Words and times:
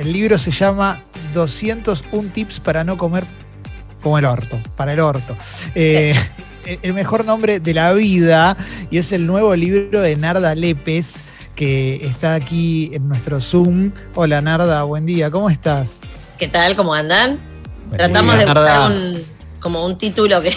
El 0.00 0.14
libro 0.14 0.38
se 0.38 0.50
llama 0.50 1.04
201 1.34 2.30
tips 2.32 2.58
para 2.58 2.84
no 2.84 2.96
comer 2.96 3.22
como 4.02 4.16
el 4.16 4.24
orto, 4.24 4.58
para 4.74 4.94
el 4.94 5.00
orto. 5.00 5.36
Eh, 5.74 6.14
el 6.64 6.94
mejor 6.94 7.26
nombre 7.26 7.60
de 7.60 7.74
la 7.74 7.92
vida 7.92 8.56
y 8.90 8.96
es 8.96 9.12
el 9.12 9.26
nuevo 9.26 9.54
libro 9.54 10.00
de 10.00 10.16
Narda 10.16 10.54
Lepes 10.54 11.24
que 11.54 11.96
está 12.02 12.32
aquí 12.32 12.90
en 12.94 13.10
nuestro 13.10 13.42
Zoom. 13.42 13.92
Hola 14.14 14.40
Narda, 14.40 14.84
buen 14.84 15.04
día, 15.04 15.30
¿cómo 15.30 15.50
estás? 15.50 16.00
¿Qué 16.38 16.48
tal? 16.48 16.76
¿Cómo 16.76 16.94
andan? 16.94 17.38
Tratamos 17.94 18.38
de 18.38 18.46
buscar 18.46 18.90
un, 18.90 19.22
como 19.60 19.84
un 19.84 19.98
título 19.98 20.40
que, 20.40 20.56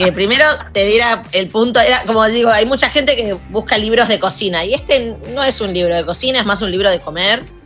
que 0.00 0.10
primero 0.10 0.46
te 0.72 0.84
diera 0.84 1.22
el 1.30 1.48
punto, 1.48 1.78
era 1.78 2.04
como 2.06 2.26
digo, 2.26 2.50
hay 2.50 2.66
mucha 2.66 2.90
gente 2.90 3.14
que 3.14 3.34
busca 3.50 3.78
libros 3.78 4.08
de 4.08 4.18
cocina 4.18 4.64
y 4.64 4.74
este 4.74 5.16
no 5.32 5.44
es 5.44 5.60
un 5.60 5.72
libro 5.72 5.96
de 5.96 6.04
cocina, 6.04 6.40
es 6.40 6.46
más 6.46 6.60
un 6.60 6.72
libro 6.72 6.90
de 6.90 6.98
comer. 6.98 7.59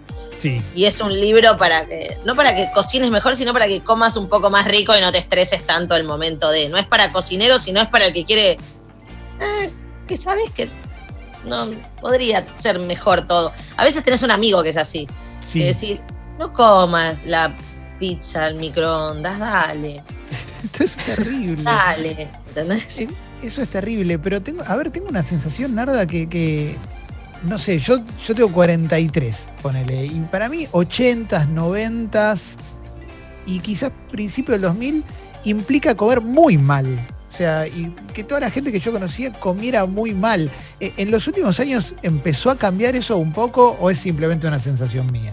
Sí. 0.45 0.63
Y 0.75 0.85
es 0.85 1.01
un 1.01 1.11
libro 1.19 1.57
para 1.57 1.87
que, 1.87 2.19
no 2.27 2.35
para 2.35 2.55
que 2.55 2.69
cocines 2.75 3.11
mejor, 3.11 3.35
sino 3.35 3.55
para 3.55 3.67
que 3.67 3.81
comas 3.81 4.19
un 4.19 4.29
poco 4.29 4.51
más 4.51 4.67
rico 4.67 4.93
y 4.95 5.01
no 5.01 5.11
te 5.11 5.17
estreses 5.17 5.67
tanto 5.67 5.97
el 5.97 6.05
momento 6.05 6.51
de. 6.51 6.69
No 6.69 6.77
es 6.77 6.87
para 6.87 7.13
cocineros, 7.13 7.63
sino 7.63 7.81
es 7.81 7.89
para 7.89 8.05
el 8.05 8.13
que 8.13 8.27
quiere. 8.27 8.59
Eh, 9.41 9.71
que 10.07 10.17
sabes 10.19 10.51
que 10.51 10.69
no 11.47 11.67
podría 11.99 12.47
ser 12.57 12.79
mejor 12.79 13.27
todo. 13.27 13.53
A 13.79 13.85
veces 13.85 14.05
tenés 14.05 14.23
un 14.23 14.31
amigo 14.31 14.63
que 14.63 14.69
es 14.69 14.77
así. 14.77 15.09
Que 15.51 15.73
decís, 15.73 16.03
no 16.39 16.53
comas 16.53 17.25
la 17.25 17.57
pizza 17.99 18.45
al 18.45 18.57
microondas, 18.57 19.39
dale. 19.39 20.03
Esto 20.65 20.85
es 20.85 20.97
terrible. 20.97 21.63
dale, 21.63 22.31
¿entendés? 22.49 23.01
Eh, 23.01 23.09
eso 23.43 23.63
es 23.63 23.69
terrible, 23.71 24.19
pero 24.19 24.43
tengo, 24.43 24.63
a 24.67 24.77
ver, 24.77 24.91
tengo 24.91 25.09
una 25.09 25.23
sensación, 25.23 25.75
Narda, 25.75 26.07
que, 26.07 26.77
no 27.45 27.59
sé, 27.59 27.79
yo, 27.79 27.99
yo 28.27 28.35
tengo 28.35 28.53
43, 28.53 29.47
ponele, 29.63 30.07
y 30.07 30.19
para 30.31 30.49
mí 30.49 30.67
80s, 30.73 31.49
90s 31.55 32.57
y 33.47 33.59
quizás 33.61 33.93
principio 34.11 34.53
del 34.53 34.63
2000 34.63 35.05
implica 35.45 35.95
comer 35.95 36.21
muy 36.21 36.59
mal. 36.59 37.07
O 37.29 37.37
sea, 37.37 37.67
y 37.67 37.93
que 38.15 38.23
toda 38.23 38.41
la 38.41 38.51
gente 38.51 38.71
que 38.71 38.79
yo 38.79 38.93
conocía 38.93 39.33
comiera 39.33 39.87
muy 39.87 40.15
mal. 40.15 40.51
Eh, 40.79 40.93
¿En 40.97 41.11
los 41.11 41.27
últimos 41.27 41.59
años 41.59 41.95
empezó 42.03 42.49
a 42.49 42.57
cambiar 42.57 42.95
eso 42.95 43.17
un 43.17 43.33
poco 43.33 43.77
o 43.81 43.91
es 43.91 43.99
simplemente 43.99 44.47
una 44.47 44.61
sensación 44.61 45.11
mía? 45.11 45.33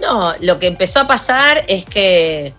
No, 0.00 0.32
lo 0.40 0.58
que 0.58 0.68
empezó 0.68 1.00
a 1.00 1.06
pasar 1.06 1.64
es 1.68 1.84
que 1.84 2.54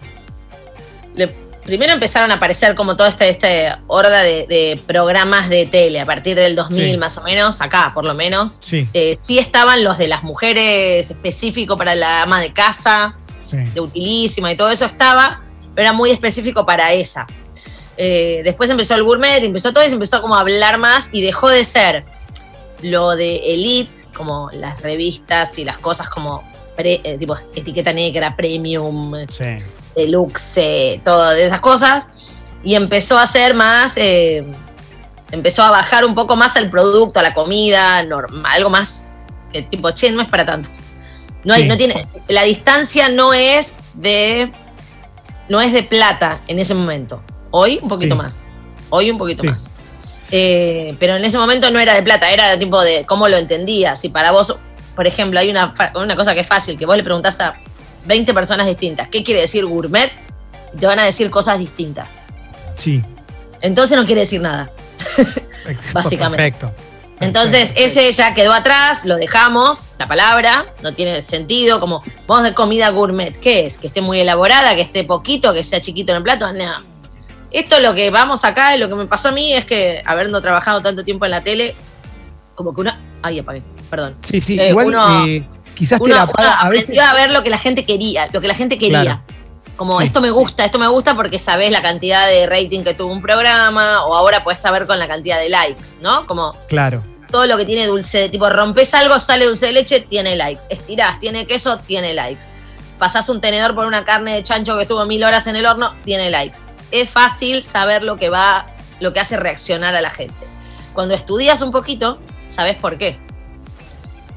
primero 1.64 1.94
empezaron 1.94 2.32
a 2.32 2.36
aparecer 2.36 2.76
como 2.76 2.96
toda 2.96 3.10
esta, 3.10 3.26
esta 3.26 3.82
horda 3.88 4.22
de, 4.22 4.82
programas 4.86 5.50
de 5.50 5.66
tele 5.66 6.00
a 6.00 6.06
partir 6.06 6.36
del 6.36 6.56
2000 6.56 6.98
más 6.98 7.18
o 7.18 7.24
menos, 7.24 7.62
acá 7.62 7.92
por 7.94 8.06
lo 8.06 8.14
menos. 8.14 8.60
Sí. 8.62 8.88
Eh, 8.94 9.18
sí 9.22 9.40
estaban 9.40 9.84
los 9.84 9.98
de 9.98 10.08
las 10.08 10.24
mujeres 10.24 11.10
específico 11.10 11.78
para 11.78 11.96
la 11.96 12.24
ama 12.24 12.42
de 12.42 12.54
casa, 12.54 13.18
de 13.52 13.80
utilísima 13.80 14.52
y 14.52 14.58
todo 14.58 14.70
eso 14.70 14.86
estaba, 14.86 15.42
pero 15.76 15.88
era 15.88 15.94
muy 15.94 16.10
específico 16.10 16.66
para 16.66 16.92
esa. 16.94 17.28
Eh, 17.98 18.42
después 18.44 18.70
empezó 18.70 18.96
el 18.96 19.04
gourmet, 19.04 19.44
empezó 19.44 19.72
todo 19.72 19.86
y 19.86 19.88
se 19.88 19.94
empezó 19.94 20.22
como 20.22 20.36
a 20.36 20.40
hablar 20.40 20.80
más 20.80 21.10
y 21.14 21.22
dejó 21.22 21.50
de 21.50 21.64
ser 21.64 22.04
lo 22.82 23.16
de 23.16 23.54
elite, 23.54 24.02
como 24.16 24.50
las 24.52 24.82
revistas 24.82 25.58
y 25.60 25.66
las 25.66 25.78
cosas 25.78 26.10
como 26.10 26.44
eh, 26.78 27.18
tipo 27.20 27.38
etiqueta 27.56 27.94
negra, 27.94 28.36
premium, 28.36 29.14
deluxe, 29.96 31.02
todas 31.04 31.38
esas 31.40 31.60
cosas. 31.60 32.10
Y 32.64 32.76
empezó 32.76 33.18
a 33.18 33.26
ser 33.26 33.56
más, 33.56 33.98
eh, 33.98 34.46
empezó 35.32 35.64
a 35.64 35.72
bajar 35.72 36.06
un 36.06 36.16
poco 36.16 36.36
más 36.36 36.56
al 36.56 36.70
producto, 36.70 37.20
a 37.20 37.24
la 37.24 37.34
comida, 37.34 38.00
algo 38.46 38.70
más 38.70 39.12
que 39.52 39.62
tipo, 39.62 39.92
che, 39.92 40.12
no 40.12 40.22
es 40.22 40.30
para 40.30 40.46
tanto. 40.46 40.70
No 41.46 41.54
hay, 41.54 41.68
no 41.68 41.76
tiene, 41.76 42.08
la 42.28 42.44
distancia 42.44 43.10
no 43.10 43.34
es 43.34 43.80
de, 43.94 44.52
no 45.50 45.60
es 45.62 45.74
de 45.74 45.84
plata 45.84 46.42
en 46.48 46.60
ese 46.60 46.74
momento. 46.74 47.22
Hoy 47.52 47.80
un 47.82 47.90
poquito 47.90 48.16
más. 48.16 48.48
Hoy 48.90 49.12
un 49.12 49.18
poquito 49.18 49.44
más. 49.44 49.72
Eh, 50.32 50.96
pero 51.00 51.16
en 51.16 51.26
ese 51.26 51.38
momento 51.38 51.70
no 51.70 51.80
era 51.80 51.94
de 51.94 52.02
plata, 52.02 52.32
era 52.32 52.50
de 52.50 52.58
tipo 52.58 52.82
de 52.82 53.06
cómo 53.06 53.28
lo 53.28 53.38
entendías. 53.38 54.00
Si 54.00 54.10
para 54.10 54.32
vos, 54.32 54.56
por 54.96 55.06
ejemplo, 55.06 55.40
hay 55.40 55.50
una, 55.50 55.74
una 55.96 56.16
cosa 56.16 56.34
que 56.34 56.40
es 56.40 56.48
fácil, 56.48 56.78
que 56.78 56.86
vos 56.86 56.98
le 56.98 57.04
preguntás 57.04 57.40
a 57.42 57.56
20 58.06 58.34
personas 58.34 58.68
distintas, 58.68 59.08
¿qué 59.10 59.24
quiere 59.24 59.42
decir 59.42 59.66
gourmet? 59.66 60.12
Y 60.74 60.78
te 60.78 60.86
van 60.86 61.00
a 61.00 61.04
decir 61.04 61.30
cosas 61.30 61.60
distintas. 61.60 62.22
Sí. 62.76 63.02
Entonces 63.62 63.98
no 63.98 64.06
quiere 64.06 64.22
decir 64.22 64.42
nada. 64.42 64.72
Básicamente. 65.94 66.38
Perfecto. 66.38 66.74
Entonces, 67.20 67.74
ese 67.78 68.12
ya 68.12 68.34
quedó 68.34 68.52
atrás, 68.54 69.06
lo 69.06 69.16
dejamos, 69.16 69.94
la 69.98 70.08
palabra, 70.08 70.66
no 70.82 70.94
tiene 70.94 71.22
sentido, 71.22 71.80
como 71.80 72.04
vamos 72.28 72.44
de 72.44 72.54
comida 72.54 72.90
gourmet, 72.90 73.40
¿qué 73.40 73.66
es? 73.66 73.78
Que 73.78 73.88
esté 73.88 74.02
muy 74.02 74.20
elaborada, 74.20 74.76
que 74.76 74.82
esté 74.82 75.06
poquito, 75.06 75.54
que 75.54 75.64
sea 75.64 75.80
chiquito 75.80 76.12
en 76.12 76.18
el 76.18 76.24
plato, 76.24 76.52
no. 76.52 76.84
Esto 77.52 77.80
lo 77.80 77.94
que 77.94 78.10
vamos 78.10 78.44
acá, 78.44 78.76
lo 78.78 78.90
que 78.90 78.96
me 78.96 79.06
pasó 79.06 79.30
a 79.30 79.32
mí 79.32 79.54
es 79.54 79.64
que, 79.64 80.02
habiendo 80.06 80.42
trabajado 80.42 80.82
tanto 80.82 81.04
tiempo 81.04 81.26
en 81.26 81.32
la 81.32 81.44
tele, 81.44 81.76
como 82.56 82.74
que 82.74 82.82
una. 82.82 83.00
Ay, 83.22 83.40
apagué, 83.40 83.62
perdón. 83.90 84.16
Sí, 84.24 84.42
sí, 84.42 84.60
eh, 84.60 84.70
igual 84.70 84.94
eh, 85.28 85.48
quizás 85.76 86.02
te 86.02 86.10
la 86.10 86.24
apaga 86.24 86.60
a 86.60 86.70
veces. 86.70 87.00
a 87.00 87.14
ver 87.14 87.32
lo 87.32 87.44
que 87.44 87.50
la 87.50 87.58
gente 87.58 87.86
quería, 87.86 88.30
lo 88.32 88.42
que 88.42 88.48
la 88.48 88.56
gente 88.56 88.78
quería. 88.78 89.24
Como 89.76 90.02
esto 90.02 90.22
me 90.22 90.30
gusta, 90.30 90.66
esto 90.66 90.78
me 90.78 90.88
gusta 90.88 91.16
porque 91.16 91.40
sabes 91.40 91.72
la 91.72 91.82
cantidad 91.82 92.28
de 92.28 92.46
rating 92.46 92.84
que 92.84 92.94
tuvo 92.94 93.12
un 93.12 93.22
programa, 93.22 94.06
o 94.06 94.16
ahora 94.16 94.44
puedes 94.44 94.60
saber 94.60 94.86
con 94.86 95.00
la 95.00 95.08
cantidad 95.08 95.40
de 95.40 95.50
likes, 95.50 96.00
¿no? 96.00 96.28
Como. 96.28 96.54
Claro. 96.68 97.02
Todo 97.32 97.48
lo 97.48 97.58
que 97.58 97.66
tiene 97.66 97.88
dulce, 97.88 98.20
de 98.20 98.30
tipo 98.30 98.48
rompes 98.48 98.94
algo, 98.94 99.18
sale 99.18 99.46
dulce 99.46 99.66
de 99.66 99.72
leche, 99.72 100.02
tiene 100.02 100.36
likes. 100.36 100.66
Estirás, 100.70 101.18
tiene 101.18 101.48
queso, 101.48 101.80
tiene 101.80 102.14
likes. 102.14 102.46
Pasás 103.00 103.28
un 103.30 103.42
tenedor 103.42 103.74
por 103.74 103.86
una 103.86 104.06
carne 104.06 104.36
de 104.36 104.44
chancho 104.44 104.76
que 104.76 104.84
estuvo 104.84 105.04
mil 105.06 105.24
horas 105.24 105.48
en 105.48 105.56
el 105.56 105.66
horno, 105.66 105.96
tiene 106.04 106.30
likes 106.30 106.60
es 106.94 107.10
fácil 107.10 107.64
saber 107.64 108.04
lo 108.04 108.18
que 108.18 108.30
va, 108.30 108.68
lo 109.00 109.14
que 109.14 109.20
hace 109.20 109.36
reaccionar 109.36 109.96
a 109.96 110.02
la 110.02 110.12
gente. 110.12 110.48
Cuando 110.94 111.16
estudias 111.16 111.64
un 111.64 111.72
poquito, 111.72 112.20
sabes 112.50 112.76
por 112.76 113.00
qué. 113.00 113.20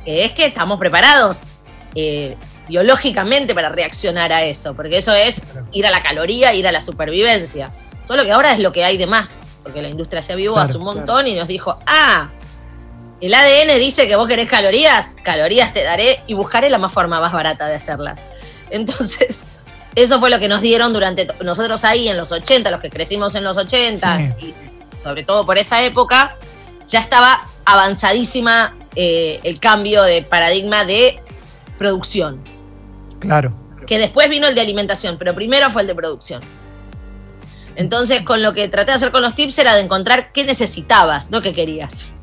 Es 0.06 0.32
que 0.32 0.46
estamos 0.46 0.78
preparados 0.78 1.48
eh, 1.94 2.36
biológicamente 2.68 3.54
para 3.54 3.68
reaccionar 3.68 4.32
a 4.32 4.44
eso, 4.44 4.74
porque 4.74 4.98
eso 4.98 5.12
es 5.12 5.42
ir 5.72 5.86
a 5.86 5.90
la 5.90 6.00
caloría, 6.00 6.54
ir 6.54 6.66
a 6.66 6.72
la 6.72 6.80
supervivencia. 6.80 7.72
Solo 8.04 8.24
que 8.24 8.32
ahora 8.32 8.52
es 8.52 8.60
lo 8.60 8.72
que 8.72 8.84
hay 8.84 8.96
de 8.96 9.06
más, 9.06 9.46
porque 9.62 9.82
la 9.82 9.88
industria 9.88 10.22
se 10.22 10.32
avivó 10.32 10.58
hace 10.58 10.78
un 10.78 10.84
montón 10.84 11.26
y 11.26 11.34
nos 11.34 11.48
dijo, 11.48 11.78
ah, 11.86 12.30
el 13.20 13.34
ADN 13.34 13.78
dice 13.78 14.06
que 14.06 14.14
vos 14.14 14.28
querés 14.28 14.48
calorías, 14.48 15.16
calorías 15.22 15.72
te 15.72 15.82
daré 15.82 16.22
y 16.26 16.34
buscaré 16.34 16.70
la 16.70 16.78
más 16.78 16.92
forma 16.92 17.20
más 17.20 17.32
barata 17.32 17.66
de 17.66 17.74
hacerlas. 17.74 18.24
Entonces, 18.70 19.44
eso 19.94 20.20
fue 20.20 20.30
lo 20.30 20.38
que 20.38 20.48
nos 20.48 20.60
dieron 20.60 20.92
durante 20.92 21.26
nosotros 21.42 21.84
ahí 21.84 22.08
en 22.08 22.16
los 22.16 22.30
80, 22.30 22.70
los 22.70 22.80
que 22.80 22.90
crecimos 22.90 23.34
en 23.34 23.44
los 23.44 23.56
80, 23.56 24.20
y 24.40 24.54
sobre 25.02 25.24
todo 25.24 25.46
por 25.46 25.56
esa 25.56 25.82
época, 25.82 26.36
ya 26.86 27.00
estaba 27.00 27.40
avanzadísima 27.66 28.74
eh, 28.94 29.40
el 29.42 29.60
cambio 29.60 30.02
de 30.02 30.22
paradigma 30.22 30.84
de 30.84 31.20
producción. 31.78 32.42
Claro. 33.18 33.54
Que 33.86 33.98
después 33.98 34.30
vino 34.30 34.48
el 34.48 34.54
de 34.54 34.62
alimentación, 34.62 35.16
pero 35.18 35.34
primero 35.34 35.70
fue 35.70 35.82
el 35.82 35.88
de 35.88 35.94
producción. 35.94 36.40
Entonces, 37.74 38.22
con 38.22 38.42
lo 38.42 38.54
que 38.54 38.68
traté 38.68 38.92
de 38.92 38.94
hacer 38.94 39.12
con 39.12 39.20
los 39.20 39.34
tips 39.34 39.58
era 39.58 39.74
de 39.74 39.82
encontrar 39.82 40.32
qué 40.32 40.44
necesitabas, 40.44 41.30
no 41.30 41.42
qué 41.42 41.52
querías. 41.52 42.14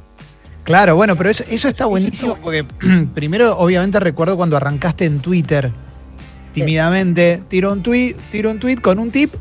Claro, 0.63 0.95
bueno, 0.95 1.15
pero 1.15 1.29
eso, 1.29 1.43
eso 1.47 1.67
está 1.67 1.85
buenísimo 1.85 2.37
porque 2.41 2.63
primero, 3.13 3.57
obviamente, 3.57 3.99
recuerdo 3.99 4.35
cuando 4.35 4.57
arrancaste 4.57 5.05
en 5.05 5.19
Twitter 5.19 5.71
tímidamente, 6.53 7.43
tiro 7.49 7.71
un 7.71 7.83
tweet, 7.83 8.15
tiro 8.31 8.51
un 8.51 8.59
tweet 8.59 8.77
con 8.77 8.99
un 8.99 9.11
tip, 9.11 9.33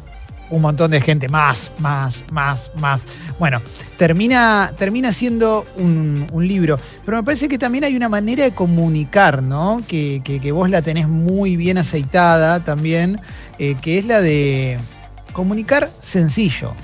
un 0.52 0.62
montón 0.62 0.90
de 0.90 1.00
gente, 1.00 1.28
más, 1.28 1.72
más, 1.78 2.24
más, 2.30 2.70
más. 2.76 3.06
Bueno, 3.38 3.60
termina, 3.96 4.72
termina 4.78 5.12
siendo 5.12 5.66
un, 5.76 6.26
libro, 6.32 6.78
pero 7.04 7.16
me 7.18 7.22
parece 7.22 7.48
que 7.48 7.58
también 7.58 7.84
hay 7.84 7.96
una 7.96 8.08
manera 8.08 8.44
de 8.44 8.54
comunicar, 8.54 9.42
¿no? 9.42 9.82
Que, 9.86 10.52
vos 10.52 10.70
la 10.70 10.82
tenés 10.82 11.08
muy 11.08 11.56
bien 11.56 11.78
aceitada 11.78 12.62
también, 12.62 13.20
eh, 13.58 13.75
que 13.81 13.99
es 13.99 14.06
la 14.06 14.20
de 14.20 14.78
comunicar 15.32 15.90
sencillo 15.99 16.75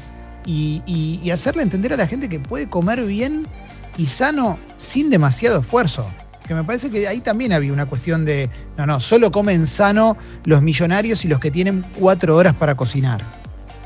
y, 0.44 0.82
y 0.86 1.30
hacerle 1.30 1.62
entender 1.62 1.92
a 1.92 1.96
la 1.96 2.06
gente 2.06 2.28
que 2.28 2.40
puede 2.40 2.68
comer 2.70 3.04
bien 3.04 3.46
y 3.96 4.06
sano 4.06 4.58
sin 4.78 5.10
demasiado 5.10 5.60
esfuerzo 5.60 6.08
que 6.48 6.54
me 6.54 6.64
parece 6.64 6.90
que 6.90 7.06
ahí 7.06 7.20
también 7.20 7.52
había 7.52 7.74
una 7.74 7.84
cuestión 7.84 8.24
de, 8.24 8.48
no, 8.78 8.86
no, 8.86 9.00
solo 9.00 9.30
comen 9.30 9.66
sano 9.66 10.16
los 10.44 10.62
millonarios 10.62 11.26
y 11.26 11.28
los 11.28 11.38
que 11.40 11.50
tienen 11.50 11.84
cuatro 11.98 12.34
horas 12.36 12.54
para 12.54 12.74
cocinar. 12.74 13.22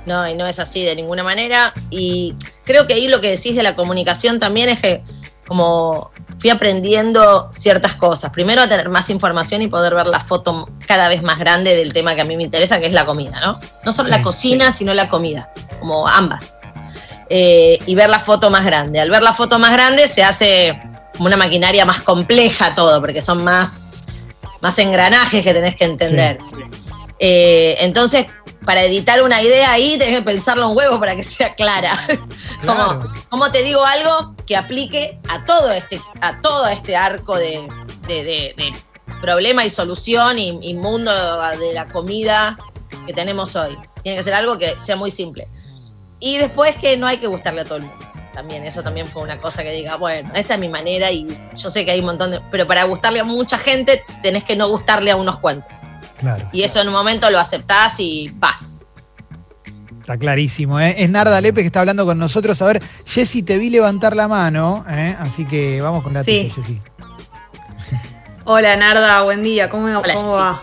No, 0.07 0.29
y 0.29 0.35
no 0.35 0.47
es 0.47 0.59
así 0.59 0.85
de 0.85 0.97
ninguna 0.97 1.23
manera. 1.23 1.73
Y 1.91 2.35
creo 2.65 2.87
que 2.87 2.95
ahí 2.95 3.09
lo 3.09 3.21
que 3.21 3.31
decís 3.31 3.55
de 3.55 3.63
la 3.63 3.77
comunicación 3.77 4.39
también 4.39 4.69
es 4.69 4.81
que 4.81 5.03
como 5.47 6.11
fui 6.39 6.51
aprendiendo 6.51 7.49
ciertas 7.53 7.95
cosas. 7.95 8.33
Primero 8.33 8.63
a 8.63 8.69
tener 8.69 8.89
más 8.89 9.11
información 9.11 9.63
y 9.63 9.69
poder 9.69 9.95
ver 9.95 10.07
la 10.07 10.19
foto 10.19 10.69
cada 10.87 11.09
vez 11.09 11.23
más 11.23 11.39
grande 11.39 11.77
del 11.77 11.93
tema 11.93 12.15
que 12.15 12.23
a 12.23 12.25
mí 12.25 12.37
me 12.37 12.43
interesa, 12.43 12.81
que 12.81 12.87
es 12.87 12.93
la 12.93 13.05
comida, 13.05 13.39
¿no? 13.41 13.61
No 13.85 13.93
solo 13.93 14.09
la 14.09 14.23
cocina, 14.23 14.73
sino 14.73 14.95
la 14.95 15.09
comida, 15.09 15.53
como 15.79 16.09
ambas. 16.09 16.59
Eh, 17.29 17.79
y 17.87 17.95
ver 17.95 18.11
la 18.11 18.19
foto 18.19 18.51
más 18.51 18.65
grande. 18.65 18.99
Al 19.01 19.11
ver 19.11 19.23
la 19.23 19.33
foto 19.33 19.59
más 19.59 19.73
grande 19.73 20.09
se 20.09 20.25
hace 20.25 20.81
como 21.17 21.27
una 21.27 21.37
maquinaria 21.37 21.85
más 21.85 22.01
compleja 22.01 22.75
todo, 22.75 23.01
porque 23.01 23.23
son 23.23 23.45
más 23.45 24.07
más 24.63 24.79
engranajes 24.79 25.43
que 25.43 25.53
tenés 25.53 25.77
que 25.77 25.85
entender. 25.85 26.39
Eh, 27.19 27.77
entonces, 27.81 28.27
para 28.65 28.83
editar 28.83 29.23
una 29.23 29.43
idea 29.43 29.73
ahí 29.73 29.99
tenés 29.99 30.19
que 30.19 30.23
pensarlo 30.23 30.69
un 30.69 30.77
huevo 30.77 30.99
para 31.01 31.17
que 31.17 31.23
sea 31.23 31.55
clara. 31.55 31.97
como, 32.65 33.13
como 33.29 33.53
te 33.53 33.63
digo 33.63 33.85
algo 33.85 34.35
que 34.47 34.57
aplique 34.57 35.19
a 35.29 35.45
todo 35.45 35.71
este, 35.71 36.01
a 36.21 36.41
todo 36.41 36.67
este 36.69 36.97
arco 36.97 37.37
de, 37.37 37.69
problema 39.21 39.65
y 39.65 39.71
solución 39.71 40.39
y, 40.39 40.75
mundo 40.75 41.13
de 41.59 41.73
la 41.73 41.87
comida 41.87 42.59
que 43.07 43.13
tenemos 43.13 43.55
hoy. 43.57 43.77
Tiene 44.03 44.19
que 44.19 44.25
ser 44.25 44.35
algo 44.35 44.59
que 44.59 44.79
sea 44.79 44.97
muy 44.97 45.11
simple. 45.11 45.49
Y 46.19 46.39
después 46.39 46.77
que 46.77 46.97
no 46.97 47.07
hay 47.07 47.19
que 47.19 47.27
gustarle 47.27 47.63
a 47.63 47.65
todo 47.65 47.77
el 47.77 47.85
mundo. 47.85 48.07
También, 48.35 48.65
eso 48.65 48.83
también 48.83 49.09
fue 49.09 49.23
una 49.23 49.39
cosa 49.39 49.63
que 49.63 49.73
diga, 49.73 49.97
bueno, 49.97 50.31
esta 50.35 50.55
es 50.55 50.61
mi 50.61 50.69
manera 50.69 51.11
y 51.11 51.29
yo 51.55 51.69
sé 51.69 51.85
que 51.85 51.91
hay 51.91 52.01
un 52.01 52.07
montón 52.07 52.31
de. 52.31 52.41
Pero 52.51 52.67
para 52.67 52.85
gustarle 52.85 53.21
a 53.21 53.25
mucha 53.25 53.59
gente, 53.59 54.03
tenés 54.23 54.43
que 54.43 54.57
no 54.57 54.69
gustarle 54.69 55.11
a 55.11 55.17
unos 55.17 55.39
cuantos. 55.39 55.83
Y 56.53 56.63
eso 56.63 56.81
en 56.81 56.89
un 56.89 56.95
momento 56.95 57.31
lo 57.31 57.39
aceptás 57.39 57.99
y 58.01 58.31
vas. 58.37 58.81
Está 60.01 60.17
clarísimo, 60.17 60.81
¿eh? 60.81 60.97
Es 60.99 61.09
Narda 61.09 61.41
Lepe 61.41 61.61
que 61.61 61.67
está 61.67 61.81
hablando 61.81 62.05
con 62.05 62.19
nosotros. 62.19 62.61
A 62.61 62.67
ver, 62.67 62.83
Jessy, 63.07 63.43
te 63.43 63.57
vi 63.57 63.71
levantar 63.71 64.17
la 64.17 64.27
mano, 64.27 64.85
¿eh? 64.89 65.17
así 65.19 65.45
que 65.45 65.81
vamos 65.81 66.03
con 66.03 66.13
la 66.13 66.25
sí. 66.25 66.53
Jessy. 66.55 66.81
Hola 68.45 68.75
Narda, 68.75 69.23
buen 69.23 69.43
día, 69.45 69.69
¿cómo, 69.69 69.87
¿cómo 70.03 70.33
va? 70.33 70.61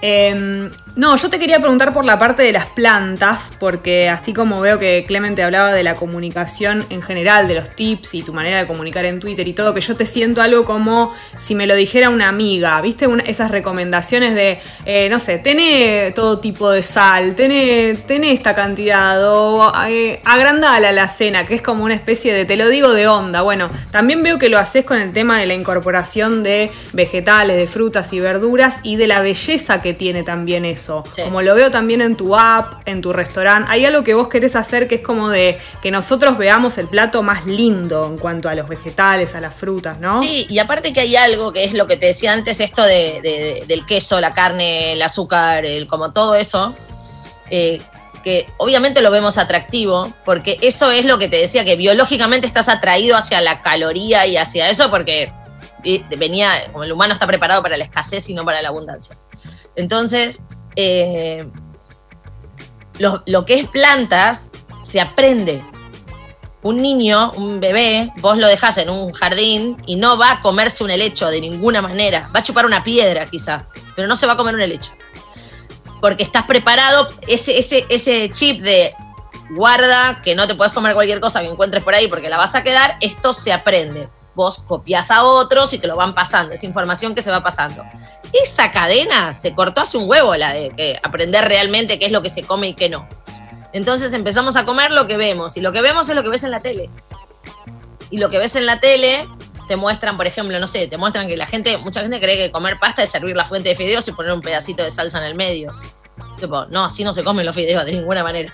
Eh, 0.00 0.68
no, 0.94 1.16
yo 1.16 1.30
te 1.30 1.38
quería 1.38 1.58
preguntar 1.58 1.94
por 1.94 2.04
la 2.04 2.18
parte 2.18 2.42
de 2.42 2.52
las 2.52 2.66
plantas, 2.66 3.52
porque 3.58 4.10
así 4.10 4.34
como 4.34 4.60
veo 4.60 4.78
que 4.78 5.04
Clemente 5.08 5.42
hablaba 5.42 5.72
de 5.72 5.82
la 5.82 5.96
comunicación 5.96 6.84
en 6.90 7.00
general, 7.00 7.48
de 7.48 7.54
los 7.54 7.70
tips 7.74 8.14
y 8.14 8.22
tu 8.22 8.34
manera 8.34 8.58
de 8.58 8.66
comunicar 8.66 9.06
en 9.06 9.18
Twitter 9.18 9.48
y 9.48 9.54
todo, 9.54 9.72
que 9.72 9.80
yo 9.80 9.96
te 9.96 10.04
siento 10.04 10.42
algo 10.42 10.66
como 10.66 11.14
si 11.38 11.54
me 11.54 11.66
lo 11.66 11.74
dijera 11.74 12.10
una 12.10 12.28
amiga, 12.28 12.78
¿viste? 12.82 13.08
esas 13.26 13.50
recomendaciones 13.50 14.34
de, 14.34 14.60
eh, 14.84 15.08
no 15.08 15.18
sé, 15.18 15.38
tené 15.38 16.12
todo 16.14 16.40
tipo 16.40 16.70
de 16.70 16.82
sal, 16.82 17.34
tené, 17.34 17.96
esta 18.30 18.54
cantidad, 18.54 19.18
o 19.32 19.72
eh, 19.88 20.20
agrandala 20.24 20.92
la 20.92 21.08
cena, 21.08 21.46
que 21.46 21.54
es 21.54 21.62
como 21.62 21.84
una 21.84 21.94
especie 21.94 22.34
de, 22.34 22.44
te 22.44 22.56
lo 22.56 22.68
digo 22.68 22.92
de 22.92 23.08
onda. 23.08 23.40
Bueno, 23.40 23.70
también 23.90 24.22
veo 24.22 24.38
que 24.38 24.50
lo 24.50 24.58
haces 24.58 24.84
con 24.84 24.98
el 24.98 25.12
tema 25.12 25.40
de 25.40 25.46
la 25.46 25.54
incorporación 25.54 26.42
de 26.42 26.70
vegetales, 26.92 27.56
de 27.56 27.66
frutas 27.66 28.12
y 28.12 28.20
verduras 28.20 28.80
y 28.82 28.96
de 28.96 29.06
la 29.06 29.20
belleza 29.20 29.80
que 29.80 29.94
tiene 29.94 30.22
también 30.22 30.66
eso. 30.66 30.81
Como 30.86 31.42
lo 31.42 31.54
veo 31.54 31.70
también 31.70 32.00
en 32.00 32.16
tu 32.16 32.36
app, 32.36 32.86
en 32.86 33.00
tu 33.00 33.12
restaurante, 33.12 33.68
hay 33.70 33.84
algo 33.84 34.02
que 34.04 34.14
vos 34.14 34.28
querés 34.28 34.56
hacer 34.56 34.88
que 34.88 34.96
es 34.96 35.00
como 35.00 35.28
de 35.28 35.58
que 35.80 35.90
nosotros 35.90 36.38
veamos 36.38 36.78
el 36.78 36.88
plato 36.88 37.22
más 37.22 37.46
lindo 37.46 38.06
en 38.06 38.18
cuanto 38.18 38.48
a 38.48 38.54
los 38.54 38.68
vegetales, 38.68 39.34
a 39.34 39.40
las 39.40 39.54
frutas, 39.54 39.98
¿no? 39.98 40.20
Sí, 40.20 40.46
y 40.48 40.58
aparte 40.58 40.92
que 40.92 41.00
hay 41.00 41.16
algo 41.16 41.52
que 41.52 41.64
es 41.64 41.74
lo 41.74 41.86
que 41.86 41.96
te 41.96 42.06
decía 42.06 42.32
antes, 42.32 42.60
esto 42.60 42.82
de, 42.82 43.64
del 43.66 43.86
queso, 43.86 44.20
la 44.20 44.34
carne, 44.34 44.92
el 44.92 45.02
azúcar, 45.02 45.64
el, 45.64 45.86
como 45.86 46.12
todo 46.12 46.34
eso, 46.34 46.74
eh, 47.50 47.80
que 48.22 48.48
obviamente 48.56 49.02
lo 49.02 49.10
vemos 49.10 49.36
atractivo, 49.38 50.12
porque 50.24 50.58
eso 50.62 50.90
es 50.90 51.04
lo 51.04 51.18
que 51.18 51.28
te 51.28 51.36
decía, 51.36 51.64
que 51.64 51.76
biológicamente 51.76 52.46
estás 52.46 52.68
atraído 52.68 53.16
hacia 53.16 53.40
la 53.40 53.62
caloría 53.62 54.26
y 54.26 54.36
hacia 54.36 54.70
eso, 54.70 54.90
porque 54.90 55.32
venía, 56.16 56.48
como 56.70 56.84
el 56.84 56.92
humano 56.92 57.12
está 57.12 57.26
preparado 57.26 57.62
para 57.62 57.76
la 57.76 57.84
escasez 57.84 58.28
y 58.28 58.34
no 58.34 58.44
para 58.44 58.62
la 58.62 58.68
abundancia. 58.68 59.16
Entonces, 59.76 60.42
eh, 60.76 61.46
lo, 62.98 63.44
que 63.44 63.60
es 63.60 63.68
plantas 63.68 64.50
se 64.82 65.00
aprende. 65.00 65.64
Un 66.62 66.80
niño, 66.80 67.32
un 67.32 67.58
bebé, 67.58 68.12
vos 68.18 68.38
lo 68.38 68.46
dejás 68.46 68.78
en 68.78 68.88
un 68.88 69.12
jardín 69.12 69.82
y 69.86 69.96
no 69.96 70.16
va 70.16 70.30
a 70.30 70.42
comerse 70.42 70.84
un 70.84 70.90
helecho 70.90 71.28
de 71.28 71.40
ninguna 71.40 71.82
manera. 71.82 72.30
Va 72.34 72.40
a 72.40 72.42
chupar 72.42 72.66
una 72.66 72.84
piedra 72.84 73.26
quizá, 73.26 73.66
pero 73.96 74.06
no 74.06 74.14
se 74.14 74.26
va 74.26 74.34
a 74.34 74.36
comer 74.36 74.54
un 74.54 74.60
helecho. 74.60 74.92
Porque 76.00 76.22
estás 76.22 76.44
preparado, 76.44 77.08
ese, 77.26 77.58
ese, 77.58 77.84
ese 77.88 78.30
chip 78.30 78.62
de 78.62 78.94
guarda, 79.50 80.22
que 80.22 80.36
no 80.36 80.46
te 80.46 80.54
puedes 80.54 80.72
comer 80.72 80.94
cualquier 80.94 81.20
cosa 81.20 81.40
que 81.40 81.48
encuentres 81.48 81.82
por 81.82 81.94
ahí 81.94 82.06
porque 82.06 82.28
la 82.28 82.36
vas 82.36 82.54
a 82.54 82.62
quedar, 82.62 82.96
esto 83.00 83.32
se 83.32 83.52
aprende 83.52 84.08
vos 84.34 84.64
copias 84.66 85.10
a 85.10 85.24
otros 85.24 85.72
y 85.72 85.78
te 85.78 85.88
lo 85.88 85.96
van 85.96 86.14
pasando, 86.14 86.54
es 86.54 86.64
información 86.64 87.14
que 87.14 87.22
se 87.22 87.30
va 87.30 87.42
pasando. 87.42 87.84
Esa 88.32 88.72
cadena 88.72 89.34
se 89.34 89.54
cortó 89.54 89.82
hace 89.82 89.98
un 89.98 90.08
huevo, 90.08 90.34
la 90.36 90.52
de 90.52 91.00
aprender 91.02 91.44
realmente 91.44 91.98
qué 91.98 92.06
es 92.06 92.12
lo 92.12 92.22
que 92.22 92.30
se 92.30 92.42
come 92.42 92.68
y 92.68 92.74
qué 92.74 92.88
no. 92.88 93.08
Entonces 93.72 94.12
empezamos 94.12 94.56
a 94.56 94.64
comer 94.64 94.90
lo 94.90 95.06
que 95.06 95.16
vemos, 95.16 95.56
y 95.56 95.60
lo 95.60 95.72
que 95.72 95.82
vemos 95.82 96.08
es 96.08 96.14
lo 96.14 96.22
que 96.22 96.28
ves 96.28 96.44
en 96.44 96.50
la 96.50 96.60
tele. 96.60 96.90
Y 98.10 98.18
lo 98.18 98.28
que 98.28 98.38
ves 98.38 98.56
en 98.56 98.66
la 98.66 98.80
tele 98.80 99.26
te 99.68 99.76
muestran, 99.76 100.16
por 100.16 100.26
ejemplo, 100.26 100.58
no 100.58 100.66
sé, 100.66 100.86
te 100.86 100.98
muestran 100.98 101.28
que 101.28 101.36
la 101.36 101.46
gente, 101.46 101.78
mucha 101.78 102.02
gente 102.02 102.20
cree 102.20 102.36
que 102.36 102.50
comer 102.50 102.78
pasta 102.78 103.02
es 103.02 103.10
servir 103.10 103.34
la 103.36 103.44
fuente 103.44 103.70
de 103.70 103.76
fideos 103.76 104.06
y 104.08 104.12
poner 104.12 104.32
un 104.32 104.42
pedacito 104.42 104.82
de 104.82 104.90
salsa 104.90 105.18
en 105.18 105.24
el 105.24 105.34
medio. 105.34 105.72
No, 106.70 106.84
así 106.84 107.04
no 107.04 107.12
se 107.12 107.22
comen 107.22 107.46
los 107.46 107.54
fideos 107.54 107.84
de 107.84 107.92
ninguna 107.92 108.22
manera. 108.22 108.52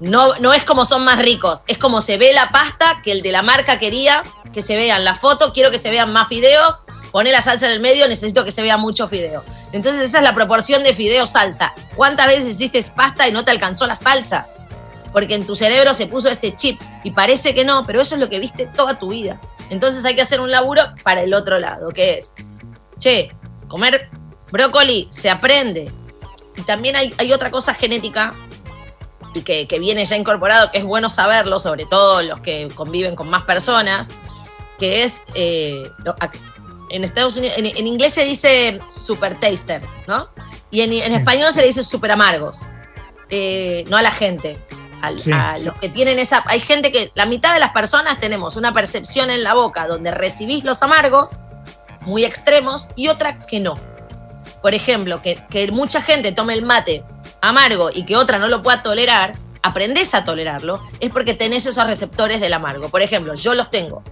No, 0.00 0.34
no 0.40 0.52
es 0.52 0.64
como 0.64 0.84
son 0.84 1.04
más 1.04 1.18
ricos, 1.18 1.64
es 1.66 1.78
como 1.78 2.00
se 2.00 2.18
ve 2.18 2.32
la 2.32 2.50
pasta 2.50 3.00
que 3.02 3.12
el 3.12 3.22
de 3.22 3.32
la 3.32 3.42
marca 3.42 3.78
quería 3.78 4.22
que 4.52 4.62
se 4.62 4.74
vean 4.74 5.04
la 5.04 5.14
foto, 5.14 5.52
quiero 5.52 5.70
que 5.70 5.78
se 5.78 5.90
vean 5.90 6.12
más 6.12 6.28
fideos, 6.28 6.82
pone 7.12 7.30
la 7.30 7.42
salsa 7.42 7.66
en 7.66 7.72
el 7.72 7.80
medio, 7.80 8.08
necesito 8.08 8.42
que 8.42 8.50
se 8.50 8.62
vea 8.62 8.78
mucho 8.78 9.06
fideo. 9.06 9.44
Entonces 9.72 10.02
esa 10.02 10.18
es 10.18 10.24
la 10.24 10.34
proporción 10.34 10.82
de 10.82 10.94
fideo-salsa. 10.94 11.74
¿Cuántas 11.94 12.26
veces 12.26 12.46
hiciste 12.46 12.82
pasta 12.94 13.28
y 13.28 13.32
no 13.32 13.44
te 13.44 13.50
alcanzó 13.50 13.86
la 13.86 13.96
salsa? 13.96 14.46
Porque 15.12 15.34
en 15.34 15.44
tu 15.44 15.56
cerebro 15.56 15.92
se 15.92 16.06
puso 16.06 16.30
ese 16.30 16.56
chip 16.56 16.80
y 17.04 17.10
parece 17.10 17.54
que 17.54 17.64
no, 17.64 17.84
pero 17.86 18.00
eso 18.00 18.14
es 18.14 18.20
lo 18.20 18.28
que 18.28 18.38
viste 18.38 18.66
toda 18.66 18.98
tu 18.98 19.10
vida. 19.10 19.40
Entonces 19.68 20.04
hay 20.04 20.14
que 20.14 20.22
hacer 20.22 20.40
un 20.40 20.50
laburo 20.50 20.82
para 21.02 21.22
el 21.22 21.34
otro 21.34 21.58
lado, 21.58 21.90
que 21.90 22.18
es, 22.18 22.32
che, 22.98 23.34
comer 23.68 24.08
brócoli 24.50 25.06
se 25.10 25.28
aprende. 25.28 25.92
Y 26.56 26.62
también 26.62 26.96
hay, 26.96 27.14
hay 27.18 27.32
otra 27.32 27.50
cosa 27.50 27.74
genética 27.74 28.34
y 29.36 29.42
que, 29.42 29.78
viene 29.78 30.04
ya 30.04 30.16
incorporado, 30.16 30.70
que 30.70 30.78
es 30.78 30.84
bueno 30.84 31.08
saberlo, 31.08 31.58
sobre 31.58 31.84
todo 31.84 32.22
los 32.22 32.40
que 32.40 32.68
conviven 32.74 33.14
con 33.14 33.28
más 33.28 33.42
personas, 33.42 34.10
que 34.78 35.04
es, 35.04 35.22
eh, 35.34 35.90
en 36.90 37.04
Estados 37.04 37.36
Unidos, 37.36 37.56
en, 37.58 37.86
inglés 37.86 38.14
se 38.14 38.24
dice 38.24 38.80
super 38.90 39.38
tasters, 39.38 40.00
¿no? 40.06 40.28
Y 40.70 40.80
en, 40.80 41.12
español 41.12 41.52
se 41.52 41.60
le 41.60 41.66
dice 41.66 41.84
super 41.84 42.12
amargos, 42.12 42.62
eh, 43.30 43.84
no 43.88 43.96
a 43.96 44.02
la 44.02 44.10
gente. 44.10 44.58
A, 45.02 45.58
los 45.58 45.76
que 45.76 45.88
tienen 45.88 46.18
esa. 46.18 46.42
Hay 46.46 46.58
gente 46.58 46.90
que. 46.90 47.12
La 47.14 47.26
mitad 47.26 47.52
de 47.52 47.60
las 47.60 47.70
personas 47.70 48.18
tenemos 48.18 48.56
una 48.56 48.72
percepción 48.72 49.30
en 49.30 49.44
la 49.44 49.54
boca 49.54 49.86
donde 49.86 50.10
recibís 50.10 50.64
los 50.64 50.82
amargos, 50.82 51.36
muy 52.00 52.24
extremos, 52.24 52.88
y 52.96 53.06
otra 53.06 53.38
que 53.38 53.60
no. 53.60 53.78
Por 54.62 54.74
ejemplo, 54.74 55.22
que, 55.22 55.38
que 55.48 55.70
mucha 55.70 56.02
gente 56.02 56.32
tome 56.32 56.54
el 56.54 56.62
mate 56.62 57.04
amargo 57.40 57.90
y 57.92 58.04
que 58.04 58.16
otra 58.16 58.38
no 58.38 58.48
lo 58.48 58.62
pueda 58.62 58.82
tolerar, 58.82 59.34
aprendes 59.62 60.14
a 60.14 60.24
tolerarlo, 60.24 60.80
es 61.00 61.10
porque 61.10 61.34
tenés 61.34 61.66
esos 61.66 61.86
receptores 61.86 62.40
del 62.40 62.52
amargo. 62.52 62.88
Por 62.88 63.02
ejemplo, 63.02 63.34
yo 63.34 63.54
los 63.54 63.70
tengo. 63.70 64.02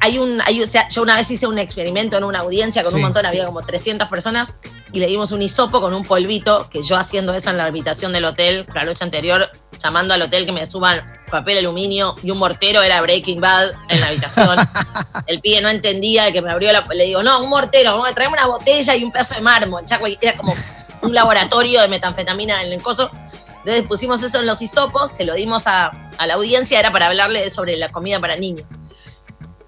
Hay 0.00 0.18
un, 0.18 0.40
hay, 0.44 0.62
yo 0.90 1.02
una 1.02 1.16
vez 1.16 1.30
hice 1.30 1.46
un 1.46 1.58
experimento 1.58 2.16
en 2.16 2.24
una 2.24 2.40
audiencia 2.40 2.84
con 2.84 2.94
un 2.94 3.00
montón, 3.00 3.26
había 3.26 3.44
como 3.46 3.62
300 3.62 4.08
personas, 4.08 4.54
y 4.92 5.00
le 5.00 5.06
dimos 5.06 5.32
un 5.32 5.42
hisopo 5.42 5.80
con 5.80 5.94
un 5.94 6.04
polvito, 6.04 6.68
que 6.70 6.82
yo 6.82 6.96
haciendo 6.96 7.32
eso 7.34 7.50
en 7.50 7.56
la 7.56 7.64
habitación 7.64 8.12
del 8.12 8.24
hotel, 8.24 8.66
la 8.74 8.84
noche 8.84 9.04
anterior, 9.04 9.50
llamando 9.82 10.14
al 10.14 10.22
hotel 10.22 10.46
que 10.46 10.52
me 10.52 10.66
suban 10.66 11.00
papel 11.30 11.58
aluminio 11.58 12.16
y 12.22 12.30
un 12.30 12.38
mortero, 12.38 12.82
era 12.82 13.00
Breaking 13.00 13.40
Bad 13.40 13.72
en 13.88 14.00
la 14.00 14.08
habitación. 14.08 14.56
el 15.26 15.40
pibe 15.40 15.60
no 15.60 15.68
entendía, 15.68 16.32
que 16.32 16.42
me 16.42 16.50
abrió 16.52 16.72
la... 16.72 16.86
Le 16.92 17.06
digo, 17.06 17.22
no, 17.22 17.42
un 17.42 17.50
mortero, 17.50 17.92
vamos 17.92 18.10
a 18.10 18.14
traerme 18.14 18.36
una 18.36 18.46
botella 18.46 18.94
y 18.96 19.04
un 19.04 19.12
pedazo 19.12 19.34
de 19.34 19.40
mármol. 19.40 19.84
era 20.20 20.36
como 20.36 20.54
un 21.02 21.14
laboratorio 21.14 21.80
de 21.80 21.88
metanfetamina 21.88 22.62
en 22.62 22.72
el 22.72 22.82
coso. 22.82 23.10
Entonces 23.58 23.84
pusimos 23.86 24.22
eso 24.22 24.40
en 24.40 24.46
los 24.46 24.62
hisopos, 24.62 25.10
se 25.10 25.24
lo 25.24 25.34
dimos 25.34 25.66
a, 25.66 25.92
la 26.18 26.34
audiencia, 26.34 26.78
era 26.78 26.92
para 26.92 27.06
hablarle 27.06 27.50
sobre 27.50 27.76
la 27.76 27.92
comida 27.92 28.18
para 28.20 28.36
niños. 28.36 28.66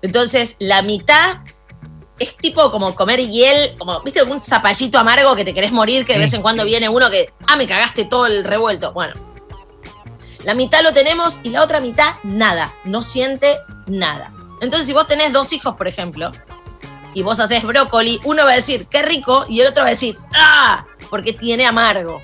Entonces, 0.01 0.57
la 0.59 0.83
mitad 0.83 1.39
es 2.19 2.37
tipo 2.37 2.71
como 2.71 2.95
comer 2.95 3.21
hiel, 3.21 3.77
como, 3.79 4.01
¿viste? 4.01 4.23
Un 4.23 4.41
zapallito 4.41 4.99
amargo 4.99 5.37
que 5.37 5.45
te 5.45 5.55
querés 5.55 5.73
morir, 5.73 6.05
que 6.05 6.15
de 6.15 6.21
vez 6.21 6.33
en 6.33 6.43
cuando 6.43 6.65
viene 6.65 6.89
uno 6.89 7.11
que, 7.11 7.33
ah, 7.47 7.57
me 7.57 7.67
cagaste 7.67 8.05
todo 8.07 8.27
el 8.27 8.45
revuelto. 8.45 8.93
Bueno, 8.93 9.15
la 10.45 10.55
mitad 10.55 10.83
lo 10.83 10.93
tenemos 10.93 11.41
y 11.43 11.51
la 11.51 11.63
otra 11.63 11.81
mitad 11.81 12.15
nada, 12.23 12.75
no 12.85 13.03
siente 13.03 13.59
nada. 13.87 14.33
Entonces, 14.61 14.87
si 14.87 14.93
vos 14.93 15.07
tenés 15.07 15.33
dos 15.33 15.53
hijos, 15.53 15.75
por 15.77 15.87
ejemplo, 15.87 16.33
y 17.15 17.23
vos 17.23 17.41
haces 17.41 17.63
brócoli, 17.63 18.21
uno 18.25 18.45
va 18.45 18.53
a 18.53 18.57
decir, 18.57 18.87
qué 18.87 19.03
rico, 19.03 19.45
y 19.49 19.61
el 19.61 19.69
otro 19.69 19.83
va 19.83 19.89
a 19.89 19.91
decir, 19.91 20.19
ah, 20.35 20.85
porque 21.13 21.35
tiene 21.35 21.67
amargo 21.67 22.23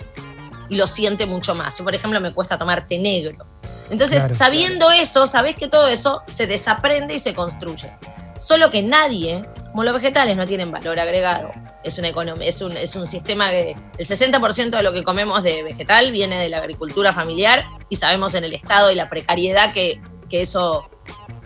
y 0.71 0.77
lo 0.77 0.87
siente 0.87 1.27
mucho 1.27 1.55
más. 1.55 1.77
Yo, 1.77 1.85
por 1.85 1.95
ejemplo, 1.95 2.19
me 2.23 2.33
cuesta 2.33 2.57
tomar 2.57 2.87
té 2.87 2.97
negro. 2.97 3.47
Entonces, 3.91 4.35
sabiendo 4.35 4.91
eso, 4.91 5.27
sabés 5.27 5.57
que 5.57 5.69
todo 5.69 5.89
eso 5.89 6.23
se 6.33 6.47
desaprende 6.47 7.15
y 7.15 7.19
se 7.19 7.35
construye. 7.35 7.95
Solo 8.39 8.71
que 8.71 8.83
nadie, 8.83 9.45
como 9.73 9.85
los 9.85 9.93
vegetales, 9.93 10.39
no 10.39 10.47
tienen 10.47 10.73
valor 10.73 10.99
agregado. 10.99 11.51
Es 11.85 11.99
una 11.99 12.09
economía, 12.09 12.49
es 12.49 12.63
un, 12.63 12.75
es 12.79 12.97
un 12.97 13.07
sistema 13.07 13.51
que 13.51 13.77
el 13.99 14.07
60% 14.07 14.71
de 14.71 14.83
lo 14.83 14.95
que 14.95 15.05
comemos 15.05 15.43
de 15.43 15.63
vegetal 15.63 16.11
viene 16.11 16.39
de 16.39 16.49
la 16.49 16.57
agricultura 16.57 17.13
familiar 17.13 17.67
y 17.91 17.97
sabemos 17.97 18.35
en 18.37 18.45
el 18.45 18.55
estado 18.55 18.91
y 18.91 18.95
la 18.95 19.07
precariedad 19.07 19.71
que, 19.71 20.01
que 20.31 20.41
eso 20.41 20.89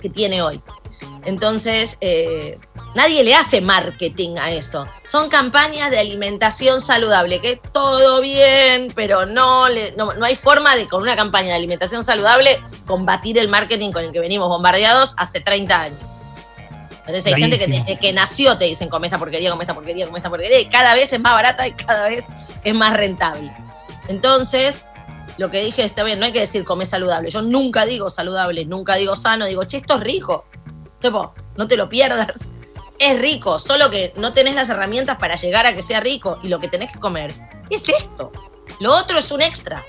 que 0.01 0.09
tiene 0.09 0.43
hoy. 0.43 0.63
Entonces, 1.25 1.99
eh, 2.03 2.61
nadie 2.95 3.25
le 3.25 3.35
hace 3.35 3.61
marketing 3.61 4.37
a 4.39 4.51
eso. 4.51 4.87
Son 5.05 5.29
campañas 5.29 5.91
de 5.91 5.99
alimentación 5.99 6.81
saludable, 6.81 7.41
que 7.41 7.57
todo 7.57 8.21
bien, 8.21 8.93
pero 8.95 9.27
no, 9.27 9.67
no, 9.97 10.25
hay 10.25 10.37
forma 10.37 10.77
de 10.77 10.89
con 10.89 11.03
una 11.03 11.17
campaña 11.17 11.49
de 11.49 11.55
alimentación 11.55 12.05
saludable 12.05 12.61
combatir 12.87 13.39
el 13.39 13.49
marketing 13.49 13.93
con 13.93 14.05
el 14.05 14.13
que 14.13 14.21
venimos 14.21 14.49
bombardeados 14.49 15.15
hace 15.17 15.41
30 15.41 15.81
años. 15.81 15.99
Entonces 17.01 17.27
hay 17.27 17.41
gente 17.41 17.59
que 17.59 17.67
desde 17.67 17.99
que 17.99 18.13
nació 18.13 18.57
te 18.57 18.67
dicen 18.67 18.89
come 18.89 19.09
esta 19.09 19.19
porquería, 19.19 19.51
come 19.51 19.65
esta 19.65 19.75
porquería, 19.75 20.07
come 20.07 20.19
esta 20.19 20.31
porquería, 20.31 20.61
y 20.61 20.67
cada 20.67 20.95
vez 20.95 21.13
es 21.13 21.21
más 21.21 21.35
barata 21.35 21.67
y 21.67 21.73
cada 21.73 22.09
vez 22.09 22.27
es 22.63 22.75
más 22.75 22.97
rentable. 22.97 23.53
Entonces, 24.09 24.83
lo 25.37 25.51
que 25.51 25.65
dije 25.65 25.85
está 25.85 26.05
bien, 26.05 26.21
no 26.21 26.27
hay 26.27 26.33
que 26.33 26.41
decir 26.41 26.65
come 26.65 26.87
saludable. 26.87 27.31
Yo 27.31 27.43
nunca 27.43 27.85
digo 27.87 28.09
saludable, 28.09 28.65
nunca 28.67 28.95
digo 28.95 29.17
sano, 29.17 29.47
digo, 29.47 29.65
che, 29.65 29.79
esto 29.79 29.95
es 29.95 30.01
rico. 30.01 30.45
no 31.57 31.67
te 31.67 31.77
lo 31.77 31.89
pierdas. 31.89 32.49
Es 33.03 33.21
rico, 33.21 33.59
solo 33.59 33.91
que 33.91 34.13
no 34.17 34.33
tenés 34.33 34.55
las 34.55 34.69
herramientas 34.69 35.19
para 35.19 35.35
llegar 35.35 35.67
a 35.67 35.75
que 35.75 35.83
sea 35.83 36.01
rico 36.01 36.39
y 36.43 36.49
lo 36.49 36.61
que 36.61 36.69
tenés 36.69 36.93
que 36.93 37.01
comer 37.01 37.35
es 37.69 37.89
esto. 37.89 38.31
Lo 38.79 38.95
otro 38.95 39.19
es 39.19 39.33
un 39.33 39.43
extra. 39.43 39.83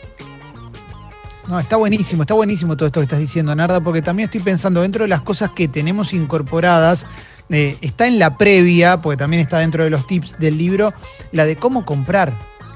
No, 1.47 1.59
está 1.59 1.75
buenísimo, 1.75 2.23
está 2.23 2.33
buenísimo 2.33 2.75
todo 2.75 2.87
esto 2.87 2.99
que 3.01 3.03
estás 3.03 3.19
diciendo, 3.19 3.53
Narda, 3.55 3.81
porque 3.81 4.01
también 4.01 4.29
estoy 4.29 4.41
pensando 4.41 4.81
dentro 4.81 5.03
de 5.03 5.09
las 5.09 5.21
cosas 5.21 5.51
que 5.51 5.67
tenemos 5.67 6.13
incorporadas, 6.13 7.05
eh, 7.49 7.77
está 7.81 8.07
en 8.07 8.17
la 8.17 8.37
previa, 8.37 9.01
porque 9.01 9.17
también 9.17 9.41
está 9.41 9.59
dentro 9.59 9.83
de 9.83 9.89
los 9.91 10.07
tips 10.07 10.39
del 10.39 10.57
libro, 10.57 10.93
la 11.31 11.45
de 11.45 11.55
cómo 11.55 11.85
comprar 11.85 12.33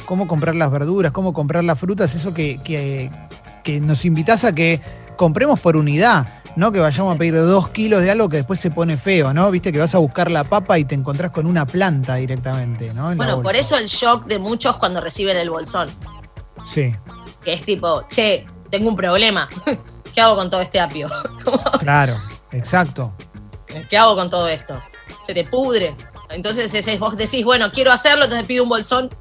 cómo 0.07 0.27
comprar 0.27 0.55
las 0.55 0.71
verduras, 0.71 1.11
cómo 1.11 1.33
comprar 1.33 1.63
las 1.63 1.77
frutas, 1.77 2.15
eso 2.15 2.33
que, 2.33 2.59
que, 2.63 3.81
nos 3.81 4.05
invitas 4.05 4.45
a 4.45 4.55
que 4.55 4.81
compremos 5.17 5.59
por 5.59 5.75
unidad, 5.75 6.25
¿no? 6.57 6.71
Que 6.71 6.79
vayamos 6.79 7.15
a 7.15 7.17
pedir 7.19 7.35
dos 7.35 7.69
kilos 7.69 8.01
de 8.01 8.09
algo 8.09 8.27
que 8.27 8.37
después 8.37 8.59
se 8.59 8.71
pone 8.71 8.97
feo, 8.97 9.31
¿no? 9.31 9.49
Viste 9.51 9.71
que 9.71 9.77
vas 9.77 9.93
a 9.93 9.99
buscar 9.99 10.31
la 10.31 10.43
papa 10.43 10.79
y 10.79 10.85
te 10.85 10.95
encontrás 10.95 11.31
con 11.31 11.45
una 11.45 11.67
planta 11.67 12.15
directamente, 12.15 12.93
¿no? 12.95 13.15
bueno, 13.15 13.43
por 13.43 13.55
eso 13.55 13.77
el 13.77 13.85
shock 13.85 14.25
de 14.25 14.39
muchos 14.39 14.77
cuando 14.77 14.99
reciben 14.99 15.37
el 15.37 15.51
bolsón. 15.51 15.89
Sí. 16.73 16.95
Que 17.43 17.53
es 17.53 17.63
tipo, 17.63 18.05
che, 18.09 18.47
tengo 18.71 18.89
un 18.89 18.95
problema. 18.95 19.47
¿Qué 20.15 20.19
hago 20.19 20.35
con 20.35 20.49
todo 20.49 20.61
este 20.61 20.79
apio? 20.79 21.07
claro, 21.79 22.17
exacto. 22.51 23.13
¿Qué 23.87 23.95
hago 23.95 24.15
con 24.15 24.31
todo 24.31 24.47
esto? 24.47 24.81
Se 25.21 25.35
te 25.35 25.43
pudre. 25.43 25.95
Entonces 26.31 26.99
vos 26.99 27.15
decís, 27.15 27.45
bueno, 27.45 27.71
quiero 27.71 27.91
hacerlo, 27.91 28.23
entonces 28.23 28.47
pido 28.47 28.63
un 28.63 28.69
bolsón 28.69 29.11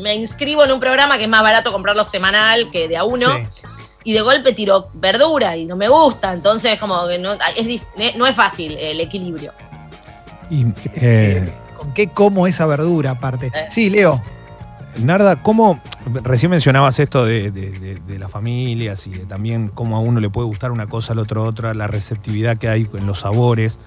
me 0.00 0.14
inscribo 0.14 0.64
en 0.64 0.72
un 0.72 0.80
programa 0.80 1.18
que 1.18 1.24
es 1.24 1.28
más 1.28 1.42
barato 1.42 1.72
comprarlo 1.72 2.04
semanal 2.04 2.70
que 2.70 2.88
de 2.88 2.96
a 2.96 3.04
uno. 3.04 3.28
Y 4.04 4.14
de 4.14 4.20
golpe 4.22 4.52
tiro 4.52 4.88
verdura 4.94 5.56
y 5.56 5.66
no 5.66 5.76
me 5.76 5.88
gusta. 5.88 6.32
Entonces, 6.32 6.78
como 6.78 7.06
que 7.06 7.18
no 7.18 7.32
es, 7.32 8.16
no 8.16 8.26
es 8.26 8.34
fácil 8.34 8.76
el 8.78 9.00
equilibrio. 9.00 9.52
Y, 10.50 10.66
eh, 10.94 11.52
¿Con 11.76 11.92
qué 11.92 12.08
como 12.08 12.46
esa 12.46 12.66
verdura 12.66 13.12
aparte? 13.12 13.46
Eh. 13.46 13.68
Sí, 13.70 13.90
Leo. 13.90 14.22
Narda, 14.98 15.42
¿cómo, 15.42 15.80
recién 16.24 16.50
mencionabas 16.50 16.98
esto 16.98 17.24
de, 17.24 17.50
de, 17.50 18.18
las 18.18 18.30
familias 18.30 19.06
y 19.06 19.10
de 19.10 19.24
también 19.24 19.68
cómo 19.68 19.96
a 19.96 20.00
uno 20.00 20.18
le 20.18 20.28
puede 20.28 20.46
gustar 20.46 20.72
una 20.72 20.88
cosa, 20.88 21.12
al 21.12 21.20
otro 21.20 21.44
otra, 21.44 21.74
la 21.74 21.86
receptividad 21.86 22.58
que 22.58 22.68
hay 22.68 22.88
en 22.92 23.06
los 23.06 23.20
sabores? 23.20 23.78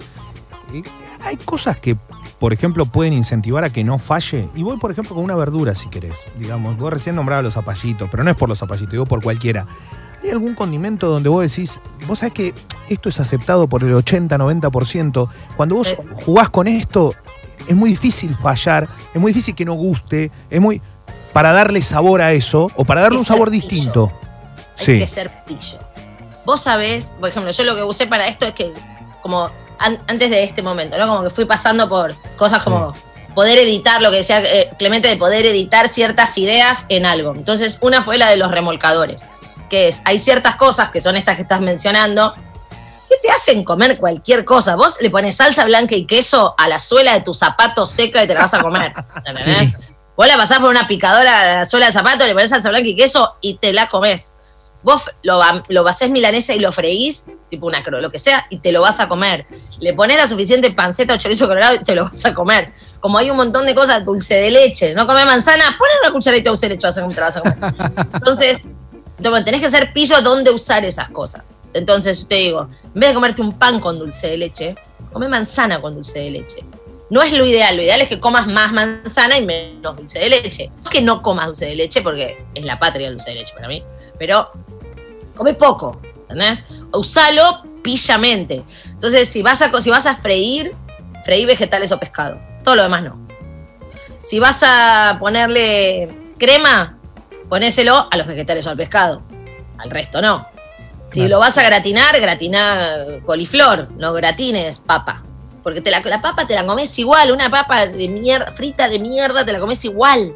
Hay 1.21 1.35
cosas 1.35 1.77
que 1.77 1.97
por 2.43 2.51
ejemplo, 2.51 2.85
pueden 2.85 3.13
incentivar 3.13 3.63
a 3.63 3.69
que 3.69 3.85
no 3.85 3.97
falle. 3.97 4.49
Y 4.53 4.63
voy, 4.63 4.75
por 4.75 4.91
ejemplo, 4.91 5.15
con 5.15 5.23
una 5.23 5.33
verdura, 5.33 5.75
si 5.75 5.87
querés. 5.87 6.25
Digamos, 6.37 6.75
vos 6.75 6.91
recién 6.91 7.15
nombrabas 7.15 7.41
los 7.41 7.53
zapallitos, 7.53 8.09
pero 8.11 8.21
no 8.25 8.31
es 8.31 8.35
por 8.35 8.49
los 8.49 8.59
zapallitos, 8.59 8.91
digo 8.91 9.05
por 9.05 9.23
cualquiera. 9.23 9.65
¿Hay 10.23 10.29
algún 10.29 10.55
condimento 10.55 11.07
donde 11.07 11.27
vos 11.27 11.41
decís, 11.43 11.79
vos 12.07 12.19
sabés 12.19 12.33
que 12.33 12.53
esto 12.89 13.09
es 13.09 13.19
aceptado 13.19 13.67
por 13.67 13.83
el 13.83 13.93
80-90%? 13.93 15.29
Cuando 15.57 15.75
vos 15.75 15.95
jugás 16.25 16.49
con 16.49 16.67
esto, 16.67 17.13
es 17.67 17.75
muy 17.75 17.89
difícil 17.89 18.33
fallar, 18.35 18.87
es 19.13 19.19
muy 19.19 19.31
difícil 19.31 19.53
que 19.53 19.65
no 19.65 19.73
guste, 19.73 20.31
es 20.49 20.61
muy. 20.61 20.81
para 21.33 21.51
darle 21.51 21.81
sabor 21.81 22.21
a 22.21 22.31
eso, 22.31 22.71
o 22.75 22.85
para 22.85 23.01
darle 23.01 23.17
un 23.17 23.25
sabor 23.25 23.49
distinto. 23.49 24.11
Hay 24.79 24.85
sí. 24.85 24.99
que 24.99 25.07
ser 25.07 25.29
pillo. 25.45 25.79
Vos 26.45 26.61
sabés, 26.61 27.13
por 27.19 27.29
ejemplo, 27.29 27.51
yo 27.51 27.63
lo 27.63 27.75
que 27.75 27.83
usé 27.83 28.07
para 28.07 28.27
esto 28.27 28.45
es 28.45 28.53
que, 28.53 28.73
como 29.21 29.49
antes 29.79 30.29
de 30.29 30.43
este 30.43 30.61
momento, 30.61 30.97
¿no? 30.97 31.07
Como 31.07 31.23
que 31.23 31.29
fui 31.29 31.45
pasando 31.45 31.89
por 31.89 32.15
cosas 32.37 32.63
como 32.63 32.95
poder 33.33 33.57
editar, 33.59 34.01
lo 34.01 34.11
que 34.11 34.17
decía 34.17 34.41
eh, 34.41 34.69
Clemente, 34.77 35.07
de 35.07 35.17
poder 35.17 35.45
editar 35.45 35.87
ciertas 35.87 36.37
ideas 36.37 36.85
en 36.89 37.05
algo. 37.05 37.33
Entonces, 37.35 37.77
una 37.81 38.03
fue 38.03 38.17
la 38.17 38.29
de 38.29 38.37
los 38.37 38.51
remolcadores, 38.51 39.25
que 39.73 39.87
es, 39.87 40.03
hay 40.05 40.19
ciertas 40.19 40.55
cosas 40.55 40.91
que 40.91 41.01
son 41.01 41.15
estas 41.15 41.35
que 41.35 41.41
estás 41.41 41.59
mencionando, 41.59 42.31
que 43.09 43.17
te 43.23 43.31
hacen 43.31 43.63
comer 43.63 43.97
cualquier 43.97 44.45
cosa. 44.45 44.75
Vos 44.75 44.97
le 45.01 45.09
pones 45.09 45.37
salsa 45.37 45.65
blanca 45.65 45.95
y 45.95 46.05
queso 46.05 46.53
a 46.59 46.67
la 46.67 46.77
suela 46.77 47.13
de 47.13 47.21
tu 47.21 47.33
zapato 47.33 47.87
seca 47.87 48.23
y 48.23 48.27
te 48.27 48.35
la 48.35 48.41
vas 48.41 48.53
a 48.53 48.59
comer. 48.59 48.93
¿Entendés? 49.25 49.73
Vos 50.15 50.27
la 50.27 50.37
pasás 50.37 50.59
por 50.59 50.69
una 50.69 50.87
picadora 50.87 51.41
a 51.41 51.59
la 51.59 51.65
suela 51.65 51.87
del 51.87 51.93
zapato, 51.93 52.23
le 52.23 52.33
pones 52.33 52.51
salsa 52.51 52.69
blanca 52.69 52.87
y 52.87 52.95
queso 52.95 53.37
y 53.41 53.57
te 53.57 53.73
la 53.73 53.89
comes 53.89 54.35
vos 54.83 55.03
lo, 55.23 55.41
lo 55.69 55.83
basés 55.83 56.09
milanesa 56.09 56.53
y 56.53 56.59
lo 56.59 56.71
freís, 56.71 57.27
tipo 57.49 57.65
una 57.65 57.81
cro, 57.83 57.99
lo 57.99 58.11
que 58.11 58.19
sea, 58.19 58.45
y 58.49 58.57
te 58.57 58.71
lo 58.71 58.81
vas 58.81 58.99
a 58.99 59.07
comer. 59.07 59.45
Le 59.79 59.93
pones 59.93 60.17
la 60.17 60.27
suficiente 60.27 60.71
panceta 60.71 61.13
o 61.13 61.17
chorizo 61.17 61.47
colorado 61.47 61.75
y 61.75 61.79
te 61.79 61.95
lo 61.95 62.03
vas 62.03 62.25
a 62.25 62.33
comer. 62.33 62.69
Como 62.99 63.17
hay 63.17 63.31
un 63.31 63.37
montón 63.37 63.65
de 63.65 63.73
cosas, 63.73 64.03
dulce 64.03 64.35
de 64.35 64.51
leche, 64.51 64.93
no 64.93 65.07
come 65.07 65.25
manzana, 65.25 65.77
ponle 65.79 65.93
una 66.03 66.11
cucharadita 66.11 66.43
de 66.43 66.49
dulce 66.49 66.67
de 66.67 66.75
leche, 66.75 66.85
vas 66.85 66.97
a 66.97 67.01
comer, 67.01 67.15
te 67.15 67.21
vas 67.21 67.37
a 67.37 67.41
comer. 67.41 68.07
Entonces, 68.13 68.65
tenés 69.43 69.61
que 69.61 69.69
ser 69.69 69.93
pillo 69.93 70.21
dónde 70.21 70.51
usar 70.51 70.85
esas 70.85 71.09
cosas. 71.09 71.57
Entonces, 71.73 72.27
te 72.27 72.35
digo, 72.35 72.67
en 72.83 72.99
vez 72.99 73.09
de 73.09 73.13
comerte 73.15 73.41
un 73.41 73.57
pan 73.57 73.79
con 73.79 73.97
dulce 73.97 74.27
de 74.27 74.37
leche, 74.37 74.75
come 75.11 75.27
manzana 75.27 75.81
con 75.81 75.93
dulce 75.93 76.19
de 76.19 76.31
leche. 76.31 76.65
No 77.09 77.21
es 77.21 77.33
lo 77.33 77.45
ideal, 77.45 77.75
lo 77.75 77.83
ideal 77.83 78.01
es 78.01 78.07
que 78.07 78.19
comas 78.19 78.47
más 78.47 78.71
manzana 78.71 79.37
y 79.37 79.45
menos 79.45 79.95
dulce 79.97 80.19
de 80.19 80.29
leche. 80.29 80.71
No 80.77 80.83
es 80.83 80.89
que 80.89 81.01
no 81.01 81.21
comas 81.21 81.47
dulce 81.47 81.65
de 81.65 81.75
leche, 81.75 82.01
porque 82.01 82.43
es 82.53 82.65
la 82.65 82.79
patria 82.79 83.07
el 83.07 83.13
dulce 83.13 83.31
de 83.31 83.37
leche 83.37 83.53
para 83.53 83.67
mí, 83.67 83.83
pero 84.17 84.49
come 85.35 85.53
poco, 85.53 86.01
¿entendés? 86.21 86.63
Usalo 86.91 87.63
pillamente. 87.83 88.63
Entonces, 88.85 89.29
si 89.29 89.41
vas, 89.41 89.61
a, 89.61 89.81
si 89.81 89.89
vas 89.89 90.05
a 90.05 90.15
freír, 90.15 90.73
freí 91.23 91.45
vegetales 91.45 91.91
o 91.91 91.99
pescado. 91.99 92.39
Todo 92.63 92.75
lo 92.77 92.83
demás 92.83 93.03
no. 93.03 93.27
Si 94.21 94.39
vas 94.39 94.63
a 94.63 95.17
ponerle 95.19 96.09
crema, 96.37 96.97
ponéselo 97.49 98.07
a 98.09 98.17
los 98.17 98.27
vegetales 98.27 98.65
o 98.65 98.69
al 98.69 98.77
pescado. 98.77 99.21
Al 99.77 99.89
resto 99.89 100.21
no. 100.21 100.47
Si 101.07 101.27
lo 101.27 101.39
vas 101.39 101.57
a 101.57 101.63
gratinar, 101.63 102.19
gratina 102.19 103.19
coliflor, 103.25 103.91
no 103.97 104.13
gratines 104.13 104.79
papa. 104.79 105.21
Porque 105.61 105.81
te 105.81 105.91
la, 105.91 106.01
la 106.01 106.21
papa 106.21 106.47
te 106.47 106.55
la 106.55 106.65
comes 106.65 106.97
igual, 106.97 107.31
una 107.31 107.49
papa 107.49 107.85
de 107.85 108.07
mierda, 108.07 108.51
frita 108.51 108.89
de 108.89 108.99
mierda, 108.99 109.45
te 109.45 109.53
la 109.53 109.59
comes 109.59 109.83
igual. 109.85 110.33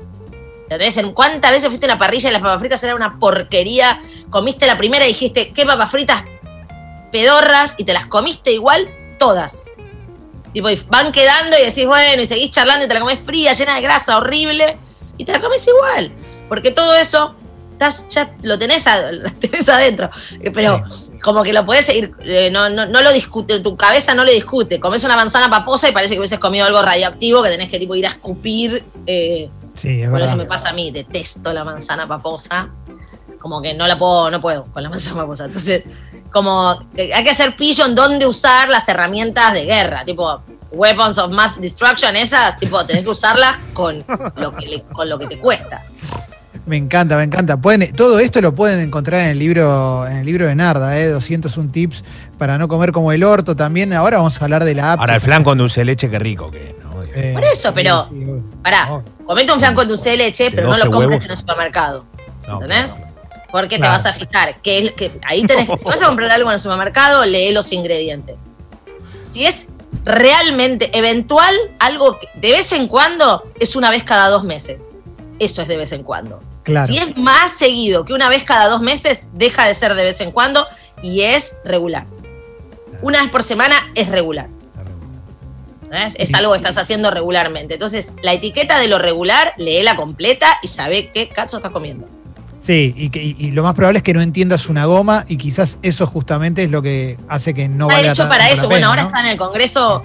¿Cuántas 1.13 1.51
veces 1.51 1.69
fuiste 1.69 1.85
a 1.85 1.89
una 1.89 1.97
parrilla 1.97 2.29
y 2.29 2.33
las 2.33 2.41
papas 2.41 2.59
fritas 2.59 2.83
eran 2.83 2.97
una 2.97 3.17
porquería? 3.19 4.01
Comiste 4.29 4.67
la 4.67 4.77
primera 4.77 5.05
y 5.05 5.09
dijiste, 5.09 5.53
¿qué 5.53 5.65
papas 5.65 5.89
fritas 5.89 6.23
pedorras? 7.11 7.75
Y 7.77 7.85
te 7.85 7.93
las 7.93 8.05
comiste 8.07 8.51
igual 8.51 8.89
todas. 9.17 9.65
Tipo, 10.53 10.69
van 10.89 11.11
quedando 11.11 11.57
y 11.57 11.65
decís, 11.65 11.85
bueno, 11.85 12.21
y 12.21 12.25
seguís 12.25 12.51
charlando 12.51 12.85
y 12.85 12.87
te 12.87 12.93
la 12.93 12.99
comes 12.99 13.19
fría, 13.19 13.53
llena 13.53 13.75
de 13.75 13.81
grasa, 13.81 14.17
horrible, 14.17 14.77
y 15.17 15.23
te 15.23 15.31
la 15.31 15.39
comes 15.39 15.65
igual. 15.67 16.11
Porque 16.47 16.71
todo 16.71 16.95
eso 16.95 17.35
estás, 17.73 18.07
ya 18.09 18.33
lo 18.41 18.57
tenés, 18.57 18.87
adentro. 19.67 20.09
Eh, 20.39 20.51
pero 20.51 20.83
como 21.21 21.43
que 21.43 21.53
lo 21.53 21.65
podés 21.65 21.85
seguir, 21.85 22.13
eh, 22.23 22.49
no, 22.51 22.69
no, 22.69 22.85
no, 22.85 23.01
lo 23.01 23.13
discute, 23.13 23.59
tu 23.59 23.77
cabeza 23.77 24.15
no 24.15 24.25
lo 24.25 24.31
discute. 24.31 24.79
Comes 24.79 25.03
una 25.03 25.15
manzana 25.15 25.49
paposa 25.49 25.87
y 25.89 25.91
parece 25.91 26.15
que 26.15 26.19
hubieses 26.19 26.39
comido 26.39 26.65
algo 26.65 26.81
radioactivo 26.81 27.43
que 27.43 27.49
tenés 27.49 27.69
que 27.69 27.79
tipo 27.79 27.95
ir 27.95 28.05
a 28.05 28.09
escupir. 28.09 28.83
Eh, 29.05 29.49
Sí, 29.75 30.01
es 30.01 30.09
eso 30.11 30.35
me 30.35 30.45
pasa 30.45 30.69
a 30.69 30.73
mí, 30.73 30.89
detesto 30.89 31.53
la 31.53 31.63
manzana 31.63 32.07
paposa. 32.07 32.69
Como 33.39 33.61
que 33.61 33.75
no 33.75 33.85
la 33.85 33.97
puedo, 33.97 34.31
no 34.31 34.41
puedo 34.41 34.65
con 34.65 34.81
la 34.81 34.89
manzana 34.89 35.21
paposa. 35.21 35.45
Entonces, 35.45 35.83
como 36.31 36.79
hay 36.97 37.23
que 37.23 37.29
hacer 37.29 37.55
pillo 37.55 37.85
en 37.85 37.93
dónde 37.93 38.25
usar 38.25 38.69
las 38.69 38.87
herramientas 38.89 39.53
de 39.53 39.65
guerra, 39.65 40.03
tipo 40.03 40.41
Weapons 40.71 41.17
of 41.17 41.31
Mass 41.31 41.59
Destruction, 41.59 42.15
esas, 42.15 42.57
tipo, 42.57 42.83
tenés 42.85 43.03
que 43.03 43.09
usarlas 43.09 43.55
con 43.73 44.03
lo 44.35 44.55
que, 44.55 44.83
con 44.91 45.07
lo 45.09 45.17
que 45.17 45.27
te 45.27 45.39
cuesta. 45.39 45.85
Me 46.67 46.75
encanta, 46.75 47.15
me 47.15 47.23
encanta. 47.23 47.55
Pueden, 47.55 47.93
todo 47.93 48.19
esto 48.19 48.41
lo 48.41 48.53
pueden 48.53 48.79
encontrar 48.79 49.21
en 49.21 49.29
el 49.29 49.39
libro, 49.39 50.05
en 50.05 50.17
el 50.17 50.25
libro 50.25 50.45
de 50.45 50.53
Narda, 50.53 50.99
¿eh? 50.99 51.07
201 51.07 51.71
tips 51.71 52.03
para 52.37 52.57
no 52.57 52.67
comer 52.67 52.91
como 52.91 53.13
el 53.13 53.23
orto 53.23 53.55
también. 53.55 53.93
Ahora 53.93 54.17
vamos 54.17 54.39
a 54.39 54.43
hablar 54.43 54.65
de 54.65 54.75
la 54.75 54.91
app. 54.91 54.99
Ahora 54.99 55.15
el 55.15 55.21
flan 55.21 55.45
con 55.45 55.57
dulce 55.57 55.81
de 55.81 55.85
leche, 55.85 56.09
qué 56.09 56.19
rico 56.19 56.51
que 56.51 56.75
eh, 57.15 57.31
Por 57.33 57.43
eso, 57.45 57.73
pero. 57.73 58.09
pará, 58.61 59.01
comete 59.25 59.53
un 59.53 59.59
flan 59.59 59.75
con 59.75 59.87
dulce 59.87 60.09
de 60.09 60.17
leche, 60.17 60.51
pero 60.51 60.69
no 60.69 60.77
lo 60.77 60.91
compres 60.91 61.23
en 61.23 61.31
el 61.31 61.37
supermercado. 61.37 62.05
¿Entendés? 62.45 62.97
Porque 63.49 63.77
te 63.77 63.87
vas 63.87 64.05
a 64.05 64.11
fijar. 64.11 64.61
Que, 64.61 64.93
que 64.93 65.09
ahí 65.25 65.43
tenés 65.45 65.69
que. 65.69 65.77
Si 65.77 65.85
vas 65.85 66.01
a 66.01 66.07
comprar 66.07 66.29
algo 66.31 66.49
en 66.49 66.55
el 66.55 66.59
supermercado, 66.59 67.25
lee 67.25 67.53
los 67.53 67.71
ingredientes. 67.71 68.51
Si 69.21 69.45
es 69.45 69.69
realmente 70.03 70.95
eventual, 70.97 71.55
algo 71.79 72.19
que 72.19 72.27
de 72.35 72.51
vez 72.51 72.73
en 72.73 72.89
cuando, 72.89 73.43
es 73.57 73.77
una 73.77 73.89
vez 73.89 74.03
cada 74.03 74.27
dos 74.27 74.43
meses. 74.43 74.91
Eso 75.39 75.61
es 75.61 75.69
de 75.69 75.77
vez 75.77 75.93
en 75.93 76.03
cuando. 76.03 76.41
Si 76.87 76.97
es 76.97 77.15
más 77.17 77.51
seguido 77.51 78.05
que 78.05 78.13
una 78.13 78.29
vez 78.29 78.43
cada 78.43 78.67
dos 78.67 78.81
meses, 78.81 79.25
deja 79.33 79.65
de 79.65 79.73
ser 79.73 79.95
de 79.95 80.03
vez 80.03 80.19
en 80.21 80.31
cuando 80.31 80.65
y 81.01 81.21
es 81.21 81.57
regular. 81.63 82.05
Una 83.01 83.21
vez 83.21 83.29
por 83.31 83.43
semana 83.43 83.75
es 83.95 84.09
regular. 84.09 84.47
¿Ves? 85.89 86.15
Es 86.19 86.33
algo 86.33 86.51
que 86.51 86.57
estás 86.57 86.77
haciendo 86.77 87.11
regularmente. 87.11 87.75
Entonces, 87.75 88.13
la 88.21 88.33
etiqueta 88.33 88.77
de 88.79 88.89
lo 88.89 88.99
regular, 88.99 89.53
léela 89.57 89.95
completa 89.95 90.57
y 90.61 90.67
sabe 90.67 91.11
qué 91.13 91.29
cacho 91.29 91.57
estás 91.57 91.71
comiendo. 91.71 92.07
Sí, 92.59 92.93
y, 92.97 93.09
que- 93.09 93.23
y 93.23 93.51
lo 93.51 93.63
más 93.63 93.73
probable 93.73 93.99
es 93.99 94.03
que 94.03 94.13
no 94.13 94.21
entiendas 94.21 94.67
una 94.67 94.83
goma 94.85 95.25
y 95.29 95.37
quizás 95.37 95.77
eso 95.83 96.05
justamente 96.05 96.63
es 96.63 96.71
lo 96.71 96.81
que 96.81 97.17
hace 97.29 97.53
que 97.53 97.69
no 97.69 97.85
Está 97.87 97.95
valga 97.95 98.11
hecho 98.11 98.27
para 98.27 98.49
eso. 98.49 98.63
pena, 98.63 98.67
bueno, 98.67 98.87
ahora 98.89 99.03
¿no? 99.03 99.07
está 99.07 99.21
en 99.21 99.27
el 99.27 99.37
Congreso, 99.37 100.03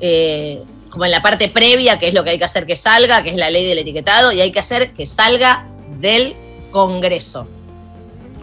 eh, 0.00 0.62
como 0.88 1.04
en 1.04 1.10
la 1.10 1.20
parte 1.20 1.48
previa, 1.50 1.98
que 1.98 2.08
es 2.08 2.14
lo 2.14 2.24
que 2.24 2.30
hay 2.30 2.38
que 2.38 2.44
hacer 2.46 2.64
que 2.64 2.76
salga, 2.76 3.22
que 3.22 3.28
es 3.30 3.36
la 3.36 3.50
ley 3.50 3.66
del 3.66 3.78
etiquetado, 3.78 4.32
y 4.32 4.40
hay 4.40 4.50
que 4.52 4.60
hacer 4.60 4.94
que 4.94 5.04
salga 5.04 5.66
del 5.98 6.34
Congreso. 6.70 7.46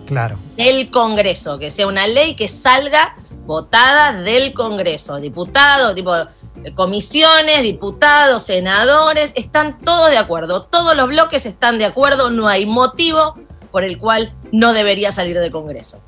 Claro. 0.06 0.38
Del 0.56 0.92
Congreso, 0.92 1.58
que 1.58 1.72
sea 1.72 1.88
una 1.88 2.08
ley 2.08 2.36
que 2.36 2.48
salga 2.48 3.16
votada 3.46 4.14
del 4.22 4.54
Congreso. 4.54 5.18
Diputados, 5.18 5.96
tipo 5.96 6.16
eh, 6.16 6.74
comisiones, 6.76 7.64
diputados, 7.64 8.44
senadores, 8.44 9.34
están 9.36 9.80
todos 9.80 10.12
de 10.12 10.18
acuerdo. 10.18 10.64
Todos 10.64 10.96
los 10.96 11.08
bloques 11.08 11.46
están 11.46 11.78
de 11.78 11.86
acuerdo, 11.86 12.30
no 12.30 12.48
hay 12.48 12.66
motivo 12.66 13.34
por 13.72 13.84
el 13.84 13.98
cual 13.98 14.34
no 14.52 14.74
debería 14.74 15.12
salir 15.12 15.40
del 15.40 15.52
Congreso. 15.52 16.02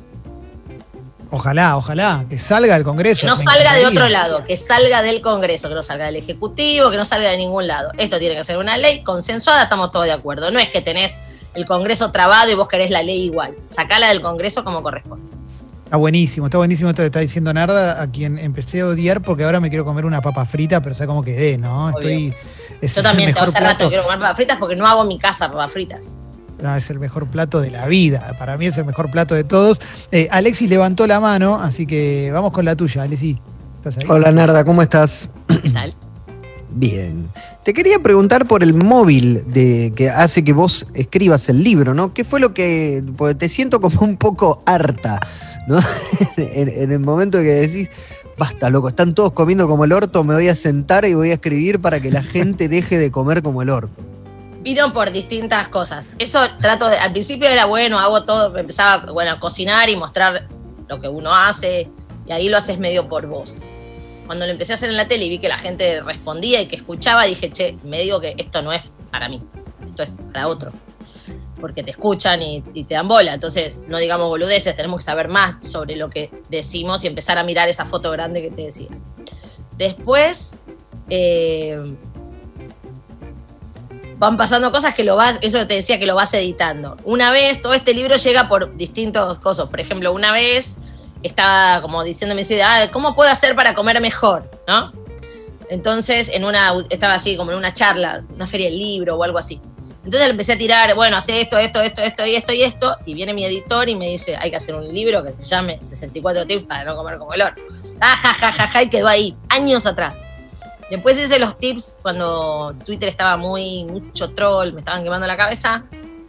Ojalá, 1.29 1.75
ojalá, 1.75 2.25
que 2.29 2.37
salga 2.37 2.75
del 2.75 2.85
Congreso. 2.85 3.21
Que 3.21 3.27
no 3.27 3.35
salga 3.35 3.73
de 3.73 3.85
otro 3.85 4.07
lado, 4.07 4.45
que 4.45 4.55
salga 4.55 5.01
del 5.01 5.21
Congreso, 5.21 5.67
que 5.67 5.75
no 5.75 5.81
salga 5.81 6.05
del 6.05 6.15
Ejecutivo, 6.15 6.89
que 6.89 6.97
no 6.97 7.03
salga 7.03 7.29
de 7.29 7.37
ningún 7.37 7.67
lado. 7.67 7.91
Esto 7.97 8.17
tiene 8.17 8.35
que 8.35 8.43
ser 8.45 8.57
una 8.57 8.77
ley 8.77 9.03
consensuada, 9.03 9.63
estamos 9.63 9.91
todos 9.91 10.05
de 10.05 10.13
acuerdo. 10.13 10.51
No 10.51 10.59
es 10.59 10.69
que 10.69 10.79
tenés 10.79 11.19
el 11.53 11.65
Congreso 11.65 12.11
trabado 12.11 12.51
y 12.51 12.55
vos 12.55 12.67
querés 12.67 12.89
la 12.91 13.03
ley 13.03 13.23
igual. 13.23 13.55
Sacala 13.65 14.09
del 14.09 14.21
Congreso 14.21 14.63
como 14.63 14.83
corresponde. 14.83 15.25
Está 15.85 15.95
buenísimo, 15.97 16.47
está 16.47 16.57
buenísimo 16.57 16.89
esto 16.89 17.01
que 17.01 17.05
está 17.05 17.19
diciendo 17.19 17.53
Narda, 17.53 18.01
a 18.01 18.11
quien 18.11 18.37
empecé 18.37 18.81
a 18.81 18.87
odiar 18.87 19.21
porque 19.21 19.45
ahora 19.45 19.61
me 19.61 19.69
quiero 19.69 19.85
comer 19.85 20.05
una 20.05 20.21
papa 20.21 20.43
frita, 20.45 20.81
pero 20.81 20.93
sé 20.93 21.07
cómo 21.07 21.23
quedé, 21.23 21.57
¿no? 21.57 21.85
Obvio. 21.87 21.99
Estoy. 21.99 22.33
es 22.81 22.93
Yo 22.93 22.99
el 22.99 23.07
también, 23.07 23.29
mejor 23.29 23.47
hace 23.47 23.59
rato 23.61 23.87
quiero 23.87 24.03
comer 24.03 24.19
papas 24.19 24.35
fritas 24.35 24.57
porque 24.59 24.75
no 24.75 24.85
hago 24.85 25.03
en 25.03 25.07
mi 25.07 25.17
casa 25.17 25.49
papas 25.49 25.71
fritas. 25.71 26.19
No, 26.61 26.75
es 26.75 26.89
el 26.89 26.99
mejor 26.99 27.27
plato 27.27 27.61
de 27.61 27.71
la 27.71 27.85
vida. 27.85 28.35
Para 28.37 28.57
mí 28.57 28.65
es 28.65 28.77
el 28.77 28.85
mejor 28.85 29.11
plato 29.11 29.35
de 29.35 29.43
todos. 29.43 29.79
Eh, 30.11 30.27
Alexis 30.31 30.69
levantó 30.69 31.07
la 31.07 31.19
mano, 31.19 31.55
así 31.55 31.85
que 31.85 32.31
vamos 32.33 32.51
con 32.51 32.65
la 32.65 32.75
tuya, 32.75 33.03
Alexis. 33.03 33.37
¿Estás 33.77 33.97
ahí? 33.97 34.05
Hola 34.09 34.31
Narda, 34.31 34.65
¿cómo 34.65 34.81
estás? 34.81 35.29
¿Qué 35.61 35.69
tal? 35.69 35.95
Bien. 36.77 37.27
Te 37.63 37.73
quería 37.73 37.97
preguntar 37.97 38.45
por 38.45 38.61
el 38.61 38.75
móvil 38.75 39.43
de, 39.51 39.91
que 39.95 40.11
hace 40.11 40.43
que 40.43 40.53
vos 40.53 40.85
escribas 40.93 41.49
el 41.49 41.63
libro, 41.63 41.95
¿no? 41.95 42.13
¿Qué 42.13 42.23
fue 42.23 42.39
lo 42.39 42.53
que.? 42.53 43.03
Porque 43.17 43.33
te 43.33 43.49
siento 43.49 43.81
como 43.81 44.01
un 44.01 44.15
poco 44.15 44.61
harta, 44.67 45.19
¿no? 45.67 45.79
en, 46.37 46.91
el 46.91 46.99
momento 46.99 47.39
que 47.39 47.45
decís, 47.45 47.89
basta, 48.37 48.69
loco, 48.69 48.89
están 48.89 49.15
todos 49.15 49.31
comiendo 49.31 49.67
como 49.67 49.85
el 49.85 49.91
orto, 49.91 50.23
me 50.23 50.35
voy 50.35 50.49
a 50.49 50.55
sentar 50.55 51.03
y 51.05 51.15
voy 51.15 51.31
a 51.31 51.35
escribir 51.35 51.81
para 51.81 51.99
que 51.99 52.11
la 52.11 52.21
gente 52.21 52.67
deje 52.67 52.99
de 52.99 53.09
comer 53.09 53.41
como 53.41 53.63
el 53.63 53.71
orto. 53.71 54.03
Vino 54.61 54.93
por 54.93 55.11
distintas 55.11 55.69
cosas. 55.69 56.13
Eso 56.19 56.39
trato 56.59 56.89
de. 56.89 56.97
Al 56.97 57.11
principio 57.11 57.47
era 57.47 57.65
bueno, 57.65 57.97
hago 57.97 58.23
todo, 58.23 58.55
empezaba 58.55 59.11
bueno, 59.11 59.31
a 59.31 59.39
cocinar 59.39 59.89
y 59.89 59.95
mostrar 59.95 60.47
lo 60.87 61.01
que 61.01 61.07
uno 61.07 61.33
hace, 61.33 61.89
y 62.27 62.31
ahí 62.31 62.49
lo 62.49 62.57
haces 62.57 62.77
medio 62.77 63.07
por 63.07 63.25
vos. 63.25 63.65
Cuando 64.27 64.45
lo 64.45 64.51
empecé 64.51 64.73
a 64.73 64.75
hacer 64.75 64.89
en 64.89 64.97
la 64.97 65.07
tele 65.07 65.25
y 65.25 65.29
vi 65.29 65.39
que 65.39 65.47
la 65.47 65.57
gente 65.57 66.01
respondía 66.01 66.61
y 66.61 66.67
que 66.67 66.75
escuchaba, 66.75 67.25
dije, 67.25 67.49
che, 67.49 67.77
me 67.83 68.01
digo 68.01 68.19
que 68.19 68.35
esto 68.37 68.61
no 68.61 68.73
es 68.73 68.81
para 69.09 69.29
mí, 69.29 69.41
esto 69.87 70.03
es 70.03 70.11
para 70.31 70.47
otro. 70.47 70.71
Porque 71.59 71.81
te 71.81 71.91
escuchan 71.91 72.41
y, 72.43 72.61
te 72.61 72.93
dan 72.93 73.07
bola. 73.07 73.33
Entonces, 73.33 73.77
no 73.87 73.97
digamos 73.97 74.27
boludeces, 74.27 74.75
tenemos 74.75 74.99
que 74.99 75.05
saber 75.05 75.29
más 75.29 75.67
sobre 75.67 75.95
lo 75.95 76.09
que 76.09 76.29
decimos 76.49 77.03
y 77.03 77.07
empezar 77.07 77.37
a 77.37 77.43
mirar 77.43 77.69
esa 77.69 77.85
foto 77.85 78.11
grande 78.11 78.41
que 78.41 78.51
te 78.51 78.63
decía. 78.63 78.89
Después, 79.77 80.57
eh, 81.09 81.95
van 84.17 84.37
pasando 84.37 84.71
cosas 84.71 84.93
que 84.93 85.03
lo 85.03 85.15
vas, 85.15 85.39
eso 85.41 85.65
te 85.67 85.75
decía 85.75 85.99
que 85.99 86.05
lo 86.05 86.15
vas 86.15 86.33
editando. 86.33 86.97
Una 87.05 87.31
vez, 87.31 87.61
todo 87.61 87.73
este 87.73 87.93
libro 87.93 88.15
llega 88.17 88.49
por 88.49 88.75
distintos 88.75 89.39
cosas. 89.39 89.69
Por 89.69 89.79
ejemplo, 89.79 90.11
una 90.11 90.31
vez 90.31 90.79
estaba 91.23 91.81
como 91.81 92.03
diciéndome, 92.03 92.43
de, 92.43 92.63
"Ah, 92.63 92.89
¿cómo 92.91 93.13
puedo 93.13 93.29
hacer 93.29 93.55
para 93.55 93.73
comer 93.73 93.99
mejor? 94.01 94.49
¿No? 94.67 94.91
Entonces, 95.69 96.29
en 96.29 96.45
una, 96.45 96.73
estaba 96.89 97.15
así 97.15 97.35
como 97.35 97.51
en 97.51 97.57
una 97.57 97.73
charla, 97.73 98.23
una 98.33 98.47
feria 98.47 98.69
del 98.69 98.77
libro 98.77 99.15
o 99.15 99.23
algo 99.23 99.37
así. 99.37 99.59
Entonces 100.03 100.29
empecé 100.29 100.53
a 100.53 100.57
tirar, 100.57 100.95
bueno, 100.95 101.17
hace 101.17 101.41
esto, 101.41 101.57
esto, 101.57 101.81
esto, 101.81 102.01
esto 102.01 102.25
y 102.25 102.35
esto 102.35 102.53
y 102.53 102.63
esto. 102.63 102.95
Y 103.05 103.13
viene 103.13 103.33
mi 103.33 103.43
editor 103.43 103.89
y 103.89 103.95
me 103.95 104.05
dice, 104.07 104.37
hay 104.37 104.49
que 104.49 104.55
hacer 104.55 104.73
un 104.73 104.87
libro 104.87 105.21
que 105.21 105.33
se 105.33 105.43
llame 105.43 105.77
64 105.81 106.45
tips 106.47 106.65
para 106.65 106.85
no 106.85 106.95
comer 106.95 107.17
como 107.17 107.33
el 107.33 107.41
oro. 107.41 107.55
Ah, 107.99 108.15
ja, 108.15 108.33
ja, 108.33 108.51
ja, 108.53 108.67
ja, 108.69 108.83
y 108.83 108.89
quedó 108.89 109.09
ahí, 109.09 109.35
años 109.49 109.85
atrás. 109.85 110.21
Después 110.89 111.19
hice 111.19 111.39
los 111.39 111.57
tips 111.59 111.97
cuando 112.01 112.73
Twitter 112.85 113.09
estaba 113.09 113.35
muy, 113.35 113.83
mucho 113.83 114.29
troll, 114.33 114.71
me 114.71 114.79
estaban 114.79 115.03
quemando 115.03 115.27
la 115.27 115.35
cabeza. 115.35 115.83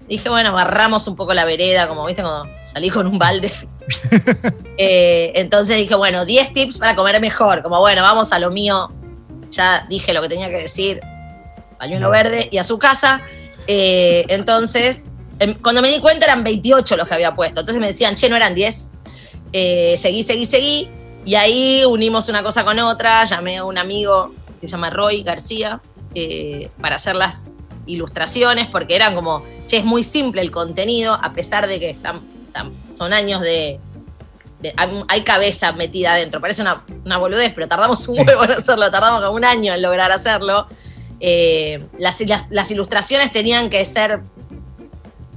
Dije, 0.09 0.31
bueno, 0.31 0.53
barramos 0.55 1.07
un 1.07 1.17
poco 1.17 1.35
la 1.35 1.45
vereda, 1.45 1.87
como 1.87 2.07
viste, 2.07 2.23
cuando 2.23 2.51
salí 2.65 2.89
con 2.89 3.07
un 3.07 3.19
balde. 3.19 3.53
Eh, 4.81 5.33
entonces 5.35 5.77
dije, 5.77 5.97
bueno, 5.97 6.25
10 6.25 6.53
tips 6.53 6.79
para 6.79 6.95
comer 6.95 7.21
mejor. 7.21 7.65
Como, 7.65 7.81
bueno, 7.81 8.01
vamos 8.03 8.33
a 8.33 8.39
lo 8.39 8.53
mío. 8.53 8.89
Ya 9.51 9.85
dije 9.91 10.13
lo 10.13 10.23
que 10.23 10.29
tenía 10.29 10.49
que 10.49 10.59
decir. 10.59 11.01
Pañuelo 11.79 12.11
verde 12.11 12.49
y 12.53 12.59
a 12.59 12.65
su 12.65 12.79
casa. 12.79 13.21
Eh, 13.67 14.25
entonces, 14.29 15.09
em, 15.41 15.55
cuando 15.55 15.83
me 15.83 15.91
di 15.91 15.99
cuenta 15.99 16.27
eran 16.27 16.45
28 16.45 16.97
los 16.97 17.09
que 17.09 17.15
había 17.15 17.35
puesto. 17.35 17.59
Entonces 17.59 17.81
me 17.81 17.89
decían, 17.89 18.15
che, 18.15 18.29
no 18.29 18.37
eran 18.37 18.55
10. 18.55 18.93
Eh, 19.53 19.97
seguí, 19.99 20.23
seguí, 20.23 20.47
seguí. 20.47 20.89
Y 21.25 21.35
ahí 21.35 21.83
unimos 21.85 22.29
una 22.29 22.45
cosa 22.45 22.65
con 22.65 22.79
otra. 22.79 23.25
Llamé 23.25 23.57
a 23.57 23.65
un 23.65 23.79
amigo 23.79 24.33
que 24.61 24.69
se 24.69 24.73
llama 24.73 24.91
Roy 24.91 25.25
García 25.25 25.81
para 26.81 26.95
hacer 26.95 27.17
las 27.17 27.49
ilustraciones, 27.89 28.69
porque 28.69 28.95
eran 28.95 29.15
como, 29.17 29.43
che, 29.67 29.79
es 29.79 29.85
muy 29.85 30.05
simple 30.05 30.41
el 30.43 30.51
contenido, 30.51 31.15
a 31.15 31.33
pesar 31.33 31.67
de 31.67 31.81
que 31.81 31.91
están, 31.91 32.21
son 32.95 33.13
años 33.13 33.41
de, 33.41 33.81
hay, 35.09 35.21
cabeza 35.23 35.73
metida 35.73 36.13
adentro. 36.13 36.41
Parece 36.41 36.63
una, 36.63 36.83
una 37.05 37.19
boludez, 37.19 37.53
pero 37.55 37.69
tardamos 37.69 38.07
un 38.09 38.19
huevo 38.21 38.45
en 38.45 38.51
hacerlo, 38.53 38.91
tardamos 38.91 39.33
un 39.35 39.45
año 39.45 39.75
en 39.75 39.83
lograr 39.83 40.11
hacerlo. 40.11 40.67
Eh, 41.21 41.85
las, 41.99 42.21
las- 42.23 42.45
las 42.51 42.71
ilustraciones 42.71 43.33
tenían 43.33 43.71
que 43.71 43.85
ser 43.85 44.21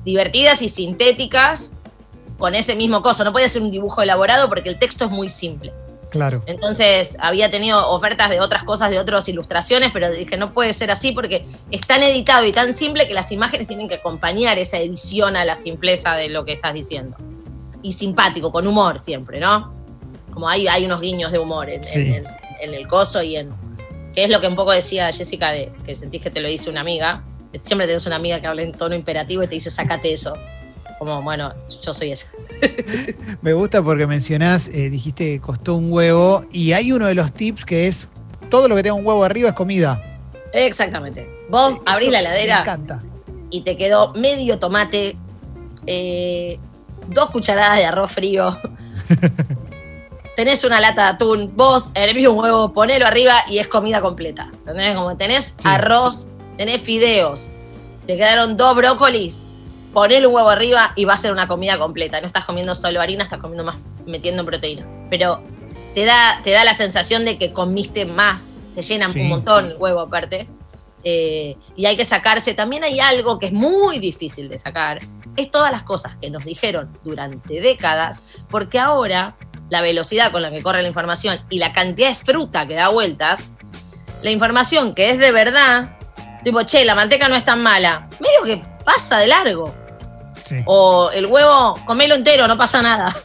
divertidas 0.04 0.62
y 0.62 0.70
sintéticas 0.70 1.74
con 2.38 2.56
ese 2.56 2.76
mismo 2.76 3.04
coso. 3.04 3.24
No 3.24 3.32
podía 3.32 3.48
ser 3.50 3.62
un 3.62 3.70
dibujo 3.72 4.02
elaborado 4.02 4.50
porque 4.50 4.70
el 4.70 4.80
texto 4.80 5.06
es 5.06 5.12
muy 5.12 5.30
simple. 5.30 5.72
Claro. 6.12 6.42
Entonces 6.46 7.18
había 7.22 7.50
tenido 7.50 7.90
ofertas 7.90 8.30
de 8.30 8.42
otras 8.42 8.64
cosas, 8.64 8.92
de 8.92 9.00
otras 9.00 9.28
ilustraciones, 9.30 9.92
pero 9.94 10.12
dije, 10.12 10.36
no 10.38 10.54
puede 10.54 10.74
ser 10.74 10.92
así 10.92 11.14
porque 11.14 11.46
es 11.72 11.82
tan 11.82 12.04
editado 12.04 12.46
y 12.46 12.52
tan 12.52 12.74
simple 12.74 13.08
que 13.08 13.14
las 13.14 13.32
imágenes 13.32 13.66
tienen 13.66 13.88
que 13.88 13.96
acompañar 13.96 14.60
esa 14.60 14.78
edición 14.78 15.38
a 15.38 15.46
la 15.46 15.56
simpleza 15.56 16.16
de 16.16 16.28
lo 16.28 16.44
que 16.44 16.52
estás 16.54 16.74
diciendo. 16.74 17.16
Y 17.82 17.94
simpático, 17.94 18.52
con 18.52 18.68
humor 18.68 19.00
siempre, 19.00 19.40
¿no? 19.40 19.74
Como 20.34 20.48
hay, 20.50 20.68
hay 20.68 20.86
unos 20.86 21.00
guiños 21.02 21.32
de 21.32 21.40
humor 21.40 21.70
en, 21.70 21.86
Sí. 21.86 22.00
en 22.00 22.14
el, 22.14 22.26
en 22.60 22.74
el 22.74 22.88
coso 22.88 23.24
y 23.24 23.38
en... 23.38 23.50
Que 24.14 24.26
es 24.26 24.30
lo 24.30 24.42
que 24.42 24.48
un 24.48 24.56
poco 24.58 24.72
decía 24.74 25.12
Jessica, 25.14 25.52
de 25.52 25.72
que 25.86 25.96
sentís 25.96 26.22
que 26.22 26.30
te 26.30 26.42
lo 26.42 26.50
dice 26.50 26.70
una 26.70 26.82
amiga. 26.82 27.24
Siempre 27.62 27.88
tenés 27.88 28.06
una 28.06 28.18
amiga 28.18 28.42
que 28.42 28.48
habla 28.48 28.64
en 28.64 28.74
tono 28.74 28.96
imperativo 28.96 29.44
y 29.44 29.48
te 29.48 29.56
dice, 29.56 29.72
sácate 29.72 30.12
eso. 30.12 30.34
Como, 31.02 31.20
bueno, 31.24 31.52
yo 31.84 31.96
soy 31.96 32.12
esa. 32.12 32.28
Me 33.42 33.54
gusta 33.54 33.82
porque 33.82 34.06
mencionás, 34.06 34.68
eh, 34.68 34.88
dijiste 34.92 35.26
que 35.34 35.42
costó 35.42 35.74
un 35.76 35.92
huevo 35.92 36.46
y 36.52 36.74
hay 36.74 36.92
uno 36.92 37.08
de 37.08 37.16
los 37.16 37.32
tips 37.34 37.66
que 37.66 37.88
es 37.88 38.08
todo 38.52 38.68
lo 38.68 38.76
que 38.76 38.84
tenga 38.84 38.94
un 38.94 39.04
huevo 39.04 39.24
arriba 39.24 39.50
es 39.50 39.56
comida. 39.56 40.00
Exactamente. 40.54 41.28
Vos 41.50 41.72
Eso 41.72 41.82
abrís 41.88 42.12
la 42.12 42.20
Me 42.20 42.26
heladera 42.26 42.60
encanta. 42.60 43.02
y 43.50 43.62
te 43.62 43.76
quedó 43.78 44.14
medio 44.14 44.60
tomate, 44.60 45.18
eh, 45.88 46.60
dos 47.08 47.32
cucharadas 47.32 47.80
de 47.80 47.86
arroz 47.86 48.12
frío. 48.12 48.56
tenés 50.36 50.64
una 50.64 50.80
lata 50.80 51.06
de 51.06 51.10
atún, 51.10 51.52
vos 51.56 51.90
hervís 51.96 52.28
un 52.28 52.38
huevo, 52.38 52.74
ponelo 52.74 53.08
arriba 53.08 53.34
y 53.50 53.58
es 53.58 53.68
comida 53.68 54.02
completa. 54.02 54.52
¿Entendés? 54.68 54.96
Como 54.96 55.18
tenés 55.18 55.46
Sí. 55.58 55.64
arroz, 55.64 56.28
tenés 56.58 56.80
fideos, 56.80 57.54
te 58.06 58.18
quedaron 58.18 58.56
dos 58.56 58.76
brócolis, 58.76 59.48
ponele 59.94 60.28
un 60.28 60.36
huevo 60.36 60.50
arriba 60.50 60.94
y 60.96 61.06
va 61.06 61.14
a 61.14 61.18
ser 61.18 61.32
una 61.32 61.48
comida 61.48 61.78
completa. 61.78 62.20
No 62.22 62.28
estás 62.28 62.46
comiendo 62.46 62.76
solo 62.76 63.02
harina, 63.02 63.24
estás 63.24 63.40
comiendo 63.40 63.64
más, 63.64 63.78
metiendo 64.06 64.46
proteína. 64.46 64.86
Pero 65.10 65.44
te 65.94 66.06
da, 66.06 66.40
te 66.44 66.52
da 66.52 66.64
la 66.64 66.74
sensación 66.74 67.26
de 67.26 67.38
que 67.38 67.54
comiste 67.54 68.06
más, 68.06 68.56
te 68.74 68.82
llenan 68.82 69.14
Sí, 69.14 69.22
un 69.22 69.30
montón 69.30 69.66
el 69.72 69.78
huevo 69.78 70.00
aparte. 70.00 70.48
Eh, 71.04 71.58
y 71.76 71.86
hay 71.86 71.98
que 71.98 72.06
sacarse. 72.06 72.54
También 72.54 72.84
hay 72.84 73.00
algo 73.00 73.40
que 73.40 73.48
es 73.48 73.54
muy 73.54 74.00
difícil 74.00 74.50
de 74.50 74.58
sacar. 74.58 75.00
Es 75.36 75.50
todas 75.50 75.72
las 75.72 75.84
cosas 75.84 76.16
que 76.18 76.30
nos 76.30 76.46
dijeron 76.46 76.98
durante 77.04 77.62
décadas, 77.62 78.22
porque 78.50 78.80
ahora 78.80 79.36
la 79.70 79.82
velocidad 79.82 80.32
con 80.32 80.42
la 80.42 80.52
que 80.52 80.62
corre 80.62 80.82
la 80.82 80.90
información 80.90 81.40
y 81.50 81.58
la 81.58 81.72
cantidad 81.72 82.10
de 82.10 82.16
fruta 82.16 82.68
que 82.68 82.76
da 82.76 82.90
vueltas, 82.90 83.48
la 84.22 84.30
información 84.30 84.94
que 84.94 85.10
es 85.10 85.18
de 85.18 85.32
verdad, 85.32 85.98
tipo, 86.44 86.62
che, 86.64 86.84
la 86.84 86.94
manteca 86.94 87.30
no 87.30 87.36
es 87.36 87.46
tan 87.46 87.64
mala, 87.64 88.10
medio 88.20 88.44
que 88.44 88.64
pasa 88.84 89.18
de 89.20 89.28
largo. 89.28 89.74
Sí. 90.52 90.62
O 90.66 91.10
el 91.14 91.28
huevo, 91.28 91.80
comelo 91.86 92.16
entero, 92.16 92.46
no 92.46 92.58
pasa 92.58 92.82
nada. 92.82 93.16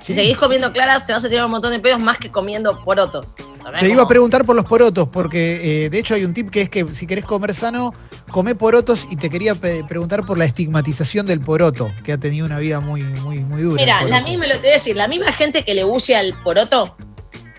Si 0.00 0.14
seguís 0.14 0.36
comiendo 0.36 0.72
claras, 0.72 1.04
te 1.04 1.12
vas 1.12 1.24
a 1.24 1.28
tirar 1.28 1.44
un 1.46 1.50
montón 1.50 1.72
de 1.72 1.80
pedos 1.80 1.98
más 1.98 2.16
que 2.16 2.30
comiendo 2.30 2.82
porotos. 2.84 3.34
Te 3.80 3.88
iba 3.88 4.04
a 4.04 4.08
preguntar 4.08 4.46
por 4.46 4.54
los 4.54 4.64
porotos, 4.64 5.08
porque 5.08 5.84
eh, 5.84 5.90
de 5.90 5.98
hecho 5.98 6.14
hay 6.14 6.24
un 6.24 6.32
tip 6.32 6.48
que 6.48 6.62
es 6.62 6.70
que 6.70 6.86
si 6.94 7.08
querés 7.08 7.24
comer 7.24 7.52
sano, 7.52 7.92
come 8.30 8.54
porotos 8.54 9.06
y 9.10 9.16
te 9.16 9.28
quería 9.28 9.56
preguntar 9.56 10.24
por 10.24 10.38
la 10.38 10.44
estigmatización 10.44 11.26
del 11.26 11.40
poroto, 11.40 11.90
que 12.04 12.12
ha 12.12 12.18
tenido 12.18 12.46
una 12.46 12.58
vida 12.58 12.78
muy, 12.78 13.02
muy, 13.02 13.40
muy 13.40 13.62
dura. 13.62 13.82
Mira, 13.82 14.04
la 14.04 14.20
misma, 14.20 14.46
lo 14.46 14.54
te 14.54 14.60
voy 14.60 14.70
a 14.70 14.72
decir, 14.74 14.96
la 14.96 15.08
misma 15.08 15.32
gente 15.32 15.64
que 15.64 15.74
le 15.74 15.84
huye 15.84 16.14
al 16.14 16.40
poroto 16.44 16.96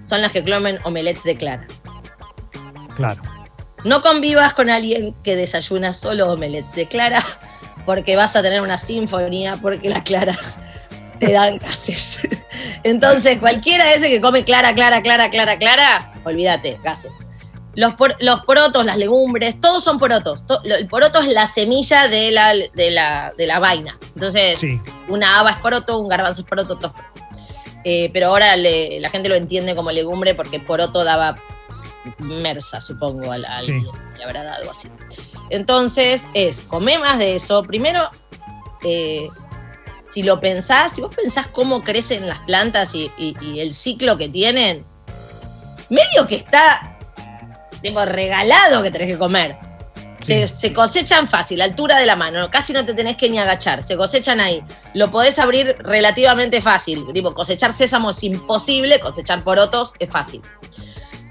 son 0.02 0.22
las 0.22 0.32
que 0.32 0.46
comen 0.46 0.80
omelets 0.86 1.24
de 1.26 1.36
clara. 1.36 1.68
Claro. 2.96 3.22
No 3.84 4.02
convivas 4.02 4.54
con 4.54 4.70
alguien 4.70 5.14
que 5.22 5.36
desayuna 5.36 5.92
solo 5.92 6.32
omelets 6.32 6.74
de 6.74 6.88
clara, 6.88 7.22
porque 7.88 8.16
vas 8.16 8.36
a 8.36 8.44
tener 8.44 8.62
una 8.62 8.78
sinfonía, 8.78 9.58
porque 9.60 9.90
las 9.90 10.02
claras 10.04 10.60
te 11.20 11.32
dan 11.32 11.58
gases. 11.58 12.28
Entonces, 12.84 13.40
cualquiera 13.40 13.92
ese 13.94 14.10
que 14.10 14.22
come 14.22 14.44
clara, 14.44 14.76
clara, 14.76 15.02
clara, 15.02 15.32
clara, 15.32 15.58
clara, 15.58 16.14
olvídate, 16.24 16.78
gases. 16.84 17.16
Los, 17.74 17.94
por- 17.94 18.16
los 18.20 18.42
porotos, 18.42 18.86
las 18.86 18.98
legumbres, 18.98 19.60
todos 19.62 19.84
son 19.84 20.00
porotos. 20.00 20.46
To- 20.48 20.62
el 20.64 20.88
poroto 20.88 21.20
es 21.22 21.28
la 21.30 21.48
semilla 21.48 22.08
de 22.08 22.32
la, 22.32 22.54
de 22.54 22.92
la, 22.92 23.32
de 23.38 23.48
la 23.48 23.60
vaina. 23.60 23.98
Entonces, 24.16 24.60
Sí. 24.60 24.80
una 25.08 25.40
haba 25.40 25.52
es 25.52 25.58
poroto, 25.58 25.98
un 26.00 26.08
garbanzo 26.10 26.42
es 26.42 26.48
poroto, 26.48 26.76
todo 26.78 26.88
es 26.88 26.94
poroto. 26.94 27.42
Eh, 27.84 28.10
pero 28.12 28.28
ahora 28.28 28.56
le- 28.58 29.00
la 29.00 29.10
gente 29.10 29.30
lo 29.30 29.36
entiende 29.36 29.76
como 29.76 29.92
legumbre 29.92 30.36
porque 30.36 30.60
poroto 30.60 31.04
daba 31.04 31.38
mersa, 32.20 32.82
supongo, 32.82 33.32
al, 33.32 33.46
al- 33.46 33.64
Sí. 33.64 33.80
le 34.18 34.24
habrá 34.24 34.44
dado 34.44 34.70
así. 34.72 34.90
Entonces, 35.50 36.28
es, 36.34 36.62
come 36.62 36.98
más 37.00 37.18
de 37.20 37.36
eso. 37.36 37.64
Primero, 37.64 38.10
eh, 38.84 39.28
si 40.04 40.24
lo 40.24 40.40
pensás, 40.40 40.94
si 40.94 41.02
vos 41.02 41.14
pensás 41.16 41.48
cómo 41.48 41.84
crecen 41.84 42.28
las 42.28 42.40
plantas 42.40 42.94
y, 42.96 43.12
y- 43.18 43.36
y 43.42 43.60
el 43.60 43.74
ciclo 43.74 44.18
que 44.18 44.30
tienen, 44.30 44.86
medio 45.90 46.28
que 46.28 46.36
está 46.36 46.98
tipo, 47.82 48.04
regalado 48.06 48.82
que 48.84 48.92
tenés 48.92 49.08
que 49.08 49.18
comer. 49.18 49.58
Se, 50.22 50.48
se 50.48 50.74
cosechan 50.74 51.30
fácil, 51.30 51.62
altura 51.62 52.00
de 52.00 52.06
la 52.08 52.16
mano, 52.16 52.50
casi 52.50 52.74
no 52.74 52.84
te 52.86 52.94
tenés 52.96 53.16
que 53.16 53.30
ni 53.30 53.38
agachar, 53.38 53.84
se 53.84 53.96
cosechan 53.96 54.40
ahí. 54.40 54.64
Lo 54.96 55.12
podés 55.12 55.38
abrir 55.40 55.78
relativamente 55.80 56.60
fácil, 56.60 57.06
tipo 57.14 57.34
cosechar 57.36 57.72
sésamo 57.72 58.10
es 58.10 58.24
imposible, 58.24 59.00
cosechar 59.00 59.44
porotos 59.44 59.94
es 60.00 60.10
fácil. 60.12 60.42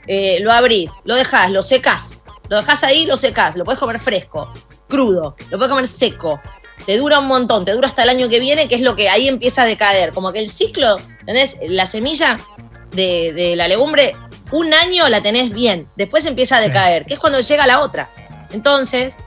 Eh, 0.06 0.38
lo 0.40 0.52
abrís, 0.52 1.02
lo 1.04 1.16
dejás, 1.16 1.50
lo 1.50 1.62
secás, 1.62 2.26
lo 2.48 2.56
dejás 2.56 2.84
ahí, 2.84 3.06
lo 3.06 3.16
secás, 3.16 3.56
lo 3.56 3.64
podés 3.64 3.78
comer 3.80 4.00
fresco, 4.00 4.52
crudo, 4.88 5.36
lo 5.50 5.58
podés 5.58 5.70
comer 5.70 5.86
seco. 5.86 6.40
Te 6.84 6.96
dura 6.98 7.18
un 7.18 7.26
montón, 7.26 7.64
te 7.64 7.72
dura 7.72 7.88
hasta 7.88 8.04
el 8.04 8.10
año 8.10 8.28
que 8.28 8.38
viene, 8.38 8.68
que 8.68 8.76
es 8.76 8.80
lo 8.82 8.94
que 8.94 9.08
ahí 9.08 9.26
empieza 9.28 9.62
a 9.62 9.64
decaer. 9.64 10.12
Como 10.12 10.32
que 10.32 10.38
el 10.38 10.48
ciclo, 10.48 10.98
¿entendés? 11.20 11.56
La 11.68 11.86
semilla 11.86 12.38
de, 12.92 13.32
de 13.32 13.56
la 13.56 13.66
legumbre, 13.66 14.14
un 14.52 14.72
año 14.72 15.08
la 15.08 15.20
tenés 15.20 15.50
bien, 15.50 15.88
después 15.96 16.24
empieza 16.26 16.56
a 16.56 16.60
Sí. 16.60 16.66
decaer, 16.68 17.04
que 17.04 17.14
es 17.14 17.20
cuando 17.20 17.40
llega 17.40 17.66
la 17.66 17.80
otra. 17.80 18.08
Entonces, 18.52 19.18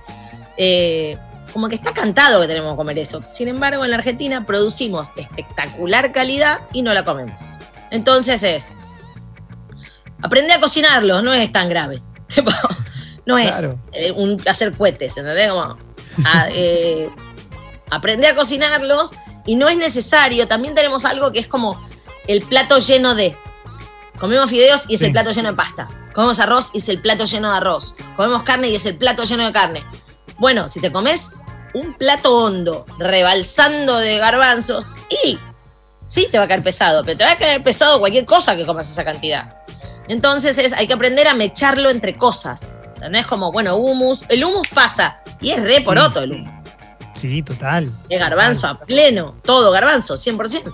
eh, 0.56 1.18
como 1.52 1.68
que 1.68 1.76
está 1.76 1.94
cantado 1.94 2.40
que 2.40 2.48
tenemos 2.48 2.72
que 2.72 2.78
comer 2.78 2.98
eso. 3.00 3.22
Sin 3.32 3.48
embargo, 3.50 3.84
en 3.84 3.92
la 3.92 3.98
Argentina 3.98 4.46
producimos 4.46 5.10
espectacular 5.18 6.14
calidad 6.14 6.60
y 6.72 6.82
no 6.84 6.94
la 6.94 7.04
comemos. 7.04 7.42
Entonces 7.92 8.44
es, 8.44 8.76
aprende 10.22 10.54
a 10.54 10.62
cocinarlo, 10.62 11.22
no 11.22 11.34
es 11.34 11.52
tan 11.52 11.68
grave. 11.68 12.02
No 13.30 13.38
es 13.38 13.56
Claro. 13.58 13.80
eh, 13.94 14.12
un, 14.12 14.42
hacer 14.50 14.74
cohetes, 14.74 15.16
¿entendés? 15.18 15.50
Como, 15.50 15.62
a- 16.26 16.48
eh, 16.52 17.10
aprende 17.92 18.28
a 18.28 18.36
cocinarlos 18.36 19.14
y 19.46 19.56
no 19.56 19.70
es 19.70 19.78
necesario. 19.78 20.48
También 20.48 20.74
tenemos 20.76 21.06
algo 21.06 21.32
que 21.32 21.40
es 21.40 21.48
como 21.48 21.80
el 22.28 22.42
plato 22.42 22.80
lleno 22.80 23.14
de. 23.16 23.38
Comemos 24.20 24.50
fideos 24.50 24.86
y 24.90 24.96
es 24.96 25.00
Sí. 25.00 25.06
el 25.06 25.12
plato 25.12 25.32
lleno 25.32 25.50
de 25.52 25.56
pasta. 25.56 25.88
Comemos 26.14 26.40
arroz 26.40 26.72
y 26.74 26.80
es 26.80 26.90
el 26.90 27.02
plato 27.02 27.26
lleno 27.26 27.52
de 27.52 27.58
arroz. 27.58 27.96
Comemos 28.18 28.44
carne 28.44 28.70
y 28.70 28.76
es 28.76 28.86
el 28.86 28.98
plato 28.98 29.24
lleno 29.24 29.46
de 29.46 29.54
carne. 29.54 29.86
Bueno, 30.40 30.68
si 30.68 30.82
te 30.82 30.92
comes 30.92 31.32
un 31.76 31.94
plato 31.94 32.36
hondo, 32.36 32.86
rebalsando 32.98 33.98
de 33.98 34.18
garbanzos, 34.18 34.90
y 35.24 35.38
sí 36.08 36.28
te 36.32 36.40
va 36.40 36.46
a 36.46 36.48
caer 36.48 36.64
pesado, 36.64 37.04
pero 37.06 37.18
te 37.20 37.24
va 37.24 37.32
a 37.34 37.38
caer 37.38 37.62
pesado 37.62 38.00
cualquier 38.00 38.26
cosa 38.26 38.56
que 38.56 38.66
comas 38.66 38.90
esa 38.90 39.06
cantidad. 39.06 39.56
Entonces 40.08 40.58
es, 40.58 40.74
hay 40.74 40.88
que 40.88 40.94
aprender 40.94 41.28
a 41.28 41.36
mecharlo 41.36 41.92
entre 41.92 42.18
cosas. 42.18 42.79
No 43.08 43.18
es 43.18 43.28
como, 43.28 43.52
bueno, 43.52 43.76
humus. 43.76 44.24
El 44.30 44.44
humus 44.44 44.68
pasa 44.70 45.20
y 45.40 45.52
es 45.52 45.62
re 45.62 45.82
poroto 45.82 46.22
el 46.22 46.34
humus. 46.34 46.60
Sí, 47.16 47.42
total. 47.42 47.92
Es 48.08 48.20
garbanzo 48.20 48.68
a 48.68 48.80
pleno, 48.80 49.36
todo 49.44 49.72
garbanzo, 49.72 50.16
100%. 50.16 50.72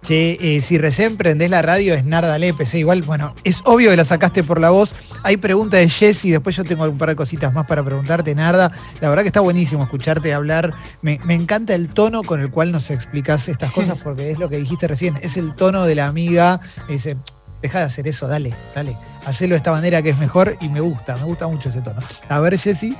Che, 0.00 0.38
eh, 0.40 0.60
si 0.60 0.78
recién 0.78 1.16
prendés 1.16 1.50
la 1.50 1.60
radio 1.60 1.92
es 1.92 2.04
Narda 2.04 2.38
Lepes, 2.38 2.72
eh, 2.72 2.78
igual, 2.78 3.02
bueno, 3.02 3.34
es 3.42 3.62
obvio 3.64 3.90
que 3.90 3.96
la 3.96 4.04
sacaste 4.04 4.44
por 4.44 4.60
la 4.60 4.70
voz. 4.70 4.94
Hay 5.24 5.36
pregunta 5.36 5.76
de 5.76 5.88
Jessy, 5.88 6.30
después 6.30 6.54
yo 6.54 6.62
tengo 6.62 6.84
un 6.84 6.96
par 6.96 7.08
de 7.08 7.16
cositas 7.16 7.52
más 7.52 7.66
para 7.66 7.82
preguntarte, 7.82 8.32
Narda. 8.34 8.70
La 9.00 9.08
verdad 9.08 9.24
que 9.24 9.28
está 9.28 9.40
buenísimo 9.40 9.82
escucharte 9.82 10.32
hablar. 10.32 10.72
Me, 11.02 11.18
me 11.24 11.34
encanta 11.34 11.74
el 11.74 11.88
tono 11.88 12.22
con 12.22 12.40
el 12.40 12.50
cual 12.50 12.70
nos 12.70 12.90
explicas 12.90 13.48
estas 13.48 13.72
cosas, 13.72 13.98
porque 14.02 14.30
es 14.30 14.38
lo 14.38 14.48
que 14.48 14.58
dijiste 14.58 14.86
recién, 14.86 15.18
es 15.20 15.36
el 15.36 15.54
tono 15.56 15.84
de 15.84 15.96
la 15.96 16.06
amiga. 16.06 16.60
Dice, 16.88 17.16
deja 17.62 17.80
de 17.80 17.84
hacer 17.84 18.08
eso, 18.08 18.28
dale, 18.28 18.54
dale. 18.74 18.96
Hacelo 19.24 19.52
de 19.52 19.58
esta 19.58 19.72
manera 19.72 20.02
que 20.02 20.10
es 20.10 20.18
mejor 20.18 20.56
y 20.60 20.68
me 20.68 20.80
gusta, 20.80 21.16
me 21.16 21.24
gusta 21.24 21.46
mucho 21.48 21.68
ese 21.68 21.80
tono. 21.80 22.00
A 22.28 22.40
ver, 22.40 22.58
Jessy. 22.58 22.96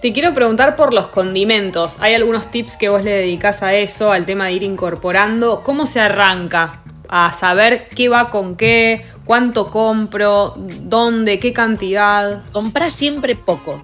Te 0.00 0.12
quiero 0.12 0.34
preguntar 0.34 0.74
por 0.74 0.92
los 0.92 1.06
condimentos. 1.08 1.96
¿Hay 2.00 2.14
algunos 2.14 2.50
tips 2.50 2.76
que 2.76 2.88
vos 2.88 3.04
le 3.04 3.12
dedicás 3.12 3.62
a 3.62 3.72
eso, 3.74 4.10
al 4.10 4.24
tema 4.24 4.46
de 4.46 4.52
ir 4.54 4.62
incorporando? 4.64 5.62
¿Cómo 5.62 5.86
se 5.86 6.00
arranca 6.00 6.82
a 7.08 7.30
saber 7.32 7.88
qué 7.88 8.08
va 8.08 8.30
con 8.30 8.56
qué, 8.56 9.06
cuánto 9.24 9.70
compro, 9.70 10.54
dónde, 10.56 11.38
qué 11.38 11.52
cantidad? 11.52 12.42
Comprá 12.50 12.90
siempre 12.90 13.36
poco. 13.36 13.80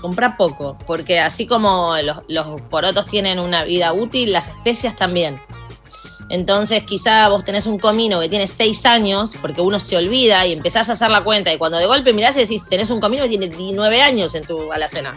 Comprá 0.00 0.36
poco, 0.36 0.78
porque 0.86 1.18
así 1.18 1.46
como 1.46 1.94
los, 2.02 2.18
los 2.28 2.60
porotos 2.62 3.06
tienen 3.06 3.38
una 3.40 3.64
vida 3.64 3.92
útil, 3.92 4.32
las 4.32 4.48
especias 4.48 4.94
también. 4.94 5.40
Entonces, 6.30 6.84
quizá 6.84 7.28
vos 7.28 7.44
tenés 7.44 7.66
un 7.66 7.78
comino 7.78 8.20
que 8.20 8.28
tiene 8.28 8.46
seis 8.46 8.86
años, 8.86 9.34
porque 9.40 9.60
uno 9.60 9.80
se 9.80 9.96
olvida 9.96 10.46
y 10.46 10.52
empezás 10.52 10.88
a 10.88 10.92
hacer 10.92 11.10
la 11.10 11.24
cuenta, 11.24 11.52
y 11.52 11.58
cuando 11.58 11.76
de 11.76 11.86
golpe 11.86 12.12
mirás 12.12 12.36
y 12.36 12.40
decís, 12.40 12.64
tenés 12.70 12.88
un 12.90 13.00
comino 13.00 13.24
que 13.24 13.30
tiene 13.30 13.48
19 13.48 14.00
años 14.00 14.34
en 14.36 14.44
tu 14.44 14.72
alacena. 14.72 15.12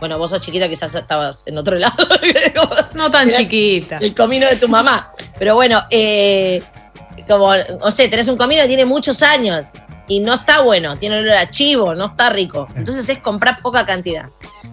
Bueno, 0.00 0.18
vos 0.18 0.30
sos 0.30 0.40
chiquita, 0.40 0.66
quizás 0.68 0.94
estabas 0.94 1.42
en 1.44 1.58
otro 1.58 1.76
lado. 1.78 1.94
No 2.94 3.10
tan 3.10 3.28
chiquita. 3.28 3.98
el 3.98 4.14
comino 4.14 4.46
de 4.48 4.56
tu 4.56 4.68
mamá. 4.68 5.12
Pero 5.38 5.54
bueno, 5.54 5.84
eh, 5.90 6.62
como, 7.28 7.52
o 7.82 7.90
sea, 7.90 8.08
tenés 8.08 8.28
un 8.28 8.38
comino 8.38 8.62
que 8.62 8.68
tiene 8.68 8.86
muchos 8.86 9.22
años 9.22 9.68
y 10.06 10.20
no 10.20 10.34
está 10.34 10.62
bueno, 10.62 10.96
tiene 10.96 11.18
olor 11.18 11.34
a 11.36 11.50
chivo, 11.50 11.94
no 11.94 12.06
está 12.06 12.30
rico. 12.30 12.66
Entonces 12.74 13.06
es 13.08 13.18
comprar 13.18 13.60
poca 13.60 13.84
cantidad. 13.84 14.30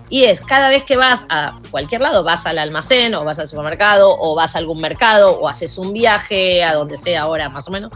Y 0.10 0.26
es, 0.26 0.42
cada 0.42 0.70
vez 0.70 0.84
que 0.84 0.98
vas 0.98 1.26
a 1.30 1.60
cualquier 1.72 2.02
lado, 2.02 2.24
vas 2.24 2.46
al 2.46 2.60
almacén 2.60 3.16
o 3.16 3.24
vas 3.24 3.40
al 3.40 3.48
supermercado 3.48 4.16
o 4.20 4.36
vas 4.36 4.56
a 4.56 4.60
algún 4.60 4.80
mercado 4.80 5.40
o 5.40 5.48
haces 5.48 5.78
un 5.78 5.94
viaje 5.94 6.64
a 6.64 6.74
donde 6.74 6.98
sea 6.98 7.24
ahora 7.24 7.50
más 7.50 7.68
o 7.68 7.72
menos, 7.72 7.94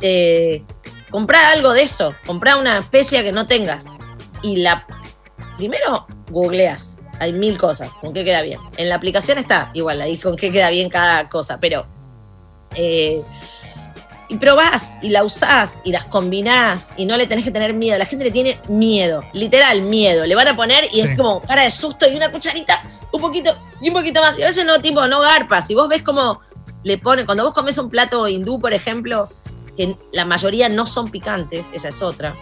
eh, 0.00 0.64
comprar 1.10 1.44
algo 1.44 1.72
de 1.72 1.82
eso, 1.82 2.14
comprar 2.26 2.56
una 2.56 2.78
especia 2.78 3.22
que 3.22 3.32
no 3.32 3.46
tengas. 3.46 3.86
Y 4.42 4.56
la 4.56 4.86
primero 5.56 6.06
googleas, 6.30 6.98
hay 7.20 7.32
mil 7.32 7.58
cosas, 7.58 7.90
con 8.00 8.12
qué 8.12 8.24
queda 8.24 8.42
bien. 8.42 8.60
En 8.76 8.88
la 8.88 8.96
aplicación 8.96 9.38
está 9.38 9.70
igual 9.74 10.00
ahí 10.00 10.18
con 10.18 10.36
qué 10.36 10.50
queda 10.50 10.70
bien 10.70 10.88
cada 10.88 11.28
cosa, 11.28 11.58
pero 11.60 11.86
eh, 12.76 13.22
y 14.28 14.36
probás 14.36 14.98
y 15.02 15.10
la 15.10 15.22
usás 15.24 15.82
y 15.84 15.92
las 15.92 16.04
combinás 16.04 16.94
y 16.96 17.06
no 17.06 17.16
le 17.16 17.26
tenés 17.26 17.44
que 17.44 17.50
tener 17.50 17.74
miedo. 17.74 17.98
La 17.98 18.06
gente 18.06 18.24
le 18.24 18.30
tiene 18.30 18.60
miedo, 18.68 19.22
literal 19.32 19.82
miedo. 19.82 20.26
Le 20.26 20.34
van 20.34 20.48
a 20.48 20.56
poner 20.56 20.84
y 20.92 21.00
es 21.00 21.16
como 21.16 21.42
cara 21.42 21.62
de 21.62 21.70
susto 21.70 22.08
y 22.10 22.16
una 22.16 22.30
cucharita, 22.32 22.82
un 23.12 23.20
poquito 23.20 23.54
y 23.80 23.88
un 23.88 23.94
poquito 23.94 24.20
más. 24.20 24.38
Y 24.38 24.42
a 24.42 24.46
veces 24.46 24.64
no, 24.64 24.80
tipo, 24.80 25.06
no 25.06 25.20
garpas. 25.20 25.66
Si 25.66 25.74
vos 25.74 25.88
ves 25.88 26.02
cómo 26.02 26.40
le 26.82 26.98
ponen, 26.98 27.26
cuando 27.26 27.44
vos 27.44 27.54
comes 27.54 27.76
un 27.78 27.90
plato 27.90 28.26
hindú, 28.28 28.60
por 28.60 28.72
ejemplo, 28.72 29.28
que 29.76 29.96
la 30.12 30.24
mayoría 30.24 30.68
no 30.68 30.86
son 30.86 31.10
picantes, 31.10 31.70
esa 31.72 31.88
es 31.88 32.02
otra. 32.02 32.34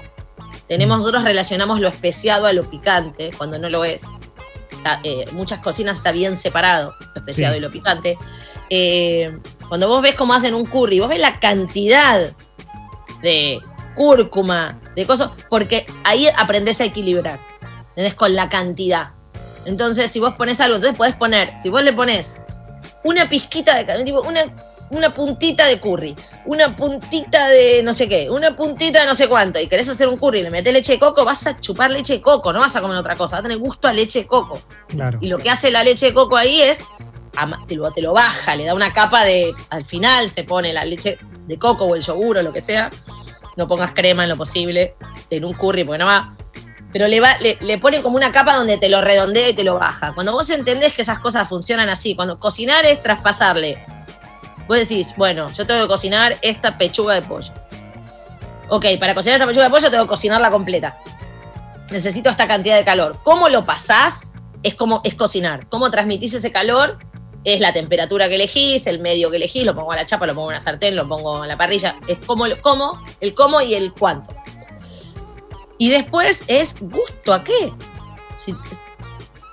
Tenemos, 0.68 0.98
nosotros 0.98 1.24
relacionamos 1.24 1.80
lo 1.80 1.88
especiado 1.88 2.46
a 2.46 2.52
lo 2.52 2.68
picante, 2.68 3.30
cuando 3.36 3.58
no 3.58 3.68
lo 3.68 3.84
es. 3.84 4.06
Está, 4.70 5.00
eh, 5.04 5.26
muchas 5.32 5.60
cocinas 5.60 5.98
está 5.98 6.12
bien 6.12 6.36
separado, 6.36 6.94
lo 7.14 7.20
especiado 7.20 7.54
Sí. 7.54 7.58
y 7.58 7.60
lo 7.60 7.70
picante. 7.70 8.18
Eh, 8.70 9.37
cuando 9.68 9.88
vos 9.88 10.03
ves 10.03 10.14
cómo 10.14 10.35
hacen 10.35 10.55
un 10.55 10.66
curry, 10.66 11.01
vos 11.01 11.09
ves 11.09 11.20
la 11.20 11.38
cantidad 11.40 12.33
de 13.22 13.61
cúrcuma, 13.94 14.81
de 14.96 15.07
cosas, 15.07 15.31
porque 15.48 15.87
ahí 16.05 16.27
aprendés 16.37 16.81
a 16.81 16.85
equilibrar, 16.85 17.38
¿entendés? 17.90 18.14
Con 18.14 18.35
la 18.35 18.48
cantidad. 18.48 19.11
Entonces, 19.64 20.11
si 20.11 20.18
vos 20.18 20.35
pones 20.35 20.61
algo, 20.61 20.77
entonces 20.77 20.96
podés 20.96 21.14
poner, 21.14 21.53
si 21.59 21.68
vos 21.68 21.83
le 21.83 21.92
pones 21.92 22.40
una 23.05 23.29
pizquita 23.29 23.77
de 23.77 23.87
carne, 23.87 24.05
tipo 24.05 24.22
una, 24.22 24.44
una 24.90 25.14
puntita 25.14 25.66
de 25.66 25.81
curry, 25.81 26.16
una 26.46 26.75
puntita 26.75 27.48
de 27.48 27.83
no 27.83 27.92
sé 27.92 28.09
qué, 28.09 28.29
una 28.29 28.57
puntita 28.57 29.01
de 29.01 29.07
no 29.07 29.14
sé 29.14 29.29
cuánto, 29.29 29.61
y 29.61 29.66
querés 29.68 29.88
hacer 29.88 30.09
un 30.09 30.16
curry 30.16 30.40
y 30.40 30.42
le 30.42 30.51
metés 30.51 30.72
leche 30.72 30.92
de 30.94 30.98
coco, 30.98 31.25
vas 31.25 31.46
a 31.46 31.61
chupar 31.61 31.90
leche 31.90 32.14
de 32.14 32.20
coco, 32.20 32.53
no 32.53 32.61
vas 32.61 32.75
a 32.77 32.81
comer 32.81 32.96
otra 32.96 33.16
cosa, 33.16 33.37
vas 33.37 33.40
a 33.40 33.42
tener 33.44 33.59
gusto 33.59 33.88
a 33.88 33.92
leche 33.92 34.20
de 34.20 34.27
coco. 34.27 34.61
Claro. 34.88 35.18
Y 35.20 35.29
lo 35.29 35.38
que 35.38 35.51
hace 35.51 35.70
la 35.70 35.85
leche 35.85 36.07
de 36.07 36.14
coco 36.14 36.37
ahí 36.37 36.61
es 36.61 36.85
te 37.66 37.74
lo, 37.74 37.90
te 37.92 38.02
lo 38.02 38.12
baja, 38.12 38.54
le 38.56 38.64
da 38.64 38.74
una 38.74 38.92
capa 38.92 39.24
de. 39.24 39.54
Al 39.70 39.84
final 39.84 40.28
se 40.30 40.44
pone 40.44 40.72
la 40.72 40.84
leche 40.84 41.18
de 41.46 41.58
coco 41.58 41.84
o 41.84 41.94
el 41.94 42.02
yogur 42.02 42.38
o 42.38 42.42
lo 42.42 42.52
que 42.52 42.60
sea. 42.60 42.90
No 43.56 43.68
pongas 43.68 43.92
crema 43.92 44.22
en 44.22 44.30
lo 44.30 44.36
posible, 44.36 44.94
en 45.30 45.44
un 45.44 45.52
curry, 45.52 45.84
porque 45.84 45.98
no 45.98 46.06
va. 46.06 46.36
Pero 46.92 47.08
le, 47.08 47.20
va, 47.20 47.36
le, 47.40 47.56
le 47.60 47.78
pone 47.78 48.02
como 48.02 48.16
una 48.16 48.32
capa 48.32 48.54
donde 48.54 48.76
te 48.76 48.88
lo 48.88 49.00
redondea 49.00 49.48
y 49.48 49.54
te 49.54 49.64
lo 49.64 49.78
baja. 49.78 50.12
Cuando 50.14 50.32
vos 50.32 50.50
entendés 50.50 50.92
que 50.92 51.02
esas 51.02 51.18
cosas 51.20 51.48
funcionan 51.48 51.88
así, 51.88 52.14
cuando 52.14 52.38
cocinar 52.38 52.84
es 52.84 53.02
traspasarle. 53.02 53.82
Vos 54.68 54.78
decís, 54.78 55.14
bueno, 55.16 55.50
yo 55.52 55.66
tengo 55.66 55.82
que 55.82 55.88
cocinar 55.88 56.38
esta 56.42 56.78
pechuga 56.78 57.14
de 57.14 57.22
pollo. 57.22 57.52
Ok, 58.68 58.86
para 59.00 59.14
cocinar 59.14 59.36
esta 59.36 59.46
pechuga 59.46 59.64
de 59.64 59.70
pollo 59.70 59.90
tengo 59.90 60.04
que 60.04 60.08
cocinarla 60.08 60.50
completa. 60.50 60.98
Necesito 61.90 62.30
esta 62.30 62.46
cantidad 62.46 62.76
de 62.76 62.84
calor. 62.84 63.18
¿Cómo 63.22 63.48
lo 63.48 63.64
pasás? 63.64 64.34
Es 64.62 64.74
como 64.74 65.00
es 65.04 65.14
cocinar. 65.14 65.68
¿Cómo 65.68 65.90
transmitís 65.90 66.34
ese 66.34 66.52
calor? 66.52 66.98
Es 67.44 67.61
la 67.61 67.72
temperatura 67.72 68.28
que 68.28 68.37
elegís, 68.37 68.87
el 68.87 69.00
medio 69.00 69.31
que 69.31 69.37
elegís, 69.37 69.64
lo 69.64 69.74
pongo 69.74 69.92
a 69.92 69.96
la 69.96 70.05
chapa, 70.05 70.26
lo 70.26 70.35
pongo 70.35 70.50
en 70.50 70.55
una 70.57 70.61
sartén, 70.61 70.94
lo 70.94 71.09
pongo 71.09 71.42
en 71.42 71.48
la 71.48 71.59
parrilla. 71.59 71.96
Es 72.07 72.18
como 72.18 72.46
lo 72.46 72.61
cómo, 72.62 73.02
el 73.20 73.35
cómo 73.35 73.61
y 73.61 73.74
el 73.74 73.92
cuánto. 73.92 74.33
Y 75.78 75.90
después 75.90 76.44
es 76.46 76.76
gusto 76.81 77.33
a 77.33 77.42
qué. 77.42 77.72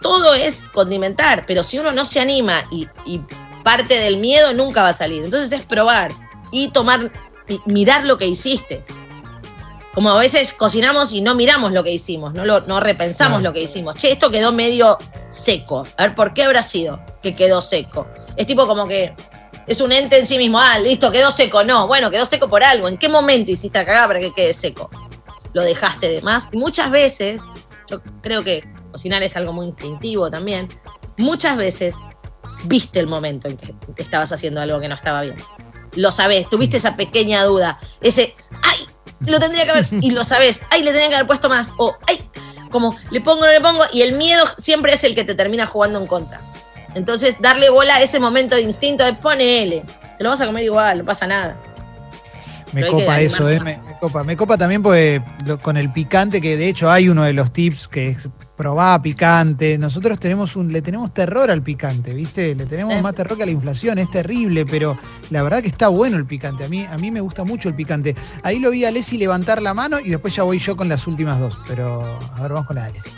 Todo 0.01 0.33
es 0.35 0.63
condimentar, 0.65 1.45
pero 1.47 1.63
si 1.63 1.79
uno 1.79 1.91
no 1.91 2.05
se 2.05 2.19
anima 2.19 2.63
y, 2.71 2.87
y 3.05 3.21
parte 3.63 3.99
del 3.99 4.17
miedo, 4.17 4.53
nunca 4.53 4.83
va 4.83 4.89
a 4.89 4.93
salir. 4.93 5.23
Entonces 5.23 5.51
es 5.51 5.65
probar 5.65 6.11
y 6.51 6.69
tomar, 6.69 7.11
y 7.47 7.59
mirar 7.65 8.05
lo 8.05 8.17
que 8.17 8.27
hiciste. 8.27 8.83
Como 9.93 10.11
a 10.11 10.19
veces 10.19 10.53
cocinamos 10.53 11.13
y 11.13 11.21
no 11.21 11.35
miramos 11.35 11.71
lo 11.71 11.83
que 11.83 11.91
hicimos, 11.91 12.33
no, 12.33 12.45
lo, 12.45 12.61
no 12.61 12.79
repensamos 12.79 13.41
lo 13.41 13.51
que 13.51 13.61
hicimos. 13.61 13.95
Che, 13.95 14.11
esto 14.11 14.29
quedó 14.29 14.51
medio 14.51 14.97
seco. 15.29 15.85
A 15.97 16.03
ver, 16.03 16.15
¿por 16.15 16.33
qué 16.33 16.43
habrá 16.43 16.61
sido 16.61 16.99
que 17.21 17.35
quedó 17.35 17.61
seco? 17.61 18.07
Es 18.35 18.45
tipo 18.45 18.67
como 18.67 18.87
que 18.87 19.15
es 19.65 19.81
un 19.81 19.91
ente 19.91 20.19
en 20.19 20.27
sí 20.27 20.37
mismo. 20.37 20.59
Ah, 20.59 20.79
listo, 20.79 21.11
quedó 21.11 21.31
seco. 21.31 21.63
No, 21.63 21.87
bueno, 21.87 22.09
quedó 22.11 22.25
seco 22.25 22.47
por 22.47 22.63
algo. 22.63 22.87
¿En 22.87 22.97
qué 22.97 23.09
momento 23.09 23.51
hiciste 23.51 23.79
la 23.79 23.85
cagada 23.85 24.07
para 24.07 24.19
que 24.19 24.33
quede 24.33 24.53
seco? 24.53 24.89
Lo 25.53 25.63
dejaste 25.63 26.07
de 26.07 26.21
más. 26.21 26.47
Y 26.51 26.57
muchas 26.57 26.91
veces, 26.91 27.43
yo 27.89 28.01
creo 28.21 28.43
que 28.43 28.63
cocinar 28.91 29.23
es 29.23 29.35
algo 29.35 29.53
muy 29.53 29.65
instintivo 29.65 30.29
también. 30.29 30.69
Muchas 31.17 31.57
veces 31.57 31.95
viste 32.65 32.99
el 32.99 33.07
momento 33.07 33.47
en 33.47 33.57
que 33.57 33.73
que 33.99 34.03
estabas 34.03 34.31
haciendo 34.31 34.61
algo 34.61 34.79
que 34.79 34.87
no 34.87 34.95
estaba 34.95 35.21
bien. 35.21 35.35
Lo 35.95 36.13
sabés, 36.13 36.49
tuviste 36.49 36.77
esa 36.77 36.95
pequeña 36.95 37.43
duda, 37.43 37.79
ese, 37.99 38.33
ay, 38.61 38.87
lo 39.21 39.39
tendría 39.39 39.65
que 39.65 39.71
haber, 39.71 39.87
y 40.01 40.11
lo 40.11 40.23
sabés, 40.23 40.61
ay, 40.69 40.81
le 40.81 40.91
tendría 40.91 41.09
que 41.09 41.15
haber 41.15 41.27
puesto 41.27 41.49
más, 41.49 41.73
o 41.77 41.95
ay, 42.07 42.23
como 42.71 42.95
le 43.11 43.21
pongo, 43.21 43.45
no 43.45 43.51
le 43.51 43.61
pongo, 43.61 43.83
y 43.91 44.01
el 44.01 44.13
miedo 44.13 44.43
siempre 44.57 44.93
es 44.93 45.03
el 45.03 45.15
que 45.15 45.23
te 45.23 45.35
termina 45.35 45.65
jugando 45.65 45.99
en 45.99 46.07
contra. 46.07 46.41
Entonces, 46.95 47.37
darle 47.39 47.69
bola 47.69 47.95
a 47.95 48.01
ese 48.01 48.19
momento 48.19 48.55
de 48.55 48.63
instinto 48.63 49.03
de 49.03 49.13
ponele, 49.13 49.83
te 50.17 50.23
lo 50.23 50.29
vas 50.29 50.41
a 50.41 50.45
comer 50.45 50.63
igual, 50.63 50.99
no 50.99 51.05
pasa 51.05 51.27
nada. 51.27 51.57
Me 52.73 52.81
Pero 52.81 52.93
copa 52.93 53.19
eso, 53.19 53.49
eh, 53.49 53.59
me, 53.59 53.77
me 53.77 53.97
copa. 53.99 54.23
Me 54.23 54.37
copa 54.37 54.57
también 54.57 54.83
porque 54.83 55.21
lo- 55.45 55.59
con 55.59 55.75
el 55.77 55.91
picante, 55.91 56.39
que 56.39 56.55
de 56.55 56.69
hecho 56.69 56.91
hay 56.91 57.09
uno 57.09 57.23
de 57.23 57.33
los 57.33 57.51
tips 57.51 57.87
que 57.87 58.09
es 58.09 58.29
probar 58.55 59.01
picante. 59.01 59.77
Nosotros 59.77 60.19
tenemos 60.19 60.55
un, 60.55 60.71
le 60.71 60.81
tenemos 60.81 61.13
terror 61.13 61.49
al 61.49 61.63
picante, 61.63 62.13
¿viste? 62.13 62.53
Le 62.55 62.65
tenemos 62.65 62.93
Sí. 62.95 63.01
más 63.01 63.15
terror 63.15 63.37
que 63.37 63.43
a 63.43 63.45
la 63.45 63.51
inflación, 63.51 63.97
es 63.99 64.11
terrible, 64.11 64.65
pero 64.65 64.97
la 65.31 65.41
verdad 65.41 65.61
que 65.61 65.69
está 65.69 65.87
bueno 65.87 66.17
el 66.17 66.25
picante. 66.25 66.63
A 66.65 66.67
mí, 66.69 66.85
a 66.85 66.97
mí 66.97 67.09
me 67.09 67.21
gusta 67.21 67.43
mucho 67.43 67.69
el 67.69 67.75
picante. 67.75 68.15
Ahí 68.43 68.59
lo 68.59 68.69
vi 68.69 68.85
a 68.85 68.89
Alessi 68.89 69.17
levantar 69.17 69.61
la 69.61 69.73
mano 69.73 69.97
y 70.03 70.09
después 70.09 70.35
ya 70.35 70.43
voy 70.43 70.59
yo 70.59 70.75
con 70.77 70.89
las 70.89 71.07
últimas 71.07 71.39
dos. 71.39 71.57
Pero 71.67 72.19
a 72.35 72.41
ver, 72.41 72.51
vamos 72.51 72.67
con 72.67 72.75
la 72.75 72.83
de 72.83 72.89
Alessi. 72.89 73.11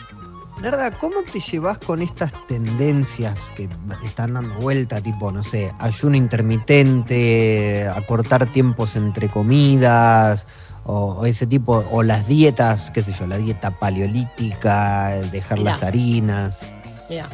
Narda, 0.62 0.92
¿cómo 0.92 1.24
te 1.24 1.40
llevas 1.40 1.80
con 1.80 2.04
estas 2.04 2.32
tendencias 2.48 3.52
que 3.56 3.68
están 4.06 4.36
dando 4.36 4.54
vuelta, 4.60 5.02
tipo, 5.02 5.32
no 5.32 5.42
sé, 5.42 5.74
ayuno 5.80 6.16
intermitente, 6.16 7.88
acortar 7.88 8.46
tiempos 8.46 8.96
entre 8.96 9.28
comidas, 9.28 10.46
o, 10.84 11.16
o 11.16 11.26
ese 11.26 11.48
tipo, 11.48 11.84
o 11.92 12.04
las 12.04 12.28
dietas, 12.28 12.92
qué 12.92 13.02
sé 13.02 13.12
yo, 13.12 13.26
la 13.26 13.38
dieta 13.38 13.72
paleolítica, 13.72 15.16
el 15.16 15.32
dejar 15.32 15.58
Mirá. 15.58 15.72
las 15.72 15.82
harinas? 15.82 16.62
Mira. 17.10 17.28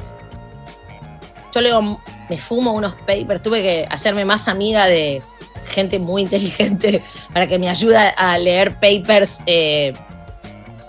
Yo 1.53 1.59
leo, 1.59 1.99
me 2.29 2.37
fumo 2.37 2.71
unos 2.71 2.95
papers, 2.95 3.41
tuve 3.41 3.61
que 3.61 3.87
hacerme 3.89 4.23
más 4.23 4.47
amiga 4.47 4.85
de 4.85 5.21
gente 5.67 5.99
muy 5.99 6.21
inteligente 6.21 7.03
para 7.33 7.45
que 7.45 7.59
me 7.59 7.67
ayude 7.67 7.97
a 7.97 8.37
leer 8.37 8.75
papers 8.75 9.41
eh, 9.47 9.93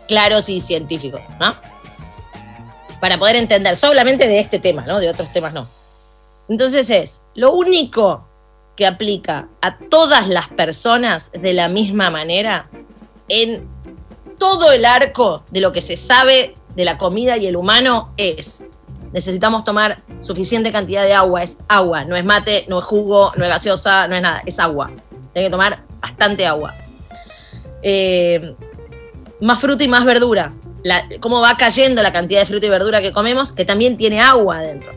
claros 0.07 0.49
y 0.49 0.61
científicos, 0.61 1.27
¿no? 1.41 1.57
Para 3.01 3.19
poder 3.19 3.37
entender 3.37 3.77
solamente 3.77 4.27
de 4.27 4.41
este 4.41 4.59
tema, 4.59 4.85
¿no? 4.87 4.99
De 4.99 5.09
otros 5.09 5.33
temas 5.33 5.53
no. 5.53 5.69
Entonces 6.49 6.91
es, 6.91 7.23
lo 7.35 7.53
único 7.53 8.27
que 8.77 8.87
aplica 8.87 9.49
a 9.61 9.79
todas 9.79 10.29
las 10.29 10.49
personas 10.49 11.31
de 11.33 11.53
la 11.53 11.69
misma 11.69 12.11
manera 12.11 12.69
en 13.29 13.69
todo 14.39 14.73
el 14.73 14.85
arco 14.85 15.45
de 15.51 15.61
lo 15.61 15.73
que 15.73 15.83
se 15.83 15.97
sabe 15.97 16.55
de 16.75 16.85
la 16.85 16.97
comida 16.97 17.37
y 17.37 17.47
el 17.47 17.57
humano 17.57 18.13
es 18.17 18.65
necesitamos 19.13 19.65
tomar 19.65 20.03
suficiente 20.21 20.73
cantidad 20.73 21.05
de 21.05 21.15
agua. 21.15 21.43
Es 21.43 21.59
agua, 21.69 22.05
no 22.05 22.17
es 22.17 22.25
mate, 22.25 22.67
no 22.69 22.79
es 22.79 22.85
jugo, 22.85 23.33
no 23.37 23.45
es 23.45 23.51
gaseosa, 23.51 24.09
no 24.09 24.17
es 24.17 24.23
nada, 24.23 24.43
es 24.47 24.59
agua. 24.59 24.91
Hay 25.35 25.45
que 25.45 25.51
tomar 25.51 25.83
bastante 26.01 26.47
agua. 26.47 26.75
Eh, 27.83 28.55
más 29.41 29.61
fruta 29.61 29.85
y 29.85 29.89
más 29.89 30.05
verdura. 30.05 30.55
Cómo 31.21 31.41
va 31.41 31.57
cayendo 31.57 32.03
la 32.03 32.13
cantidad 32.13 32.41
de 32.41 32.47
fruta 32.47 32.67
y 32.67 32.71
verdura 32.71 33.03
que 33.03 33.13
comemos, 33.13 33.53
que 33.53 33.65
también 33.65 33.97
tiene 33.97 34.21
agua 34.21 34.59
adentro. 34.59 34.91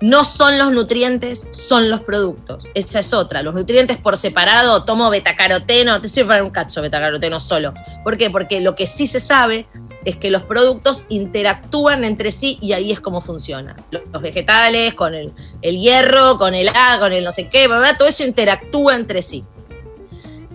No 0.00 0.24
son 0.24 0.58
los 0.58 0.72
nutrientes, 0.72 1.48
son 1.52 1.88
los 1.88 2.00
productos. 2.02 2.68
Esa 2.74 3.00
es 3.00 3.14
otra. 3.14 3.42
Los 3.42 3.54
nutrientes 3.54 3.96
por 3.96 4.18
separado, 4.18 4.84
tomo 4.84 5.08
betacaroteno, 5.08 6.00
te 6.02 6.08
sirve 6.08 6.28
para 6.28 6.44
un 6.44 6.50
cacho 6.50 6.82
betacaroteno 6.82 7.40
solo. 7.40 7.72
¿Por 8.04 8.18
qué? 8.18 8.28
Porque 8.28 8.60
lo 8.60 8.74
que 8.74 8.86
sí 8.86 9.06
se 9.06 9.20
sabe 9.20 9.66
es 10.04 10.16
que 10.16 10.30
los 10.30 10.42
productos 10.42 11.04
interactúan 11.08 12.04
entre 12.04 12.30
sí 12.30 12.58
y 12.60 12.74
ahí 12.74 12.92
es 12.92 13.00
como 13.00 13.22
funciona. 13.22 13.74
Los, 13.90 14.22
vegetales, 14.22 14.92
con 14.94 15.14
el, 15.14 15.32
el 15.62 15.78
hierro, 15.78 16.36
con 16.36 16.54
el 16.54 16.68
A, 16.68 16.98
con 16.98 17.14
el 17.14 17.24
no 17.24 17.32
sé 17.32 17.48
qué, 17.48 17.66
bla, 17.66 17.96
todo 17.96 18.06
eso 18.06 18.22
interactúa 18.22 18.94
entre 18.94 19.22
sí. 19.22 19.44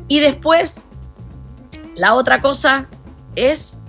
Y 0.08 0.20
después, 0.20 0.86
la 1.96 2.14
otra 2.14 2.42
cosa 2.42 2.88
es 3.36 3.81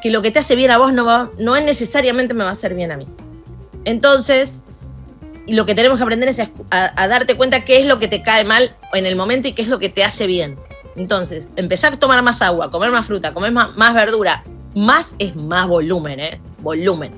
que 0.00 0.10
lo 0.10 0.22
que 0.22 0.30
te 0.30 0.38
hace 0.38 0.56
bien 0.56 0.70
a 0.70 0.78
vos 0.78 0.92
no, 0.92 1.30
no 1.38 1.56
es 1.56 1.64
necesariamente 1.64 2.34
me 2.34 2.42
va 2.42 2.50
a 2.50 2.52
hacer 2.52 2.74
bien 2.74 2.92
a 2.92 2.96
mí. 2.96 3.06
Entonces, 3.84 4.62
lo 5.48 5.66
que 5.66 5.74
tenemos 5.74 5.98
que 5.98 6.04
aprender 6.04 6.28
es 6.28 6.40
a 6.70 7.08
darte 7.08 7.36
cuenta 7.36 7.64
qué 7.64 7.80
es 7.80 7.86
lo 7.86 7.98
que 7.98 8.08
te 8.08 8.22
cae 8.22 8.44
mal 8.44 8.76
en 8.92 9.06
el 9.06 9.16
momento 9.16 9.48
y 9.48 9.52
qué 9.52 9.62
es 9.62 9.68
lo 9.68 9.78
que 9.78 9.88
te 9.88 10.04
hace 10.04 10.26
bien. 10.26 10.56
Entonces, 10.96 11.48
empezar 11.56 11.94
a 11.94 11.98
tomar 11.98 12.22
más 12.22 12.42
agua, 12.42 12.70
comer 12.70 12.90
más 12.90 13.06
fruta, 13.06 13.32
comer 13.32 13.52
más, 13.52 13.76
más 13.76 13.94
verdura. 13.94 14.42
Más 14.74 15.16
es 15.18 15.34
más 15.34 15.66
volumen, 15.66 16.20
¿eh? 16.20 16.40
Volumen. 16.60 17.12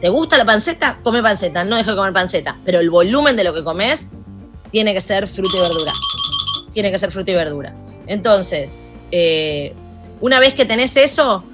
¿Te 0.00 0.08
gusta 0.08 0.38
la 0.38 0.46
panceta? 0.46 0.98
Come 1.02 1.22
panceta, 1.22 1.64
no 1.64 1.76
dejes 1.76 1.92
de 1.92 1.96
comer 1.96 2.12
panceta. 2.12 2.56
Pero 2.64 2.80
el 2.80 2.88
volumen 2.88 3.36
de 3.36 3.44
lo 3.44 3.52
que 3.52 3.62
comes 3.62 4.08
tiene 4.70 4.94
que 4.94 5.00
ser 5.00 5.26
fruta 5.26 5.58
y 5.58 5.60
verdura. 5.60 5.92
Tiene 6.72 6.90
que 6.90 6.98
ser 6.98 7.10
fruta 7.10 7.30
y 7.30 7.34
verdura. 7.34 7.74
Entonces, 8.06 8.80
eh, 9.10 9.74
una 10.20 10.40
vez 10.40 10.54
que 10.54 10.64
tenés 10.64 10.96
eso, 10.96 11.44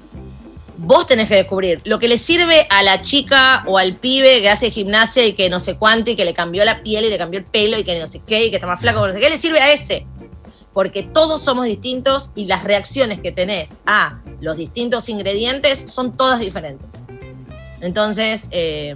vos 0.77 1.07
tenés 1.07 1.27
que 1.27 1.35
descubrir 1.35 1.81
lo 1.85 1.99
que 1.99 2.07
le 2.07 2.17
sirve 2.17 2.67
a 2.69 2.83
la 2.83 3.01
chica 3.01 3.63
o 3.67 3.77
al 3.77 3.95
pibe 3.95 4.41
que 4.41 4.49
hace 4.49 4.69
gimnasia 4.69 5.25
y 5.25 5.33
que 5.33 5.49
no 5.49 5.59
sé 5.59 5.75
cuánto 5.75 6.11
y 6.11 6.15
que 6.15 6.25
le 6.25 6.33
cambió 6.33 6.63
la 6.63 6.83
piel 6.83 7.05
y 7.05 7.09
le 7.09 7.17
cambió 7.17 7.39
el 7.39 7.45
pelo 7.45 7.77
y 7.77 7.83
que 7.83 7.99
no 7.99 8.07
sé 8.07 8.21
qué 8.25 8.45
y 8.45 8.49
que 8.49 8.57
está 8.57 8.67
más 8.67 8.79
flaco, 8.79 9.05
no 9.05 9.11
sé 9.11 9.19
qué, 9.19 9.29
le 9.29 9.37
sirve 9.37 9.59
a 9.59 9.71
ese. 9.71 10.05
Porque 10.73 11.01
todos 11.01 11.41
somos 11.41 11.65
distintos 11.65 12.31
y 12.35 12.45
las 12.45 12.63
reacciones 12.63 13.19
que 13.19 13.31
tenés 13.31 13.77
a 13.87 14.19
los 14.39 14.57
distintos 14.57 15.09
ingredientes 15.09 15.85
son 15.87 16.15
todas 16.15 16.39
diferentes. 16.39 16.87
Entonces, 17.81 18.49
eh, 18.51 18.95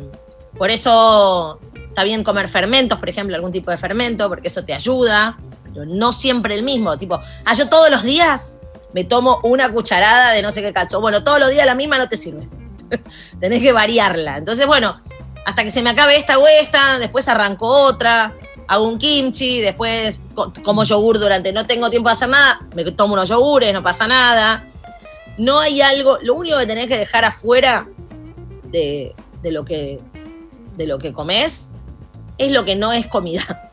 por 0.57 0.69
eso 0.69 1.59
está 1.89 2.03
bien 2.03 2.23
comer 2.23 2.47
fermentos, 2.47 2.99
por 2.99 3.09
ejemplo, 3.09 3.35
algún 3.35 3.51
tipo 3.51 3.71
de 3.71 3.77
fermento, 3.77 4.29
porque 4.29 4.47
eso 4.47 4.63
te 4.63 4.73
ayuda, 4.73 5.37
pero 5.73 5.85
no 5.85 6.13
siempre 6.13 6.53
el 6.53 6.63
mismo. 6.63 6.95
Tipo, 6.97 7.19
ah, 7.45 7.53
todos 7.69 7.89
los 7.89 8.03
días 8.03 8.59
me 8.93 9.03
tomo 9.03 9.39
una 9.43 9.71
cucharada 9.71 10.31
de 10.31 10.41
no 10.41 10.51
sé 10.51 10.61
qué 10.61 10.73
cacho. 10.73 10.99
Bueno, 11.01 11.23
todos 11.23 11.39
los 11.39 11.49
días 11.49 11.65
la 11.65 11.75
misma 11.75 11.97
no 11.97 12.09
te 12.09 12.17
sirve. 12.17 12.47
Tenés 13.39 13.61
que 13.61 13.71
variarla. 13.71 14.37
Entonces, 14.37 14.65
bueno, 14.67 14.97
hasta 15.45 15.63
que 15.63 15.71
se 15.71 15.81
me 15.81 15.89
acabe 15.89 16.17
esta 16.17 16.37
o 16.37 16.47
esta, 16.47 16.99
después 16.99 17.27
arranco 17.27 17.67
otra, 17.67 18.33
hago 18.67 18.87
un 18.87 18.97
kimchi, 18.97 19.59
después 19.61 20.19
co- 20.35 20.51
como 20.63 20.83
yogur 20.83 21.19
durante, 21.19 21.51
no 21.53 21.65
tengo 21.65 21.89
tiempo 21.89 22.09
de 22.09 22.13
hacer 22.13 22.29
nada, 22.29 22.59
me 22.75 22.83
tomo 22.91 23.13
unos 23.13 23.29
yogures, 23.29 23.73
no 23.73 23.81
pasa 23.83 24.07
nada. 24.07 24.67
No 25.37 25.59
hay 25.59 25.81
algo, 25.81 26.19
lo 26.21 26.35
único 26.35 26.57
que 26.59 26.65
tenés 26.67 26.87
que 26.87 26.97
dejar 26.97 27.23
afuera 27.25 27.87
de, 28.65 29.15
de 29.41 29.51
lo 29.51 29.63
que 29.65 29.99
de 30.77 30.87
lo 30.87 30.99
que 30.99 31.11
comes 31.13 31.71
es 32.37 32.51
lo 32.51 32.63
que 32.65 32.75
no 32.75 32.91
es 32.93 33.07
comida. 33.07 33.69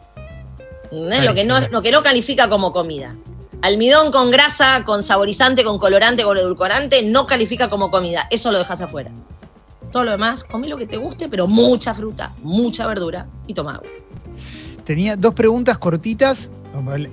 ¿Entendés? 0.90 1.24
Lo 1.24 1.34
que 1.34 1.44
no, 1.44 1.60
lo 1.70 1.82
que 1.82 1.92
no 1.92 2.02
califica 2.02 2.48
como 2.48 2.72
comida. 2.72 3.14
Almidón 3.60 4.12
con 4.12 4.30
grasa, 4.30 4.84
con 4.84 5.02
saborizante, 5.02 5.64
con 5.64 5.78
colorante, 5.78 6.22
con 6.22 6.38
edulcorante, 6.38 7.02
no 7.02 7.26
califica 7.26 7.68
como 7.68 7.90
comida. 7.90 8.28
Eso 8.30 8.52
lo 8.52 8.58
dejas 8.58 8.80
afuera. 8.80 9.10
Todo 9.90 10.04
lo 10.04 10.12
demás, 10.12 10.44
comí 10.44 10.68
lo 10.68 10.76
que 10.76 10.86
te 10.86 10.96
guste, 10.96 11.28
pero 11.28 11.46
mucha 11.48 11.92
fruta, 11.92 12.34
mucha 12.42 12.86
verdura 12.86 13.26
y 13.46 13.54
toma 13.54 13.74
agua. 13.74 13.88
Tenía 14.84 15.16
dos 15.16 15.34
preguntas 15.34 15.76
cortitas. 15.78 16.50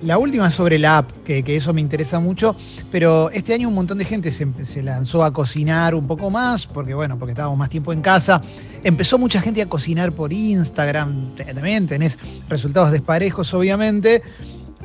La 0.01 0.19
última 0.19 0.51
sobre 0.51 0.77
la 0.77 0.99
app, 0.99 1.11
que, 1.23 1.43
eso 1.55 1.73
me 1.73 1.81
interesa 1.81 2.19
mucho, 2.19 2.55
pero 2.91 3.31
este 3.31 3.53
año 3.55 3.67
un 3.69 3.73
montón 3.73 3.97
de 3.97 4.05
gente 4.05 4.31
se, 4.31 4.47
se 4.63 4.83
lanzó 4.83 5.23
a 5.23 5.33
cocinar 5.33 5.95
un 5.95 6.05
poco 6.05 6.29
más, 6.29 6.67
porque 6.67 6.93
bueno, 6.93 7.17
porque 7.17 7.31
estábamos 7.31 7.57
más 7.57 7.69
tiempo 7.69 7.91
en 7.91 8.01
casa. 8.01 8.43
Empezó 8.83 9.17
mucha 9.17 9.41
gente 9.41 9.63
a 9.63 9.65
cocinar 9.65 10.11
por 10.11 10.31
Instagram, 10.31 11.35
también 11.35 11.87
tenés 11.87 12.19
resultados 12.47 12.91
desparejos, 12.91 13.51
obviamente, 13.55 14.21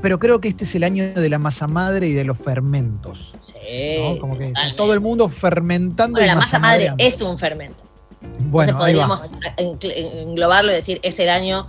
pero 0.03 0.19
creo 0.19 0.41
que 0.41 0.49
este 0.49 0.65
es 0.65 0.75
el 0.75 0.85
año 0.85 1.05
de 1.15 1.29
la 1.29 1.39
masa 1.39 1.67
madre 1.67 2.09
y 2.09 2.13
de 2.13 2.25
los 2.25 2.39
fermentos. 2.39 3.35
Sí. 3.41 3.53
¿no? 4.03 4.19
Como 4.19 4.39
que 4.39 4.49
totalmente. 4.49 4.77
todo 4.77 4.95
el 4.95 5.01
mundo 5.01 5.29
fermentando. 5.29 6.17
Bueno, 6.19 6.27
la 6.35 6.37
masa 6.41 6.59
madre 6.59 6.93
es 6.99 7.21
un 7.21 7.39
fermento. 7.39 7.83
Bueno, 8.39 8.73
Entonces 8.73 8.75
podríamos 8.95 9.31
en- 9.57 9.79
englobarlo 10.29 10.73
y 10.73 10.75
decir, 10.75 11.01
es 11.03 11.19
el 11.21 11.29
año 11.31 11.67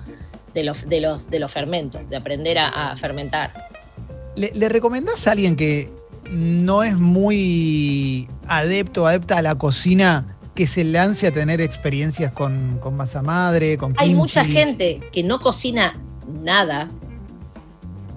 de 0.54 0.64
los, 0.64 0.88
de 0.88 1.00
los, 1.02 1.30
de 1.30 1.40
los 1.40 1.52
fermentos, 1.52 2.10
de 2.10 2.18
aprender 2.18 2.58
a, 2.60 2.92
a 2.92 2.98
fermentar. 2.98 3.70
¿Le, 4.36 4.52
le 4.54 4.70
recomendás 4.70 5.28
a 5.28 5.32
alguien 5.32 5.56
que 5.56 5.90
no 6.30 6.84
es 6.84 6.98
muy 6.98 8.28
adepto 8.48 9.04
o 9.04 9.06
adepta 9.08 9.38
a 9.38 9.42
la 9.42 9.56
cocina 9.56 10.38
que 10.56 10.68
se 10.68 10.84
lance 10.84 11.28
a 11.28 11.32
tener 11.32 11.62
experiencias 11.62 12.32
con, 12.34 12.80
con 12.82 12.96
masa 12.98 13.22
madre, 13.22 13.78
con 13.78 13.94
Hay 13.98 14.08
kimchi? 14.10 14.16
mucha 14.16 14.46
gente 14.46 15.00
que 15.12 15.24
no 15.24 15.40
cocina 15.40 15.94
nada 16.44 16.90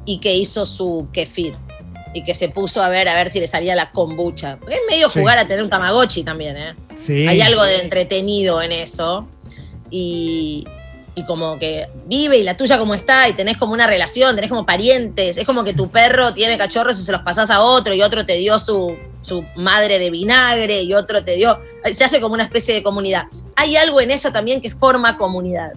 y 0.04 0.18
que 0.18 0.34
hizo 0.34 0.66
su 0.66 1.08
kefir 1.12 1.54
y 2.12 2.22
que 2.22 2.32
se 2.34 2.48
puso 2.48 2.82
a 2.82 2.88
ver 2.88 3.08
a 3.08 3.14
ver 3.14 3.28
si 3.28 3.40
le 3.40 3.46
salía 3.48 3.74
la 3.74 3.90
kombucha. 3.90 4.56
Porque 4.58 4.74
es 4.74 4.80
medio 4.88 5.10
Sí. 5.10 5.18
jugar 5.18 5.38
a 5.38 5.46
tener 5.48 5.64
un 5.64 5.70
tamagotchi 5.70 6.22
también, 6.22 6.56
¿eh? 6.56 6.74
Sí. 6.94 7.26
Hay 7.26 7.40
algo 7.40 7.64
de 7.64 7.82
entretenido 7.82 8.62
en 8.62 8.70
eso. 8.70 9.26
Y, 9.90 10.64
y 11.16 11.24
como 11.26 11.58
que 11.58 11.88
vive 12.06 12.38
y 12.38 12.42
la 12.42 12.56
tuya 12.56 12.78
como 12.78 12.94
está 12.94 13.28
y 13.28 13.32
tenés 13.34 13.56
como 13.56 13.72
una 13.72 13.86
relación, 13.86 14.34
tenés 14.36 14.50
como 14.50 14.64
parientes. 14.64 15.36
Es 15.36 15.44
como 15.44 15.64
que 15.64 15.74
tu 15.74 15.90
perro 15.90 16.32
tiene 16.34 16.56
cachorros 16.56 17.00
y 17.00 17.02
se 17.04 17.10
los 17.12 17.22
pasás 17.22 17.50
a 17.50 17.60
otro 17.62 17.94
y 17.94 18.02
otro 18.02 18.24
te 18.24 18.34
dio 18.34 18.58
su, 18.60 18.96
su 19.22 19.44
madre 19.56 19.98
de 19.98 20.10
vinagre 20.10 20.82
y 20.82 20.94
otro 20.94 21.24
te 21.24 21.34
dio... 21.34 21.58
Se 21.92 22.04
hace 22.04 22.20
como 22.20 22.34
una 22.34 22.44
especie 22.44 22.74
de 22.74 22.82
comunidad. 22.82 23.24
Hay 23.56 23.76
algo 23.76 24.00
en 24.00 24.10
eso 24.12 24.30
también 24.32 24.60
que 24.60 24.70
forma 24.70 25.16
comunidad. 25.16 25.72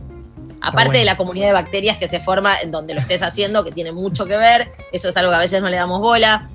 Aparte 0.61 0.89
bueno. 0.89 0.99
de 0.99 1.05
la 1.05 1.17
comunidad 1.17 1.47
de 1.47 1.53
bacterias 1.53 1.97
que 1.97 2.07
se 2.07 2.19
forma 2.19 2.59
en 2.61 2.71
donde 2.71 2.93
lo 2.93 3.01
estés 3.01 3.21
haciendo, 3.23 3.63
que 3.63 3.71
tiene 3.71 3.91
mucho 3.91 4.25
que 4.25 4.37
ver, 4.37 4.71
eso 4.91 5.09
es 5.09 5.17
algo 5.17 5.31
que 5.31 5.37
a 5.37 5.39
veces 5.39 5.61
no 5.61 5.69
le 5.69 5.77
damos 5.77 5.99
bola. 5.99 6.49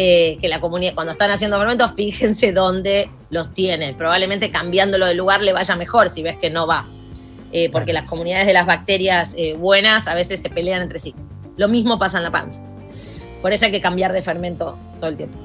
eh, 0.00 0.38
que 0.40 0.48
la 0.48 0.60
comunidad, 0.60 0.94
cuando 0.94 1.12
están 1.12 1.30
haciendo 1.30 1.58
fermentos, 1.58 1.92
fíjense 1.96 2.52
dónde 2.52 3.10
los 3.30 3.52
tienen. 3.52 3.96
Probablemente 3.96 4.50
cambiándolo 4.50 5.06
de 5.06 5.14
lugar 5.14 5.42
le 5.42 5.52
vaya 5.52 5.74
mejor 5.76 6.08
si 6.08 6.22
ves 6.22 6.36
que 6.38 6.50
no 6.50 6.66
va. 6.66 6.86
Eh, 7.50 7.70
porque 7.70 7.92
las 7.92 8.04
comunidades 8.04 8.46
de 8.46 8.52
las 8.52 8.66
bacterias 8.66 9.34
eh, 9.38 9.54
buenas 9.54 10.06
a 10.06 10.14
veces 10.14 10.40
se 10.40 10.50
pelean 10.50 10.82
entre 10.82 10.98
sí. 10.98 11.14
Lo 11.56 11.66
mismo 11.66 11.98
pasa 11.98 12.18
en 12.18 12.24
la 12.24 12.30
panza. 12.30 12.62
Por 13.42 13.52
eso 13.52 13.64
hay 13.64 13.72
que 13.72 13.80
cambiar 13.80 14.12
de 14.12 14.22
fermento 14.22 14.78
todo 15.00 15.10
el 15.10 15.16
tiempo. 15.16 15.38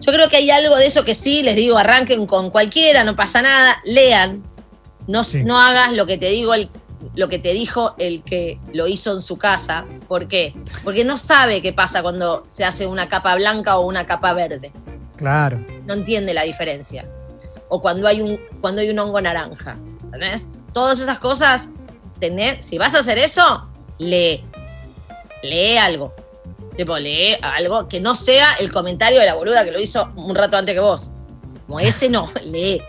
Yo 0.00 0.12
creo 0.12 0.28
que 0.28 0.36
hay 0.36 0.50
algo 0.50 0.76
de 0.76 0.86
eso 0.86 1.04
que 1.04 1.14
sí, 1.14 1.42
les 1.42 1.56
digo, 1.56 1.78
arranquen 1.78 2.26
con 2.26 2.50
cualquiera, 2.50 3.04
no 3.04 3.16
pasa 3.16 3.40
nada, 3.40 3.80
lean, 3.84 4.42
no, 5.06 5.24
Sí. 5.24 5.44
no 5.44 5.58
hagas 5.60 5.92
lo 5.92 6.06
que 6.06 6.18
te 6.18 6.28
digo 6.28 6.54
el- 6.54 6.70
lo 7.14 7.28
que 7.28 7.38
te 7.38 7.52
dijo 7.52 7.94
el 7.98 8.22
que 8.22 8.58
lo 8.72 8.86
hizo 8.86 9.12
en 9.12 9.20
su 9.20 9.36
casa. 9.36 9.84
¿Por 10.08 10.26
qué? 10.26 10.54
Porque 10.84 11.04
no 11.04 11.18
sabe 11.18 11.60
qué 11.60 11.72
pasa 11.72 12.02
cuando 12.02 12.42
se 12.46 12.64
hace 12.64 12.86
una 12.86 13.08
capa 13.10 13.34
blanca 13.34 13.76
o 13.78 13.86
una 13.86 14.06
capa 14.06 14.32
verde. 14.32 14.72
Claro. 15.16 15.64
No 15.86 15.94
entiende 15.94 16.32
la 16.32 16.42
diferencia. 16.42 17.04
O 17.68 17.82
cuando 17.82 18.08
hay 18.08 18.20
un, 18.22 18.40
cuando 18.60 18.80
hay 18.80 18.88
un 18.90 18.98
hongo 18.98 19.20
naranja. 19.20 19.76
¿Entendés? 20.04 20.48
Todas 20.72 20.98
esas 21.00 21.18
cosas, 21.18 21.68
tenés, 22.20 22.64
si 22.64 22.78
vas 22.78 22.94
a 22.94 23.00
hacer 23.00 23.18
eso, 23.18 23.68
lee. 23.98 24.42
Lee 25.42 25.76
algo. 25.76 26.14
Tipo, 26.76 26.98
lee 26.98 27.36
algo 27.42 27.86
que 27.88 28.00
no 28.00 28.14
sea 28.14 28.54
el 28.60 28.72
comentario 28.72 29.20
de 29.20 29.26
la 29.26 29.34
boluda 29.34 29.62
que 29.64 29.70
lo 29.72 29.80
hizo 29.80 30.10
un 30.16 30.34
rato 30.34 30.56
antes 30.56 30.74
que 30.74 30.80
vos. 30.80 31.10
Como 31.66 31.80
ese 31.80 32.08
no, 32.08 32.28
lee. 32.44 32.80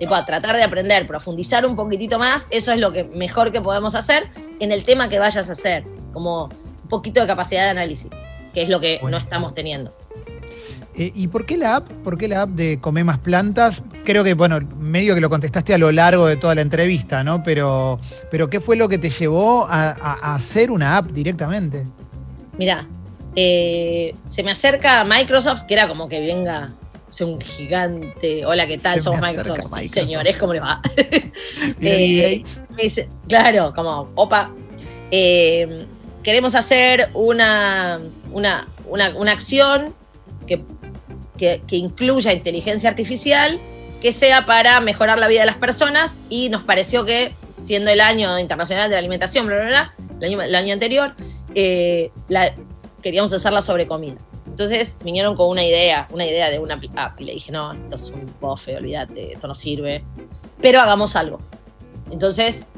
Tipo, 0.00 0.16
tratar 0.24 0.56
de 0.56 0.64
aprender, 0.64 1.06
profundizar 1.06 1.64
un 1.64 1.76
poquitito 1.76 2.18
más, 2.18 2.48
eso 2.50 2.72
es 2.72 2.80
lo 2.80 2.90
que 2.90 3.04
mejor 3.04 3.52
que 3.52 3.60
podemos 3.60 3.94
hacer 3.94 4.24
en 4.58 4.72
el 4.72 4.82
tema 4.82 5.08
que 5.08 5.18
vayas 5.20 5.48
a 5.48 5.52
hacer. 5.52 5.84
Como 6.12 6.46
un 6.46 6.88
poquito 6.88 7.20
de 7.20 7.26
capacidad 7.28 7.62
de 7.64 7.68
análisis, 7.70 8.10
que 8.52 8.62
es 8.62 8.68
lo 8.68 8.80
que 8.80 8.98
no 9.08 9.16
estamos 9.16 9.54
teniendo. 9.54 9.94
Eh, 10.96 11.12
¿Y 11.14 11.28
por 11.28 11.46
qué 11.46 11.56
la 11.56 11.76
app? 11.76 11.88
¿Por 12.02 12.18
qué 12.18 12.26
la 12.26 12.42
app 12.42 12.50
de 12.50 12.80
Come 12.80 13.04
Más 13.04 13.18
Plantas? 13.18 13.82
Creo 14.04 14.24
que, 14.24 14.34
bueno, 14.34 14.58
medio 14.80 15.14
que 15.14 15.20
lo 15.20 15.30
contestaste 15.30 15.72
a 15.72 15.78
lo 15.78 15.92
largo 15.92 16.26
de 16.26 16.36
toda 16.36 16.54
la 16.56 16.62
entrevista, 16.62 17.22
¿no? 17.22 17.42
Pero, 17.44 18.00
pero 18.30 18.50
¿qué 18.50 18.60
fue 18.60 18.74
lo 18.76 18.88
que 18.88 18.98
te 18.98 19.08
llevó 19.10 19.66
a, 19.68 19.90
a- 19.90 20.18
a 20.20 20.34
hacer 20.34 20.70
una 20.72 20.96
app 20.96 21.06
directamente? 21.12 21.86
Mirá, 22.58 22.88
eh, 23.36 24.14
se 24.26 24.42
me 24.42 24.50
acerca 24.50 25.04
Microsoft, 25.04 25.62
que 25.62 25.74
era 25.74 25.86
como 25.86 26.08
que 26.08 26.20
venga 26.20 26.72
sea, 27.12 27.26
un 27.26 27.40
gigante. 27.40 28.44
Hola, 28.46 28.66
¿qué 28.66 28.78
tal? 28.78 28.94
Se 28.94 29.00
Somos 29.02 29.20
Microsoft. 29.20 29.60
Sí, 29.80 29.88
señores, 29.88 30.36
¿cómo 30.36 30.52
les 30.54 30.62
va? 30.62 30.80
Eh, 31.80 32.38
Gates. 32.38 32.62
Me 32.70 32.82
dice, 32.82 33.08
claro, 33.28 33.72
como, 33.74 34.10
opa, 34.14 34.52
eh, 35.10 35.86
queremos 36.22 36.54
hacer 36.54 37.08
una, 37.14 38.00
una, 38.32 38.68
una, 38.86 39.16
una 39.16 39.32
acción 39.32 39.94
que, 40.46 40.62
que, 41.38 41.62
que 41.66 41.76
incluya 41.76 42.32
inteligencia 42.32 42.88
artificial, 42.90 43.58
que 44.00 44.12
sea 44.12 44.46
para 44.46 44.80
mejorar 44.80 45.18
la 45.18 45.28
vida 45.28 45.40
de 45.40 45.46
las 45.46 45.56
personas 45.56 46.18
y 46.28 46.48
nos 46.48 46.62
pareció 46.64 47.04
que, 47.04 47.34
siendo 47.56 47.90
el 47.90 48.00
año 48.00 48.38
internacional 48.38 48.88
de 48.88 48.94
la 48.94 48.98
alimentación, 49.00 49.46
bla, 49.46 49.56
bla, 49.56 49.66
bla, 49.66 49.94
el, 50.20 50.24
año, 50.24 50.42
el 50.42 50.54
año 50.54 50.72
anterior, 50.74 51.14
eh, 51.54 52.10
la- 52.28 52.54
queríamos 53.02 53.32
hacerla 53.32 53.62
sobre 53.62 53.86
comida. 53.86 54.16
Entonces 54.50 54.98
vinieron 55.02 55.36
con 55.36 55.48
una 55.48 55.64
idea, 55.64 56.06
una 56.12 56.26
idea 56.26 56.50
de 56.50 56.58
una 56.58 56.78
app 56.96 57.20
y 57.20 57.24
le 57.24 57.32
dije, 57.34 57.50
no, 57.52 57.72
esto 57.72 57.94
es 57.94 58.10
un 58.10 58.26
bofe, 58.40 58.76
olvídate, 58.76 59.32
esto 59.32 59.48
no 59.48 59.54
sirve, 59.54 60.04
pero 60.60 60.80
hagamos 60.80 61.16
algo. 61.16 61.38
Entonces, 62.10 62.68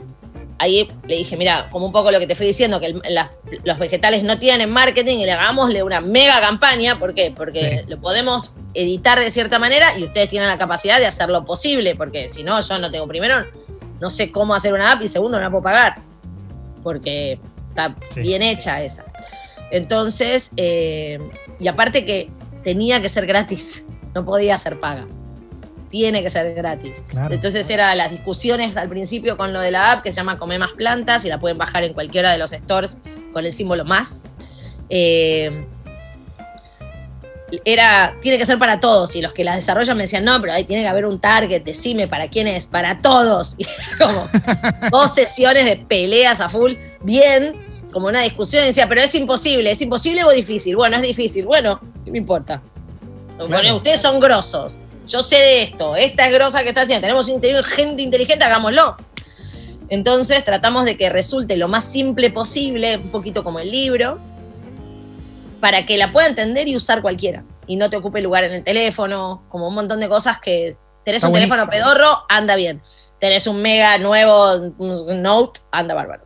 ahí 0.58 0.88
le 1.08 1.16
dije, 1.16 1.36
mira, 1.36 1.68
como 1.70 1.86
un 1.86 1.92
poco 1.92 2.10
lo 2.12 2.20
que 2.20 2.26
te 2.28 2.34
fui 2.36 2.46
diciendo, 2.46 2.78
que 2.78 2.86
el- 2.86 3.02
las- 3.08 3.30
los 3.64 3.78
vegetales 3.78 4.22
no 4.22 4.38
tienen 4.38 4.70
marketing 4.70 5.18
y 5.18 5.24
le 5.24 5.32
hagámosle 5.32 5.82
una 5.82 6.00
mega 6.00 6.40
campaña. 6.40 6.98
¿Por 6.98 7.14
qué? 7.14 7.32
Porque 7.36 7.78
Sí. 7.84 7.90
lo 7.90 7.96
podemos 7.96 8.54
editar 8.74 9.18
de 9.18 9.30
cierta 9.32 9.58
manera 9.58 9.98
y 9.98 10.04
ustedes 10.04 10.28
tienen 10.28 10.48
la 10.48 10.58
capacidad 10.58 10.98
de 11.00 11.06
hacerlo 11.06 11.44
posible, 11.44 11.96
porque 11.96 12.28
si 12.28 12.44
no, 12.44 12.60
yo 12.60 12.78
no 12.78 12.90
tengo, 12.92 13.08
primero, 13.08 13.44
no 14.00 14.10
sé 14.10 14.30
cómo 14.30 14.54
hacer 14.54 14.72
una 14.74 14.92
app 14.92 15.02
y 15.02 15.08
segundo, 15.08 15.38
no 15.38 15.44
la 15.44 15.50
puedo 15.50 15.64
pagar, 15.64 15.96
porque 16.84 17.40
está 17.70 17.96
Sí. 18.10 18.20
bien 18.20 18.42
hecha 18.42 18.82
esa. 18.84 19.04
Entonces, 19.70 20.52
eh, 20.58 21.18
y 21.62 21.68
aparte 21.68 22.04
que 22.04 22.30
tenía 22.64 23.00
que 23.00 23.08
ser 23.08 23.26
gratis, 23.26 23.86
no 24.14 24.24
podía 24.24 24.58
ser 24.58 24.80
paga. 24.80 25.06
Tiene 25.90 26.22
que 26.22 26.30
ser 26.30 26.54
gratis. 26.54 27.04
Claro. 27.08 27.34
Entonces 27.34 27.68
era 27.68 27.94
las 27.94 28.10
discusiones 28.10 28.76
al 28.76 28.88
principio 28.88 29.36
con 29.36 29.52
lo 29.52 29.60
de 29.60 29.70
la 29.70 29.92
app 29.92 30.02
que 30.02 30.10
se 30.10 30.16
llama 30.16 30.38
Come 30.38 30.58
Más 30.58 30.72
Plantas 30.72 31.24
y 31.24 31.28
la 31.28 31.38
pueden 31.38 31.58
bajar 31.58 31.84
en 31.84 31.92
cualquiera 31.92 32.32
de 32.32 32.38
los 32.38 32.50
stores 32.50 32.98
con 33.32 33.44
el 33.44 33.52
símbolo 33.52 33.84
más. 33.84 34.22
Eh, 34.88 35.66
era, 37.64 38.16
tiene 38.20 38.38
que 38.38 38.46
ser 38.46 38.58
para 38.58 38.80
todos 38.80 39.14
y 39.14 39.20
los 39.20 39.32
que 39.32 39.44
la 39.44 39.56
desarrollan 39.56 39.96
me 39.96 40.04
decían, 40.04 40.24
no, 40.24 40.40
pero 40.40 40.54
ahí 40.54 40.64
tiene 40.64 40.82
que 40.82 40.88
haber 40.88 41.06
un 41.06 41.20
target, 41.20 41.62
decime 41.62 42.08
para 42.08 42.28
quién 42.28 42.48
es, 42.48 42.66
para 42.66 43.00
todos. 43.02 43.56
Y 43.62 43.64
era 43.64 44.06
como 44.06 44.28
dos 44.90 45.14
sesiones 45.14 45.64
de 45.66 45.76
peleas 45.76 46.40
a 46.40 46.48
full, 46.48 46.74
bien, 47.02 47.71
como 47.92 48.08
una 48.08 48.22
discusión 48.22 48.64
y 48.64 48.68
decía, 48.68 48.88
pero 48.88 49.00
es 49.00 49.14
imposible, 49.14 49.70
es 49.70 49.80
imposible 49.82 50.24
o 50.24 50.30
difícil. 50.30 50.76
Bueno, 50.76 50.96
es 50.96 51.02
difícil, 51.02 51.46
bueno, 51.46 51.80
¿qué 52.04 52.10
me 52.10 52.18
importa? 52.18 52.62
Bueno, 53.48 53.76
ustedes 53.76 54.00
son 54.00 54.20
grosos. 54.20 54.78
Yo 55.06 55.22
sé 55.22 55.36
de 55.36 55.62
esto. 55.62 55.96
Esta 55.96 56.26
es 56.26 56.32
grosa 56.32 56.62
que 56.62 56.68
está 56.68 56.82
haciendo. 56.82 57.02
Tenemos 57.02 57.26
gente 57.66 58.02
inteligente, 58.02 58.44
hagámoslo. 58.44 58.96
Entonces 59.88 60.44
tratamos 60.44 60.84
de 60.84 60.96
que 60.96 61.10
resulte 61.10 61.56
lo 61.56 61.68
más 61.68 61.84
simple 61.84 62.30
posible, 62.30 62.96
un 62.96 63.10
poquito 63.10 63.44
como 63.44 63.58
el 63.58 63.70
libro, 63.70 64.18
para 65.60 65.84
que 65.84 65.98
la 65.98 66.12
pueda 66.12 66.28
entender 66.28 66.68
y 66.68 66.76
usar 66.76 67.02
cualquiera. 67.02 67.44
Y 67.66 67.76
no 67.76 67.90
te 67.90 67.96
ocupe 67.96 68.20
lugar 68.22 68.44
en 68.44 68.52
el 68.52 68.64
teléfono, 68.64 69.44
como 69.48 69.68
un 69.68 69.74
montón 69.74 70.00
de 70.00 70.08
cosas 70.08 70.38
que 70.40 70.76
tenés 71.04 71.18
Está 71.18 71.28
un 71.28 71.34
teléfono 71.34 71.68
pedorro, 71.68 72.22
anda 72.28 72.56
bien. 72.56 72.82
Tenés 73.18 73.46
un 73.46 73.60
mega 73.60 73.98
nuevo 73.98 74.72
Note, 74.78 75.60
anda 75.70 75.94
bárbaro. 75.94 76.24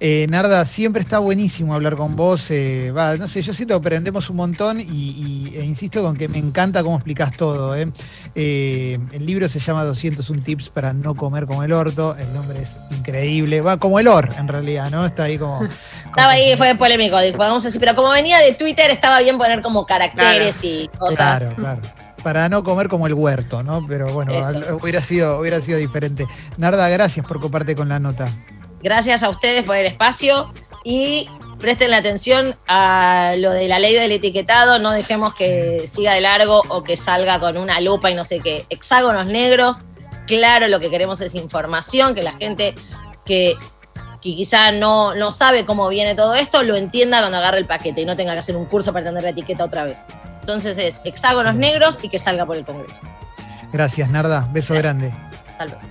Eh, 0.00 0.26
Narda, 0.30 0.64
siempre 0.64 1.02
está 1.02 1.18
buenísimo 1.18 1.74
hablar 1.74 1.96
con 1.96 2.14
vos. 2.14 2.50
eh, 2.50 2.92
va, 2.96 3.16
no 3.16 3.26
sé, 3.26 3.42
yo 3.42 3.52
siento 3.52 3.74
que 3.74 3.78
aprendemos 3.88 4.30
un 4.30 4.36
montón 4.36 4.80
y, 4.80 4.84
y- 4.84 5.52
e 5.56 5.64
insisto 5.64 6.02
con 6.02 6.16
que 6.16 6.28
me 6.28 6.38
encanta 6.38 6.84
cómo 6.84 6.94
explicás 6.96 7.36
todo. 7.36 7.74
eh. 7.74 7.90
Eh, 8.36 8.98
el 9.12 9.26
libro 9.26 9.48
se 9.48 9.58
llama 9.58 9.82
201 9.84 10.42
tips 10.44 10.68
para 10.68 10.92
no 10.92 11.16
comer 11.16 11.46
como 11.46 11.64
el 11.64 11.72
orto. 11.72 12.14
El 12.16 12.32
nombre 12.32 12.62
es 12.62 12.76
increíble. 12.92 13.60
Va 13.60 13.76
como 13.78 13.98
el 13.98 14.06
or, 14.06 14.32
en 14.38 14.46
realidad, 14.46 14.88
¿no? 14.90 15.04
Está 15.04 15.24
ahí 15.24 15.36
como. 15.36 15.64
Estaba 16.06 16.32
ahí, 16.32 16.56
fue 16.56 16.74
polémico, 16.76 17.16
podemos 17.36 17.64
decir, 17.64 17.80
pero 17.80 17.96
como 17.96 18.10
venía 18.10 18.38
de 18.38 18.52
Twitter, 18.52 18.90
estaba 18.90 19.18
bien 19.20 19.36
poner 19.36 19.62
como 19.62 19.84
caracteres 19.84 20.62
y 20.62 20.88
cosas. 20.96 21.40
Claro, 21.40 21.56
claro. 21.56 21.80
para 22.22 22.48
no 22.48 22.62
comer 22.62 22.88
como 22.88 23.06
el 23.08 23.14
huerto, 23.14 23.62
¿no? 23.64 23.84
Pero 23.86 24.12
bueno, 24.12 24.32
Eso. 24.32 24.78
hubiera 24.80 25.02
sido, 25.02 25.38
hubiera 25.40 25.60
sido 25.60 25.76
diferente. 25.78 26.24
Narda, 26.56 26.88
gracias 26.88 27.26
por 27.26 27.40
coparte 27.40 27.74
con 27.76 27.88
la 27.88 27.98
nota. 27.98 28.32
Gracias 28.82 29.22
a 29.22 29.30
ustedes 29.30 29.64
por 29.64 29.76
el 29.76 29.86
espacio 29.86 30.52
y 30.84 31.28
presten 31.58 31.90
la 31.90 31.98
atención 31.98 32.56
a 32.66 33.34
lo 33.36 33.52
de 33.52 33.68
la 33.68 33.78
ley 33.78 33.94
del 33.94 34.12
etiquetado, 34.12 34.78
no 34.78 34.92
dejemos 34.92 35.34
que 35.34 35.84
siga 35.86 36.14
de 36.14 36.20
largo 36.20 36.62
o 36.68 36.84
que 36.84 36.96
salga 36.96 37.40
con 37.40 37.56
una 37.56 37.80
lupa 37.80 38.10
y 38.10 38.14
no 38.14 38.24
sé 38.24 38.40
qué. 38.40 38.66
Hexágonos 38.70 39.26
negros, 39.26 39.82
claro, 40.26 40.68
lo 40.68 40.80
que 40.80 40.90
queremos 40.90 41.20
es 41.20 41.34
información, 41.34 42.14
que 42.14 42.22
la 42.22 42.32
gente 42.32 42.74
que, 43.26 43.56
que 44.22 44.36
quizá 44.36 44.70
no, 44.72 45.14
no 45.14 45.30
sabe 45.30 45.66
cómo 45.66 45.88
viene 45.88 46.14
todo 46.14 46.34
esto, 46.34 46.62
lo 46.62 46.76
entienda 46.76 47.18
cuando 47.20 47.38
agarre 47.38 47.58
el 47.58 47.66
paquete 47.66 48.02
y 48.02 48.04
no 48.04 48.16
tenga 48.16 48.32
que 48.32 48.38
hacer 48.38 48.56
un 48.56 48.66
curso 48.66 48.92
para 48.92 49.00
entender 49.00 49.24
la 49.24 49.30
etiqueta 49.30 49.64
otra 49.64 49.84
vez. 49.84 50.06
Entonces 50.40 50.78
es 50.78 51.00
hexágonos 51.04 51.56
negros 51.56 51.98
y 52.02 52.08
que 52.08 52.18
salga 52.18 52.46
por 52.46 52.56
el 52.56 52.64
Congreso. 52.64 53.00
Gracias, 53.72 54.08
Narda. 54.08 54.48
Beso 54.52 54.74
Gracias. 54.74 54.82
grande. 54.82 55.14
Hasta 55.48 55.64
luego. 55.66 55.88